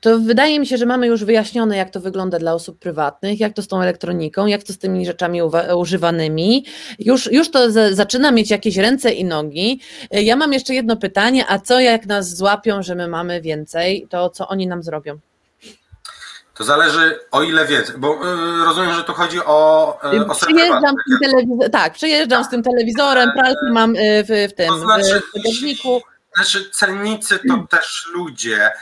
To 0.00 0.18
wydaje 0.18 0.60
mi 0.60 0.66
się, 0.66 0.76
że 0.76 0.86
mamy 0.86 1.06
już 1.06 1.24
wyjaśnione, 1.24 1.76
jak 1.76 1.90
to 1.90 2.00
wygląda 2.00 2.38
dla 2.38 2.54
osób 2.54 2.78
prywatnych, 2.78 3.40
jak 3.40 3.52
to 3.52 3.62
z 3.62 3.68
tą 3.68 3.82
elektroniką, 3.82 4.46
jak 4.46 4.62
to 4.62 4.72
z 4.72 4.78
tymi 4.78 5.06
rzeczami 5.06 5.40
używanymi. 5.76 6.64
Już, 6.98 7.32
już 7.32 7.50
to 7.50 7.70
zaczyna 7.92 8.30
mieć 8.30 8.50
jakieś 8.50 8.76
ręce 8.76 9.12
i 9.12 9.24
nogi. 9.24 9.80
Ja 10.10 10.36
mam 10.36 10.52
jeszcze 10.52 10.74
jedno 10.74 10.96
pytanie, 10.96 11.44
a 11.48 11.58
co 11.58 11.80
jak 11.80 12.06
nas 12.06 12.36
złapią, 12.36 12.82
że 12.82 12.94
my 12.94 13.08
mamy 13.08 13.40
więcej, 13.40 14.06
to 14.10 14.30
co 14.30 14.48
oni 14.48 14.66
nam 14.66 14.82
zrobią? 14.82 15.18
To 16.54 16.64
zależy 16.64 17.18
o 17.30 17.42
ile 17.42 17.66
więcej, 17.66 17.94
bo 17.98 18.14
y, 18.14 18.64
rozumiem, 18.64 18.94
że 18.94 19.04
tu 19.04 19.12
chodzi 19.12 19.38
o, 19.44 19.98
y, 20.12 20.26
o 20.26 20.34
Przyjeżdżam 20.34 20.94
z 21.16 21.20
tym 21.20 21.58
tak, 21.72 21.92
przyjeżdżam 21.92 22.44
z 22.44 22.48
tym 22.48 22.62
telewizorem, 22.62 23.30
pralkę 23.32 23.70
mam 23.70 23.94
w, 23.94 24.48
w 24.50 24.54
tym, 24.54 24.68
to 24.68 24.78
znaczy, 24.78 25.20
w 25.20 25.36
bagażniku. 25.36 26.00
Znaczy 26.38 26.70
celnicy 26.70 27.38
to 27.38 27.44
mhm. 27.44 27.66
też 27.66 28.06
ludzie. 28.14 28.72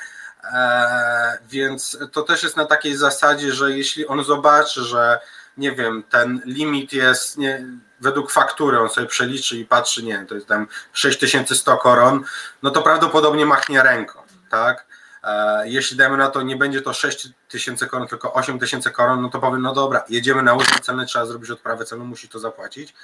E, 0.45 1.39
więc 1.49 1.99
to 2.13 2.23
też 2.23 2.43
jest 2.43 2.57
na 2.57 2.65
takiej 2.65 2.97
zasadzie, 2.97 3.53
że 3.53 3.79
jeśli 3.79 4.07
on 4.07 4.25
zobaczy, 4.25 4.83
że 4.85 5.21
nie 5.57 5.73
wiem, 5.73 6.03
ten 6.11 6.43
limit 6.45 6.93
jest 6.93 7.39
nie, 7.39 7.67
według 8.01 8.31
faktury, 8.31 8.81
on 8.81 8.89
sobie 8.89 9.07
przeliczy 9.07 9.57
i 9.57 9.65
patrzy, 9.65 10.03
nie 10.03 10.13
wiem, 10.13 10.27
to 10.27 10.35
jest 10.35 10.47
tam 10.47 10.67
6100 10.93 11.77
koron, 11.77 12.25
no 12.63 12.71
to 12.71 12.83
prawdopodobnie 12.83 13.47
machnie 13.47 13.83
ręką, 13.83 14.19
tak? 14.51 14.87
E, 15.25 15.69
jeśli 15.69 15.97
dajmy 15.97 16.17
na 16.17 16.31
to, 16.31 16.43
nie 16.43 16.57
będzie 16.57 16.83
to 16.83 16.93
6000 16.93 17.87
koron, 17.87 18.09
tylko 18.09 18.33
8000 18.33 18.91
koron, 18.91 19.23
no 19.23 19.29
to 19.29 19.41
powiem, 19.41 19.63
no 19.63 19.75
dobra, 19.75 20.05
jedziemy 20.09 20.43
na 20.43 20.55
urząd 20.55 20.81
celny, 20.81 21.07
trzeba 21.07 21.27
zrobić 21.27 21.51
odprawę 21.51 21.85
celną, 21.85 22.05
musi 22.05 22.29
to 22.29 22.39
zapłacić. 22.39 22.95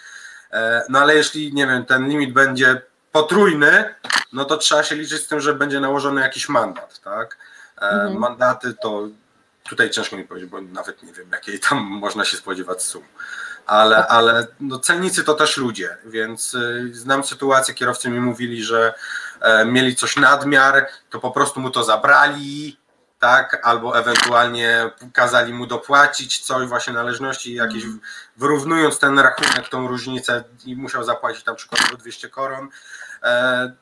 E, 0.50 0.82
no 0.88 0.98
ale 0.98 1.14
jeśli, 1.14 1.54
nie 1.54 1.66
wiem, 1.66 1.84
ten 1.84 2.08
limit 2.08 2.32
będzie 2.32 2.82
potrójny, 3.12 3.94
no 4.32 4.44
to 4.44 4.56
trzeba 4.56 4.82
się 4.82 4.96
liczyć 4.96 5.22
z 5.22 5.28
tym, 5.28 5.40
że 5.40 5.54
będzie 5.54 5.80
nałożony 5.80 6.20
jakiś 6.20 6.48
mandat, 6.48 7.00
tak? 7.00 7.38
E, 7.78 7.84
mhm. 7.84 8.18
Mandaty 8.18 8.74
to 8.74 9.08
tutaj 9.68 9.90
ciężko 9.90 10.16
mi 10.16 10.24
powiedzieć, 10.24 10.50
bo 10.50 10.60
nawet 10.60 11.02
nie 11.02 11.12
wiem, 11.12 11.30
jakiej 11.32 11.60
tam 11.60 11.78
można 12.04 12.24
się 12.24 12.36
spodziewać 12.36 12.82
sum. 12.82 13.02
Ale, 13.66 14.06
ale 14.06 14.46
no, 14.60 14.78
celnicy 14.78 15.24
to 15.24 15.34
też 15.34 15.56
ludzie, 15.56 15.96
więc 16.04 16.54
y, 16.54 16.90
znam 16.94 17.24
sytuację, 17.24 17.74
kierowcy 17.74 18.10
mi 18.10 18.20
mówili, 18.20 18.64
że 18.64 18.94
e, 19.40 19.64
mieli 19.64 19.96
coś 19.96 20.16
nadmiar, 20.16 20.86
to 21.10 21.20
po 21.20 21.30
prostu 21.30 21.60
mu 21.60 21.70
to 21.70 21.84
zabrali, 21.84 22.76
tak, 23.22 23.60
albo 23.62 23.98
ewentualnie 23.98 24.90
kazali 25.12 25.54
mu 25.54 25.66
dopłacić 25.66 26.38
coś, 26.38 26.68
właśnie 26.68 26.92
należności 26.92 27.54
jakieś, 27.54 27.84
mhm. 27.84 28.00
wyrównując 28.36 28.98
ten 28.98 29.18
rachunek, 29.18 29.68
tą 29.68 29.88
różnicę 29.88 30.44
i 30.64 30.76
musiał 30.76 31.04
zapłacić 31.04 31.44
na 31.44 31.54
przykład 31.54 31.80
200 31.98 32.28
koron. 32.28 32.68
E, 33.22 33.72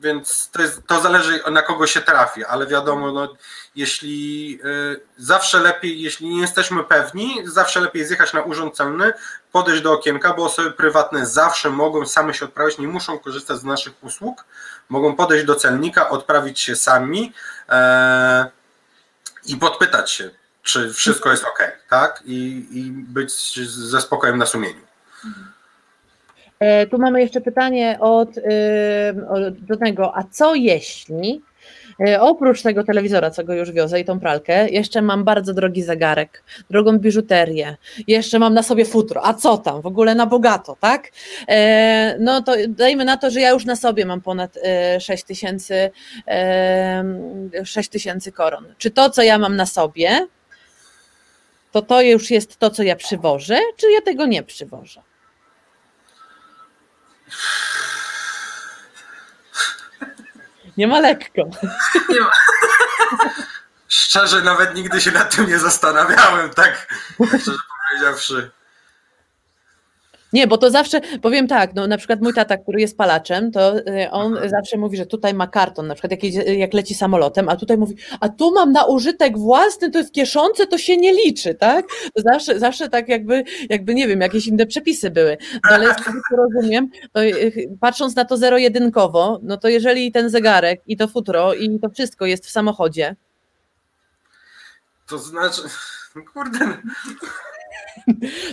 więc 0.00 0.50
to, 0.50 0.62
jest, 0.62 0.86
to 0.86 1.00
zależy 1.00 1.40
na 1.50 1.62
kogo 1.62 1.86
się 1.86 2.00
trafi, 2.00 2.44
ale 2.44 2.66
wiadomo, 2.66 3.12
no, 3.12 3.34
jeśli 3.76 4.58
y, 4.64 5.00
zawsze 5.16 5.60
lepiej, 5.60 6.02
jeśli 6.02 6.28
nie 6.28 6.40
jesteśmy 6.40 6.84
pewni, 6.84 7.34
zawsze 7.44 7.80
lepiej 7.80 8.04
zjechać 8.04 8.32
na 8.32 8.42
urząd 8.42 8.76
celny, 8.76 9.12
podejść 9.52 9.82
do 9.82 9.92
okienka, 9.92 10.34
bo 10.34 10.44
osoby 10.44 10.70
prywatne 10.70 11.26
zawsze 11.26 11.70
mogą 11.70 12.06
same 12.06 12.34
się 12.34 12.44
odprawić, 12.44 12.78
nie 12.78 12.88
muszą 12.88 13.18
korzystać 13.18 13.58
z 13.58 13.64
naszych 13.64 14.04
usług, 14.04 14.44
mogą 14.88 15.16
podejść 15.16 15.44
do 15.44 15.54
celnika, 15.54 16.08
odprawić 16.08 16.60
się 16.60 16.76
sami 16.76 17.32
e, 17.68 18.63
i 19.46 19.56
podpytać 19.56 20.10
się, 20.10 20.30
czy 20.62 20.92
wszystko 20.92 21.30
jest 21.30 21.44
ok, 21.44 21.72
tak? 21.90 22.22
I, 22.26 22.66
i 22.72 22.90
być 22.90 23.60
ze 23.66 24.00
spokojem 24.00 24.38
na 24.38 24.46
sumieniu. 24.46 24.80
E, 26.58 26.86
tu 26.86 26.98
mamy 26.98 27.20
jeszcze 27.20 27.40
pytanie 27.40 27.98
od, 28.00 28.28
do 29.58 29.76
tego, 29.76 30.16
a 30.16 30.24
co 30.30 30.54
jeśli 30.54 31.34
e, 31.36 31.53
oprócz 32.20 32.62
tego 32.62 32.84
telewizora, 32.84 33.30
co 33.30 33.44
go 33.44 33.54
już 33.54 33.72
wiozę 33.72 34.00
i 34.00 34.04
tą 34.04 34.20
pralkę, 34.20 34.68
jeszcze 34.68 35.02
mam 35.02 35.24
bardzo 35.24 35.54
drogi 35.54 35.82
zegarek, 35.82 36.44
drogą 36.70 36.98
biżuterię, 36.98 37.76
jeszcze 38.06 38.38
mam 38.38 38.54
na 38.54 38.62
sobie 38.62 38.84
futro, 38.84 39.26
a 39.26 39.34
co 39.34 39.58
tam, 39.58 39.82
w 39.82 39.86
ogóle 39.86 40.14
na 40.14 40.26
bogato, 40.26 40.76
tak? 40.80 41.10
E, 41.48 42.16
no 42.20 42.42
to 42.42 42.52
dajmy 42.68 43.04
na 43.04 43.16
to, 43.16 43.30
że 43.30 43.40
ja 43.40 43.50
już 43.50 43.64
na 43.64 43.76
sobie 43.76 44.06
mam 44.06 44.20
ponad 44.20 44.58
6 45.00 45.24
tysięcy 45.24 45.90
6 47.64 47.88
tysięcy 47.88 48.32
koron. 48.32 48.74
Czy 48.78 48.90
to, 48.90 49.10
co 49.10 49.22
ja 49.22 49.38
mam 49.38 49.56
na 49.56 49.66
sobie, 49.66 50.26
to 51.72 51.82
to 51.82 52.02
już 52.02 52.30
jest 52.30 52.56
to, 52.56 52.70
co 52.70 52.82
ja 52.82 52.96
przywożę, 52.96 53.58
czy 53.76 53.90
ja 53.90 54.00
tego 54.00 54.26
nie 54.26 54.42
przywożę? 54.42 55.02
Nie 60.76 60.86
ma 60.86 61.00
lekko. 61.00 61.42
Nie 62.08 62.20
ma. 62.20 62.30
Szczerze, 63.88 64.42
nawet 64.42 64.74
nigdy 64.74 65.00
się 65.00 65.10
nad 65.12 65.36
tym 65.36 65.48
nie 65.48 65.58
zastanawiałem, 65.58 66.50
tak 66.50 66.86
szczerze 67.28 67.58
powiedziawszy. 67.90 68.50
Nie, 70.34 70.46
bo 70.46 70.58
to 70.58 70.70
zawsze, 70.70 71.00
powiem 71.22 71.46
tak, 71.48 71.74
no 71.74 71.86
na 71.86 71.96
przykład 71.96 72.20
mój 72.20 72.34
tata, 72.34 72.56
który 72.56 72.80
jest 72.80 72.96
palaczem, 72.96 73.52
to 73.52 73.78
y, 73.78 74.10
on 74.10 74.38
zawsze 74.46 74.76
mówi, 74.78 74.96
że 74.96 75.06
tutaj 75.06 75.34
ma 75.34 75.46
karton, 75.46 75.86
na 75.86 75.94
przykład 75.94 76.10
jak, 76.10 76.46
jak 76.46 76.74
leci 76.74 76.94
samolotem, 76.94 77.48
a 77.48 77.56
tutaj 77.56 77.78
mówi, 77.78 77.96
a 78.20 78.28
tu 78.28 78.54
mam 78.54 78.72
na 78.72 78.84
użytek 78.84 79.38
własny, 79.38 79.90
to 79.90 80.04
w 80.04 80.10
kieszonce 80.10 80.66
to 80.66 80.78
się 80.78 80.96
nie 80.96 81.12
liczy, 81.12 81.54
tak? 81.54 81.86
To 82.14 82.22
zawsze, 82.22 82.58
zawsze 82.58 82.88
tak 82.88 83.08
jakby, 83.08 83.44
jakby 83.68 83.94
nie 83.94 84.08
wiem, 84.08 84.20
jakieś 84.20 84.46
inne 84.46 84.66
przepisy 84.66 85.10
były. 85.10 85.36
No, 85.52 85.70
ale 85.70 85.94
z 85.94 85.96
tego 85.96 86.18
co 86.30 86.36
rozumiem, 86.36 86.88
to 87.12 87.24
y, 87.24 87.76
patrząc 87.80 88.16
na 88.16 88.24
to 88.24 88.36
zero-jedynkowo, 88.36 89.40
no 89.42 89.56
to 89.56 89.68
jeżeli 89.68 90.12
ten 90.12 90.30
zegarek 90.30 90.80
i 90.86 90.96
to 90.96 91.08
futro 91.08 91.54
i 91.54 91.80
to 91.80 91.90
wszystko 91.90 92.26
jest 92.26 92.46
w 92.46 92.50
samochodzie. 92.50 93.16
To 95.06 95.18
znaczy, 95.18 95.62
kurde, 96.32 96.58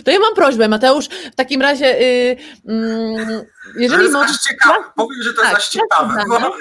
to 0.04 0.10
ja 0.10 0.18
mam 0.18 0.34
prośbę, 0.34 0.68
Mateusz, 0.68 1.06
w 1.32 1.34
takim 1.34 1.62
razie, 1.62 1.86
yy, 1.86 2.36
yy, 2.64 3.46
jeżeli 3.76 4.08
możesz... 4.08 4.38
Ciekawe. 4.38 4.84
Powiem, 4.96 5.22
że 5.22 5.34
to 5.34 5.42
tak, 5.42 5.54
jest 5.54 5.68
ciekawe, 5.68 6.24
bo... 6.28 6.38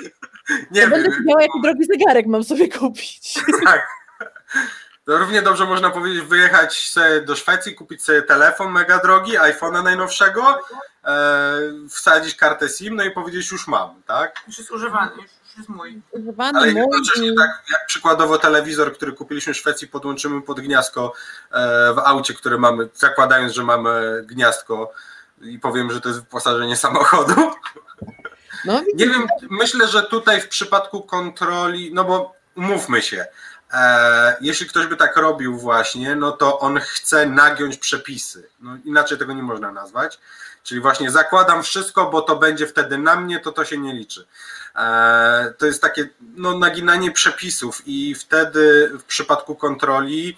Nie 0.71 0.81
ja 0.81 0.89
wiem, 0.89 0.89
będę 0.89 1.17
wiedziała, 1.19 1.41
jaki 1.41 1.61
drogi 1.63 1.85
zegarek 1.85 2.25
mam 2.25 2.43
sobie 2.43 2.69
kupić. 2.69 3.39
Tak. 3.65 3.87
To 5.05 5.17
równie 5.17 5.41
dobrze 5.41 5.65
można 5.65 5.89
powiedzieć, 5.89 6.21
wyjechać 6.21 6.91
sobie 6.91 7.21
do 7.21 7.35
Szwecji, 7.35 7.75
kupić 7.75 8.03
sobie 8.03 8.21
telefon 8.21 8.71
mega 8.71 8.99
drogi, 8.99 9.37
iPhone'a 9.37 9.83
najnowszego, 9.83 10.59
e, 11.03 11.57
wsadzić 11.89 12.35
kartę 12.35 12.69
SIM, 12.69 12.95
no 12.95 13.03
i 13.03 13.11
powiedzieć 13.11 13.51
już 13.51 13.67
mam, 13.67 14.01
tak? 14.03 14.43
Już 14.47 14.57
jest 14.57 14.71
używany, 14.71 15.11
już 15.15 15.40
jest 15.57 15.69
mój. 15.69 16.01
Używany 16.11 16.59
Ale 16.59 16.67
jednocześnie 16.71 17.33
tak, 17.33 17.63
jak 17.71 17.85
przykładowo 17.87 18.37
telewizor, 18.37 18.93
który 18.93 19.11
kupiliśmy 19.11 19.53
w 19.53 19.57
Szwecji, 19.57 19.87
podłączymy 19.87 20.41
pod 20.41 20.59
gniazdko 20.59 21.13
e, 21.51 21.93
w 21.93 21.99
aucie, 21.99 22.33
które 22.33 22.57
mamy, 22.57 22.89
zakładając, 22.93 23.53
że 23.53 23.63
mamy 23.63 24.23
gniazdko 24.25 24.93
i 25.41 25.59
powiem, 25.59 25.91
że 25.91 26.01
to 26.01 26.09
jest 26.09 26.21
wyposażenie 26.21 26.75
samochodu. 26.75 27.51
No, 28.65 28.81
Nie 28.95 29.07
wiem, 29.07 29.27
myślę, 29.49 29.87
że 29.87 30.03
tutaj 30.03 30.41
w 30.41 30.47
przypadku 30.47 31.01
kontroli, 31.01 31.93
no 31.93 32.03
bo 32.03 32.35
mówmy 32.55 33.01
się, 33.01 33.25
e, 33.73 34.37
jeśli 34.41 34.67
ktoś 34.67 34.87
by 34.87 34.97
tak 34.97 35.17
robił 35.17 35.57
właśnie, 35.57 36.15
no 36.15 36.31
to 36.31 36.59
on 36.59 36.79
chce 36.79 37.25
nagiąć 37.25 37.77
przepisy. 37.77 38.49
No, 38.59 38.77
inaczej 38.85 39.17
tego 39.17 39.33
nie 39.33 39.43
można 39.43 39.71
nazwać. 39.71 40.19
Czyli 40.63 40.81
właśnie 40.81 41.11
zakładam 41.11 41.63
wszystko, 41.63 42.09
bo 42.09 42.21
to 42.21 42.35
będzie 42.35 42.67
wtedy 42.67 42.97
na 42.97 43.15
mnie, 43.15 43.39
to 43.39 43.51
to 43.51 43.65
się 43.65 43.77
nie 43.77 43.93
liczy. 43.93 44.27
E, 44.75 45.53
to 45.57 45.65
jest 45.65 45.81
takie 45.81 46.09
no, 46.35 46.57
naginanie 46.57 47.11
przepisów 47.11 47.81
i 47.85 48.15
wtedy 48.15 48.91
w 48.99 49.03
przypadku 49.03 49.55
kontroli 49.55 50.37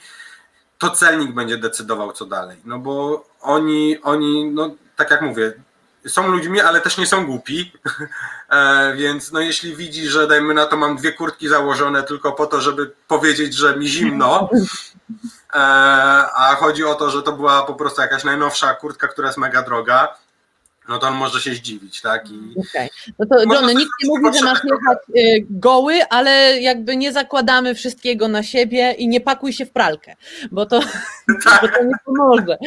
to 0.78 0.90
celnik 0.90 1.32
będzie 1.32 1.58
decydował 1.58 2.14
co 2.14 2.26
dalej. 2.26 2.58
No 2.66 2.80
bo 2.80 3.26
oni, 3.42 4.02
oni 4.02 4.52
no 4.52 4.76
tak 4.96 5.12
jak 5.12 5.22
mówię, 5.22 5.54
są 6.08 6.28
ludźmi, 6.28 6.62
ale 6.62 6.82
też 6.82 6.98
nie 6.98 7.08
są 7.08 7.26
głupi, 7.26 7.72
e, 8.50 8.94
więc 8.96 9.32
no 9.32 9.40
jeśli 9.40 9.76
widzi, 9.76 10.08
że 10.08 10.28
dajmy 10.28 10.54
na 10.54 10.66
to 10.66 10.78
mam 10.78 10.98
dwie 10.98 11.14
kurtki 11.14 11.48
założone 11.48 12.04
tylko 12.04 12.32
po 12.32 12.46
to, 12.46 12.62
żeby 12.62 12.92
powiedzieć, 13.08 13.56
że 13.56 13.78
mi 13.78 13.88
zimno, 13.88 14.50
e, 15.54 15.60
a 16.36 16.56
chodzi 16.60 16.84
o 16.84 16.96
to, 16.96 17.10
że 17.10 17.24
to 17.24 17.32
była 17.32 17.64
po 17.64 17.74
prostu 17.74 18.02
jakaś 18.02 18.24
najnowsza 18.24 18.74
kurtka, 18.74 19.08
która 19.08 19.28
jest 19.28 19.38
mega 19.38 19.62
droga, 19.62 20.16
no 20.90 21.00
to 21.00 21.08
on 21.08 21.14
może 21.14 21.42
się 21.42 21.54
zdziwić, 21.54 22.02
tak? 22.02 22.32
I 22.32 22.60
okay. 22.60 22.90
No 23.20 23.26
to 23.26 23.44
Johnny, 23.54 23.76
nikt 23.76 23.92
nie 24.04 24.10
mówi, 24.10 24.38
że 24.40 24.46
masz 24.46 24.60
jechać 24.64 24.98
y, 25.18 25.46
goły, 25.50 26.00
ale 26.10 26.62
jakby 26.62 26.96
nie 26.96 27.12
zakładamy 27.12 27.76
wszystkiego 27.76 28.28
na 28.28 28.44
siebie 28.44 28.92
i 28.92 29.08
nie 29.08 29.22
pakuj 29.22 29.54
się 29.54 29.66
w 29.66 29.72
pralkę, 29.72 30.16
bo 30.52 30.66
to, 30.66 30.80
tak. 31.44 31.62
bo 31.62 31.68
to 31.68 31.84
nie 31.84 31.96
pomoże. 32.06 32.58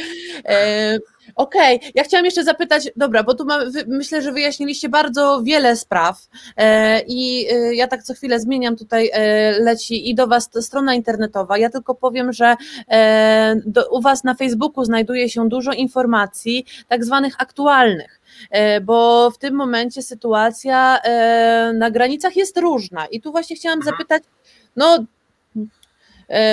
E, 0.44 0.98
Okej, 1.36 1.76
okay. 1.76 1.90
ja 1.94 2.04
chciałam 2.04 2.24
jeszcze 2.24 2.44
zapytać, 2.44 2.88
dobra, 2.96 3.22
bo 3.22 3.34
tu 3.34 3.44
mam, 3.44 3.60
myślę, 3.86 4.22
że 4.22 4.32
wyjaśniliście 4.32 4.88
bardzo 4.88 5.42
wiele 5.42 5.76
spraw 5.76 6.28
e, 6.56 7.00
i 7.06 7.46
e, 7.50 7.74
ja 7.74 7.86
tak 7.86 8.02
co 8.02 8.14
chwilę 8.14 8.40
zmieniam 8.40 8.76
tutaj, 8.76 9.10
e, 9.12 9.50
leci 9.60 10.10
i 10.10 10.14
do 10.14 10.26
Was 10.26 10.50
strona 10.60 10.94
internetowa. 10.94 11.58
Ja 11.58 11.70
tylko 11.70 11.94
powiem, 11.94 12.32
że 12.32 12.56
e, 12.90 13.56
do, 13.66 13.88
u 13.88 14.00
Was 14.00 14.24
na 14.24 14.34
Facebooku 14.34 14.84
znajduje 14.84 15.28
się 15.28 15.48
dużo 15.48 15.72
informacji, 15.72 16.66
tak 16.88 17.04
zwanych 17.04 17.34
aktualnych 17.38 18.20
e, 18.50 18.80
bo 18.80 19.30
w 19.30 19.38
tym 19.38 19.54
momencie 19.54 20.02
sytuacja 20.02 20.98
e, 21.02 21.72
na 21.72 21.90
granicach 21.90 22.36
jest 22.36 22.58
różna. 22.58 23.06
I 23.06 23.20
tu 23.20 23.32
właśnie 23.32 23.56
chciałam 23.56 23.78
mhm. 23.78 23.94
zapytać, 23.96 24.22
no, 24.76 25.04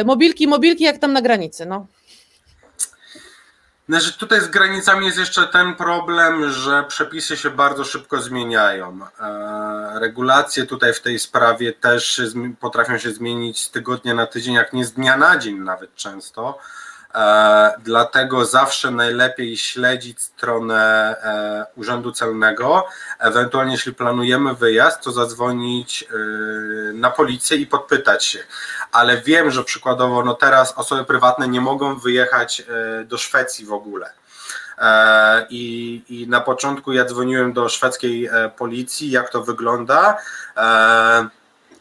mobilki, 0.06 0.48
mobilki, 0.48 0.84
jak 0.84 0.98
tam 0.98 1.14
na 1.14 1.22
granicy, 1.22 1.66
no. 1.66 1.88
Znaczy 3.90 4.18
tutaj 4.18 4.42
z 4.42 4.48
granicami 4.48 5.06
jest 5.06 5.18
jeszcze 5.18 5.48
ten 5.48 5.76
problem, 5.76 6.52
że 6.52 6.84
przepisy 6.84 7.38
się 7.38 7.50
bardzo 7.50 7.84
szybko 7.84 8.22
zmieniają. 8.22 9.00
E, 9.20 10.00
regulacje 10.00 10.66
tutaj 10.66 10.94
w 10.94 11.02
tej 11.02 11.20
sprawie 11.20 11.74
też 11.74 12.22
potrafią 12.60 12.98
się 12.98 13.12
zmienić 13.12 13.64
z 13.64 13.72
tygodnia 13.72 14.14
na 14.14 14.28
tydzień, 14.28 14.54
jak 14.54 14.74
nie 14.74 14.86
z 14.86 14.94
dnia 14.94 15.18
na 15.18 15.38
dzień 15.38 15.60
nawet 15.60 15.96
często. 15.96 16.60
E, 17.16 17.74
dlatego 17.84 18.46
zawsze 18.46 18.92
najlepiej 18.92 19.58
śledzić 19.58 20.22
stronę 20.22 21.16
e, 21.24 21.66
Urzędu 21.76 22.12
Celnego. 22.12 22.88
Ewentualnie, 23.20 23.72
jeśli 23.72 23.94
planujemy 23.94 24.54
wyjazd, 24.54 25.02
to 25.02 25.12
zadzwonić 25.12 26.04
e, 26.04 26.16
na 26.94 27.10
policję 27.10 27.58
i 27.58 27.68
podpytać 27.68 28.26
się. 28.26 28.40
Ale 28.92 29.22
wiem, 29.22 29.52
że 29.52 29.64
przykładowo, 29.64 30.24
no 30.24 30.34
teraz 30.34 30.74
osoby 30.78 31.06
prywatne 31.06 31.48
nie 31.48 31.62
mogą 31.62 31.96
wyjechać 31.96 32.64
do 33.06 33.18
Szwecji 33.18 33.66
w 33.66 33.74
ogóle. 33.74 34.14
I, 35.50 36.04
I, 36.10 36.28
na 36.28 36.42
początku 36.42 36.94
ja 36.94 37.06
dzwoniłem 37.06 37.54
do 37.54 37.70
szwedzkiej 37.70 38.30
policji, 38.58 39.12
jak 39.12 39.30
to 39.30 39.44
wygląda. 39.44 40.18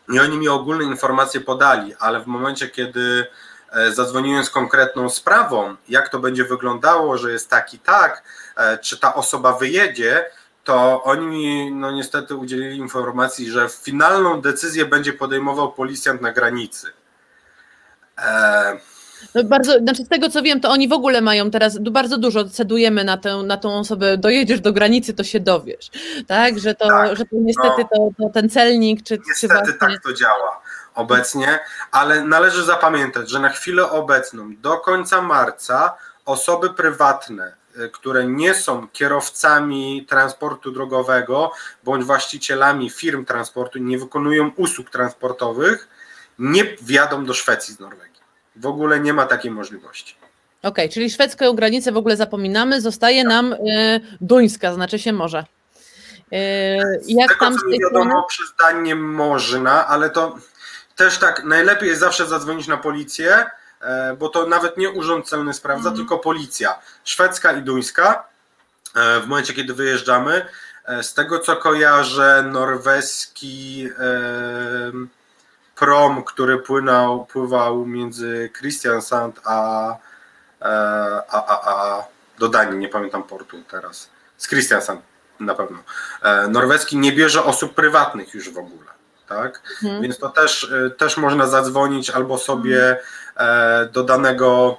I 0.09 0.19
oni 0.19 0.39
mi 0.39 0.49
ogólne 0.49 0.85
informacje 0.85 1.41
podali, 1.41 1.95
ale 1.99 2.21
w 2.21 2.27
momencie, 2.27 2.69
kiedy 2.69 3.27
zadzwoniłem 3.93 4.45
z 4.45 4.51
konkretną 4.51 5.11
sprawą, 5.11 5.77
jak 5.89 6.09
to 6.09 6.19
będzie 6.19 6.45
wyglądało, 6.45 7.19
że 7.19 7.33
jest 7.33 7.51
tak 7.51 7.75
i 7.75 7.79
tak, 7.79 8.23
e, 8.57 8.79
czy 8.79 8.99
ta 9.01 9.15
osoba 9.15 9.53
wyjedzie, 9.53 10.25
to 10.65 11.03
oni 11.03 11.27
mi 11.27 11.73
no 11.73 11.91
niestety 11.91 12.37
udzielili 12.37 12.77
informacji, 12.77 13.51
że 13.51 13.69
finalną 13.69 14.41
decyzję 14.41 14.87
będzie 14.87 15.13
podejmował 15.13 15.73
policjant 15.73 16.21
na 16.21 16.33
granicy. 16.33 16.87
E... 18.19 18.93
No 19.35 19.45
bardzo, 19.45 19.79
znaczy 19.79 20.05
z 20.05 20.09
tego 20.09 20.31
co 20.31 20.43
wiem, 20.43 20.61
to 20.61 20.71
oni 20.71 20.89
w 20.89 20.93
ogóle 20.93 21.21
mają 21.21 21.51
teraz 21.51 21.79
bardzo 21.79 22.19
dużo 22.19 22.45
cedujemy 22.45 23.05
na 23.05 23.17
tę, 23.17 23.37
na 23.37 23.57
tą 23.57 23.79
osobę, 23.79 24.19
dojedziesz 24.19 24.61
do 24.61 24.73
granicy, 24.73 25.15
to 25.15 25.25
się 25.25 25.41
dowiesz. 25.41 25.91
Tak, 26.27 26.59
że 26.59 26.75
to, 26.75 26.89
tak, 26.89 27.17
że 27.17 27.25
to 27.25 27.37
niestety 27.41 27.85
no, 27.99 28.11
to, 28.19 28.25
to, 28.25 28.31
ten 28.33 28.51
celnik, 28.51 29.03
czy, 29.03 29.19
niestety 29.29 29.41
czy 29.41 29.49
właśnie... 29.49 29.73
tak 29.79 30.03
to 30.03 30.13
działa 30.13 30.62
obecnie, 30.95 31.61
ale 31.91 32.25
należy 32.25 32.65
zapamiętać, 32.65 33.31
że 33.31 33.39
na 33.41 33.49
chwilę 33.49 33.91
obecną 33.91 34.57
do 34.57 34.79
końca 34.79 35.23
marca 35.23 35.97
osoby 36.25 36.71
prywatne, 36.71 37.55
y, 37.77 37.89
które 37.89 38.27
nie 38.27 38.55
są 38.55 38.89
kierowcami 38.89 40.07
transportu 40.09 40.73
drogowego 40.73 41.53
bądź 41.85 42.05
właścicielami 42.05 42.91
firm 42.91 43.25
transportu, 43.25 43.79
nie 43.79 43.99
wykonują 43.99 44.51
usług 44.57 44.91
transportowych, 44.91 45.89
nie 46.39 46.65
wjadą 46.65 47.25
do 47.25 47.35
Szwecji 47.35 47.75
z 47.75 47.81
Norwegii. 47.81 48.23
W 48.57 48.67
ogóle 48.67 49.01
nie 49.01 49.13
ma 49.13 49.27
takiej 49.27 49.51
możliwości. 49.51 50.17
Okej, 50.63 50.85
okay, 50.85 50.89
czyli 50.89 51.11
szwedzką 51.11 51.53
granicę 51.53 51.93
w 51.93 51.97
ogóle 51.97 52.17
zapominamy, 52.17 52.81
zostaje 52.81 53.25
nam 53.25 53.53
y, 53.53 53.57
duńska, 54.21 54.75
znaczy 54.75 54.99
się 54.99 55.13
może. 55.13 55.45
Y, 56.33 57.01
jak 57.09 57.29
tego, 57.29 57.41
tam 57.41 57.59
co 57.59 57.67
mi 57.67 57.81
wiadomo, 57.81 58.05
strony? 58.05 58.27
przez 58.29 58.49
zdanie 58.49 58.95
można, 58.95 59.87
ale 59.87 60.11
to 60.11 60.37
też 61.03 61.19
tak, 61.19 61.45
najlepiej 61.45 61.89
jest 61.89 62.01
zawsze 62.01 62.27
zadzwonić 62.27 62.67
na 62.67 62.77
policję, 62.77 63.47
e, 63.81 64.17
bo 64.19 64.29
to 64.29 64.47
nawet 64.47 64.77
nie 64.77 64.91
urząd 64.91 65.29
celny 65.29 65.55
sprawdza, 65.55 65.89
mm. 65.89 65.97
tylko 65.97 66.19
policja. 66.19 66.79
Szwedzka 67.05 67.53
i 67.53 67.63
duńska. 67.63 68.25
E, 68.95 69.21
w 69.21 69.27
momencie, 69.27 69.55
kiedy 69.55 69.75
wyjeżdżamy, 69.75 70.47
e, 70.85 71.03
z 71.03 71.15
tego 71.15 71.39
co 71.39 71.57
kojarzę, 71.57 72.43
norweski 72.53 73.89
prom, 75.77 76.25
który 76.25 76.59
płynął, 76.59 77.27
pływał 77.27 77.87
między 77.87 78.51
Christiansand 78.59 79.41
a, 79.45 79.89
a, 81.29 81.47
a, 81.47 81.71
a 81.71 82.05
do 82.39 82.49
Danii, 82.49 82.79
nie 82.79 82.89
pamiętam 82.89 83.23
portu 83.23 83.63
teraz. 83.71 84.11
Z 84.39 84.49
Christiansand 84.49 85.01
na 85.41 85.55
pewno. 85.55 85.79
Norweski 86.49 86.97
nie 86.99 87.13
bierze 87.13 87.45
osób 87.45 87.75
prywatnych 87.75 88.35
już 88.35 88.51
w 88.51 88.59
ogóle 88.59 88.92
tak? 89.35 89.63
Mhm. 89.83 90.03
Więc 90.03 90.19
to 90.19 90.29
też, 90.29 90.65
y, 90.65 90.91
też 90.99 91.17
można 91.17 91.47
zadzwonić 91.47 92.11
albo 92.11 92.39
sobie 92.39 92.97
e, 93.37 93.89
do 93.93 94.03
danego 94.03 94.79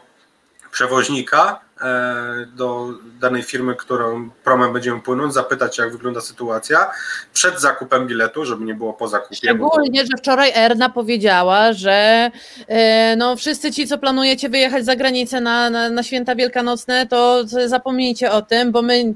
przewoźnika, 0.72 1.60
e, 1.82 2.45
do 2.56 2.89
danej 3.20 3.43
firmy, 3.43 3.76
którą 3.76 4.30
promem 4.43 4.74
będziemy 4.74 5.01
płynąć, 5.01 5.34
zapytać, 5.34 5.78
jak 5.78 5.91
wygląda 5.91 6.22
sytuacja 6.22 6.91
przed 7.34 7.62
zakupem 7.62 8.08
biletu, 8.08 8.45
żeby 8.45 8.66
nie 8.66 8.76
było 8.76 8.93
po 8.93 9.08
zakupie. 9.08 9.36
Szczególnie, 9.36 10.01
że 10.01 10.18
wczoraj 10.18 10.51
Erna 10.56 10.89
powiedziała, 10.89 11.74
że 11.74 12.32
e, 12.68 13.16
no, 13.16 13.36
wszyscy 13.36 13.72
ci, 13.72 13.88
co 13.88 13.97
planujecie 13.97 14.49
wyjechać 14.49 14.86
za 14.86 14.95
granicę 14.95 15.41
na, 15.41 15.70
na, 15.70 15.89
na 15.89 16.04
święta 16.04 16.36
wielkanocne, 16.36 17.08
to 17.08 17.43
zapomnijcie 17.66 18.32
o 18.32 18.41
tym, 18.41 18.72
bo 18.72 18.82
my 18.82 19.14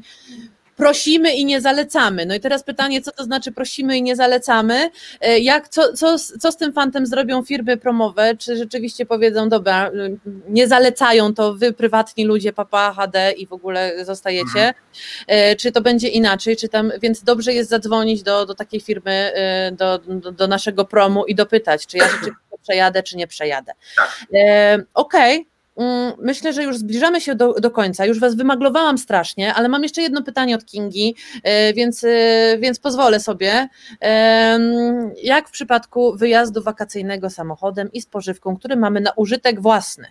prosimy 0.77 1.33
i 1.33 1.45
nie 1.45 1.61
zalecamy. 1.61 2.25
No 2.25 2.35
i 2.35 2.39
teraz 2.39 2.63
pytanie, 2.63 3.01
co 3.01 3.11
to 3.11 3.23
znaczy 3.23 3.51
prosimy 3.51 3.97
i 3.97 4.03
nie 4.03 4.15
zalecamy? 4.15 4.89
E, 5.21 5.39
jak, 5.39 5.69
co, 5.69 5.93
co, 5.93 6.17
co 6.19 6.51
z 6.51 6.57
tym 6.57 6.73
fantem 6.73 7.05
zrobią 7.05 7.43
firmy 7.43 7.77
promowe? 7.77 8.37
Czy 8.37 8.57
rzeczywiście 8.57 9.05
powiedzą, 9.05 9.49
dobra, 9.49 9.91
nie 10.49 10.67
zalecają 10.67 11.33
to 11.33 11.53
wy, 11.53 11.73
prywatni 11.73 12.25
ludzie, 12.25 12.53
papa, 12.53 12.93
HD 12.93 13.31
i 13.31 13.47
w 13.47 13.53
ogóle 13.53 14.05
zostajecie? 14.05 14.59
Mhm. 14.59 14.73
E, 15.27 15.55
czy 15.55 15.71
to 15.71 15.81
będzie 15.81 16.07
inaczej? 16.07 16.57
Czy 16.57 16.69
tam, 16.69 16.91
więc 17.01 17.23
dobrze 17.23 17.53
jest 17.53 17.69
zadzwonić 17.69 18.23
do, 18.23 18.45
do 18.45 18.55
takiej 18.55 18.81
firmy, 18.81 19.11
e, 19.11 19.71
do, 19.71 19.97
do, 19.97 20.31
do 20.31 20.47
naszego 20.47 20.85
promu 20.85 21.25
i 21.25 21.35
dopytać, 21.35 21.87
czy 21.87 21.97
ja 21.97 22.07
rzeczywiście 22.07 22.41
przejadę, 22.63 23.03
czy 23.03 23.17
nie 23.17 23.27
przejadę. 23.27 23.71
Tak. 23.95 24.27
Okej. 24.93 25.35
Okay 25.37 25.56
myślę, 26.21 26.53
że 26.53 26.63
już 26.63 26.77
zbliżamy 26.77 27.21
się 27.21 27.35
do, 27.35 27.53
do 27.53 27.71
końca. 27.71 28.05
Już 28.05 28.19
Was 28.19 28.35
wymaglowałam 28.35 28.97
strasznie, 28.97 29.53
ale 29.53 29.69
mam 29.69 29.83
jeszcze 29.83 30.01
jedno 30.01 30.23
pytanie 30.23 30.55
od 30.55 30.65
Kingi, 30.65 31.15
e, 31.43 31.73
więc, 31.73 32.03
e, 32.03 32.57
więc 32.59 32.79
pozwolę 32.79 33.19
sobie. 33.19 33.69
Jak 35.23 35.47
w 35.47 35.51
przypadku 35.51 36.17
wyjazdu 36.17 36.63
wakacyjnego 36.63 37.29
samochodem 37.29 37.91
i 37.91 38.01
spożywką, 38.01 38.57
który 38.57 38.75
mamy 38.75 39.01
na 39.01 39.11
użytek 39.15 39.61
własny? 39.61 40.07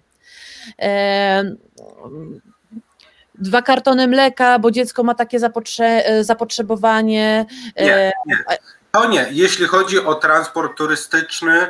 Dwa 3.35 3.63
kartony 3.63 4.09
mleka, 4.09 4.59
bo 4.59 4.71
dziecko 4.71 5.03
ma 5.03 5.15
takie 5.15 5.39
zapotrze 5.39 5.85
e, 5.85 6.25
zapotrzebowanie. 6.25 7.47
Nie, 7.77 8.13
nie. 8.27 8.37
To 8.93 9.09
nie. 9.09 9.27
Jeśli 9.31 9.67
chodzi 9.67 10.05
o 10.05 10.15
transport 10.15 10.79
turystyczny 10.79 11.67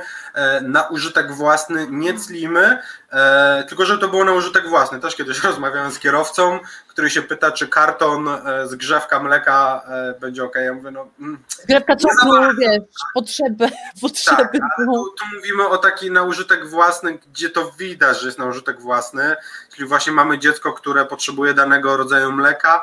na 0.63 0.83
użytek 0.83 1.33
własny, 1.33 1.87
nie 1.91 2.19
climy. 2.19 2.79
E, 3.13 3.65
tylko, 3.69 3.85
że 3.85 3.99
to 3.99 4.09
było 4.09 4.25
na 4.25 4.33
użytek 4.33 4.69
własny. 4.69 5.01
Też 5.01 5.17
kiedyś 5.17 5.45
rozmawiałem 5.45 5.93
z 5.93 5.99
kierowcą, 5.99 6.61
który 6.89 7.11
się 7.11 7.23
pyta, 7.23 7.53
czy 7.53 7.69
karton 7.69 8.29
e, 8.29 8.67
z 8.67 8.75
grzewka 8.75 9.23
mleka 9.23 9.83
e, 9.89 10.21
będzie 10.21 10.45
ok. 10.45 10.55
Ja 10.55 10.75
mówię, 10.75 10.91
no. 10.91 11.09
Mm, 11.21 11.39
Grzewka 11.69 11.97
cukru, 11.97 12.33
wiesz, 12.59 12.83
potrzeby. 13.15 13.69
potrzeby 14.03 14.37
tak, 14.37 14.53
tu, 14.77 14.85
tu, 15.19 15.25
mówimy 15.37 15.69
o 15.69 15.79
taki 15.79 16.11
na 16.11 16.23
użytek 16.23 16.67
własny, 16.67 17.19
gdzie 17.33 17.51
to 17.51 17.73
widać, 17.79 18.21
że 18.21 18.27
jest 18.27 18.39
na 18.39 18.45
użytek 18.45 18.81
własny. 18.81 19.37
Czyli 19.75 19.89
właśnie 19.89 20.13
mamy 20.13 20.39
dziecko, 20.39 20.73
które 20.73 21.07
potrzebuje 21.07 21.55
danego 21.55 21.97
rodzaju 21.97 22.33
mleka, 22.33 22.83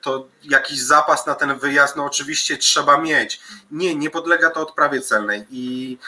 to 0.00 0.26
jakiś 0.42 0.80
zapas 0.80 1.26
na 1.26 1.34
ten 1.34 1.58
wyjazd, 1.58 1.96
no 1.96 2.04
oczywiście 2.04 2.56
trzeba 2.56 2.98
mieć. 2.98 3.40
Nie, 3.70 3.94
nie 3.94 4.10
podlega 4.10 4.50
to 4.50 4.60
odprawie 4.60 5.00
celnej 5.00 5.46
i 5.50 5.98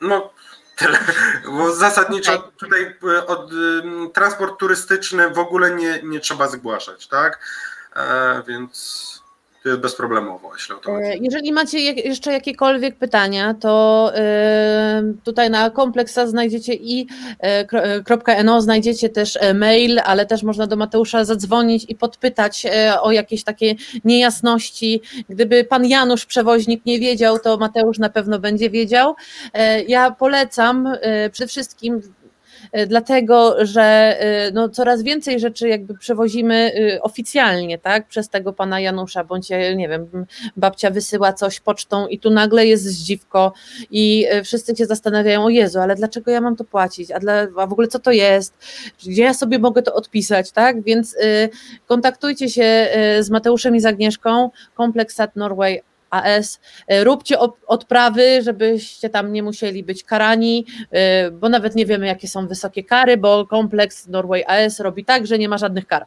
no 0.00 0.30
Tyle, 0.76 0.98
bo 1.46 1.74
zasadniczo 1.74 2.38
tutaj 2.56 2.96
e, 3.16 3.26
od, 3.26 3.50
transport 4.12 4.58
turystyczny 4.58 5.30
w 5.30 5.38
ogóle 5.38 5.70
nie, 5.70 6.02
nie 6.02 6.20
trzeba 6.20 6.48
zgłaszać, 6.48 7.08
tak? 7.08 7.40
E, 7.96 8.42
więc 8.48 9.15
bezproblemowo, 9.78 10.54
jeśli 10.54 10.74
o 10.74 10.78
to 10.78 10.90
chodzi. 10.90 11.06
E, 11.06 11.16
jeżeli 11.16 11.52
macie 11.52 11.78
jeszcze 11.80 12.32
jakiekolwiek 12.32 12.96
pytania, 12.96 13.54
to 13.54 14.12
tutaj 15.24 15.50
na 15.50 15.70
kompleksa 15.70 16.26
znajdziecie 16.26 16.74
i 16.74 17.06
.no, 18.44 18.60
znajdziecie 18.60 19.08
też 19.08 19.38
mail, 19.54 20.00
ale 20.04 20.26
też 20.26 20.42
można 20.42 20.66
do 20.66 20.76
Mateusza 20.76 21.24
zadzwonić 21.24 21.84
i 21.88 21.94
podpytać 21.94 22.66
o 23.00 23.12
jakieś 23.12 23.44
takie 23.44 23.74
niejasności. 24.04 25.02
Gdyby 25.28 25.64
pan 25.64 25.86
Janusz, 25.86 26.26
przewoźnik, 26.26 26.86
nie 26.86 26.98
wiedział, 26.98 27.38
to 27.38 27.56
Mateusz 27.56 27.98
na 27.98 28.08
pewno 28.08 28.38
będzie 28.38 28.70
wiedział. 28.70 29.14
Ja 29.88 30.10
polecam 30.10 30.88
przede 31.32 31.48
wszystkim 31.48 31.96
E, 31.96 32.25
dlatego 32.86 33.66
że 33.66 33.82
e, 33.82 34.50
no, 34.50 34.68
coraz 34.68 35.02
więcej 35.02 35.40
rzeczy 35.40 35.68
jakby 35.68 35.98
przewozimy 35.98 36.72
e, 36.94 37.02
oficjalnie, 37.02 37.78
tak, 37.78 38.06
przez 38.06 38.28
tego 38.28 38.52
pana 38.52 38.80
Janusza, 38.80 39.24
bądź 39.24 39.48
nie 39.76 39.88
wiem, 39.88 40.26
babcia 40.56 40.90
wysyła 40.90 41.32
coś 41.32 41.60
pocztą 41.60 42.06
i 42.06 42.18
tu 42.18 42.30
nagle 42.30 42.66
jest 42.66 42.84
zdziwko 42.84 43.52
i 43.90 44.26
wszyscy 44.44 44.74
cię 44.74 44.86
zastanawiają, 44.86 45.44
o 45.44 45.48
Jezu, 45.48 45.78
ale 45.78 45.94
dlaczego 45.94 46.30
ja 46.30 46.40
mam 46.40 46.56
to 46.56 46.64
płacić, 46.64 47.10
a, 47.10 47.18
dla, 47.18 47.46
a 47.56 47.66
w 47.66 47.72
ogóle 47.72 47.88
co 47.88 47.98
to 47.98 48.10
jest, 48.10 48.54
gdzie 49.06 49.22
ja 49.22 49.34
sobie 49.34 49.58
mogę 49.58 49.82
to 49.82 49.94
odpisać, 49.94 50.52
tak, 50.52 50.82
więc 50.82 51.16
kontaktujcie 51.86 52.48
się 52.48 52.88
z 53.20 53.30
Mateuszem 53.30 53.76
i 53.76 53.80
z 53.80 53.86
Agnieszką, 53.86 54.50
Kompleksat 54.74 55.36
Norway 55.36 55.82
AS. 56.10 56.60
E, 56.88 57.04
róbcie 57.04 57.38
odprawy, 57.66 58.42
żebyście 58.42 59.10
tam 59.10 59.32
nie 59.32 59.42
musieli 59.42 59.84
być 59.84 60.04
karani, 60.04 60.66
e, 60.90 61.30
bo 61.30 61.48
nawet 61.48 61.74
nie 61.74 61.86
wiemy, 61.86 62.06
jakie 62.06 62.28
są 62.28 62.48
wysokie 62.48 62.84
kary, 62.84 63.16
bo 63.16 63.46
kompleks 63.46 64.06
Norway 64.06 64.44
AS 64.46 64.80
robi 64.80 65.04
tak, 65.04 65.26
że 65.26 65.38
nie 65.38 65.48
ma 65.48 65.58
żadnych 65.58 65.86
kar. 65.86 66.06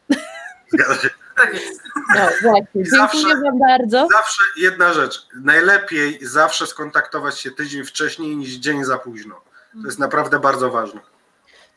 Tak 1.35 1.53
jest. 1.53 1.81
No 2.15 2.29
właśnie, 2.41 2.67
dziękuję 2.75 2.85
zawsze, 2.85 3.27
Wam 3.27 3.59
bardzo. 3.59 4.07
Zawsze 4.11 4.43
jedna 4.57 4.93
rzecz, 4.93 5.27
najlepiej 5.35 6.19
zawsze 6.21 6.67
skontaktować 6.67 7.39
się 7.39 7.51
tydzień 7.51 7.85
wcześniej 7.85 8.37
niż 8.37 8.49
dzień 8.49 8.83
za 8.83 8.97
późno. 8.97 9.41
To 9.81 9.87
jest 9.87 9.99
naprawdę 9.99 10.39
bardzo 10.39 10.69
ważne. 10.69 10.99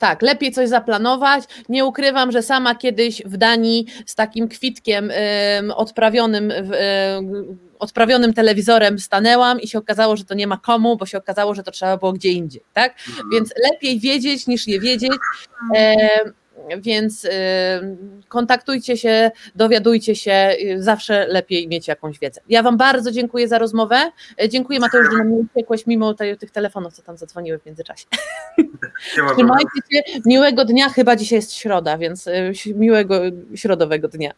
Tak, 0.03 0.23
lepiej 0.23 0.53
coś 0.53 0.69
zaplanować. 0.69 1.45
Nie 1.69 1.85
ukrywam, 1.85 2.33
że 2.33 2.43
sama 2.43 2.75
kiedyś 2.75 3.23
w 3.25 3.37
Danii 3.37 3.87
z 4.07 4.15
takim 4.15 4.49
kwitkiem 4.49 5.11
ym, 5.11 5.71
odprawionym, 5.71 6.51
ym, 6.51 7.59
odprawionym 7.79 8.35
telewizorem 8.35 8.99
stanęłam 8.99 9.61
i 9.61 9.69
się 9.69 9.79
okazało, 9.79 10.17
że 10.17 10.25
to 10.25 10.35
nie 10.35 10.47
ma 10.47 10.57
komu, 10.57 10.97
bo 10.97 11.07
się 11.07 11.19
okazało, 11.19 11.55
że 11.55 11.63
to 11.63 11.71
trzeba 11.71 11.97
było 11.97 12.13
gdzie 12.13 12.29
indziej, 12.29 12.63
tak? 12.73 12.95
Więc 13.33 13.55
lepiej 13.71 14.01
wiedzieć 14.01 14.47
niż 14.47 14.67
nie 14.67 14.81
wiedzieć. 14.81 15.13
E, 15.77 15.97
więc 16.79 17.25
y, 17.25 17.31
kontaktujcie 18.29 18.97
się, 18.97 19.31
dowiadujcie 19.55 20.17
się, 20.17 20.57
y, 20.61 20.83
zawsze 20.83 21.27
lepiej 21.27 21.69
mieć 21.69 21.89
jakąś 21.89 22.19
wiedzę. 22.19 22.41
Ja 22.49 22.63
Wam 22.63 22.77
bardzo 22.77 23.11
dziękuję 23.11 23.49
za 23.49 23.59
rozmowę. 23.59 24.11
E, 24.41 24.49
Dziękuję 24.49 24.81
Mateusz, 24.81 25.07
że 25.13 25.19
na 25.19 25.25
mnie 25.25 25.37
uciekłeś 25.37 25.87
mimo 25.87 26.15
tej, 26.15 26.39
tych 26.39 26.51
telefonów, 26.51 26.93
co 26.93 27.03
tam 27.03 27.17
zadzwoniły 27.17 27.59
w 27.59 27.67
międzyczasie. 27.67 28.07
Nie. 28.59 29.35
Trzymajcie 29.35 29.81
się, 29.93 30.21
miłego 30.27 30.65
dnia, 30.65 30.89
chyba 30.89 31.17
dzisiaj 31.17 31.37
jest 31.37 31.53
środa, 31.53 31.99
więc 31.99 32.27
y, 32.27 32.53
miłego 32.75 33.21
środowego 33.55 34.09
dnia. 34.09 34.33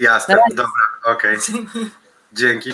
Jasne, 0.00 0.36
dobra, 0.50 0.72
okej. 1.04 1.36
Dzięki. 1.46 1.90
Dzięki. 2.32 2.72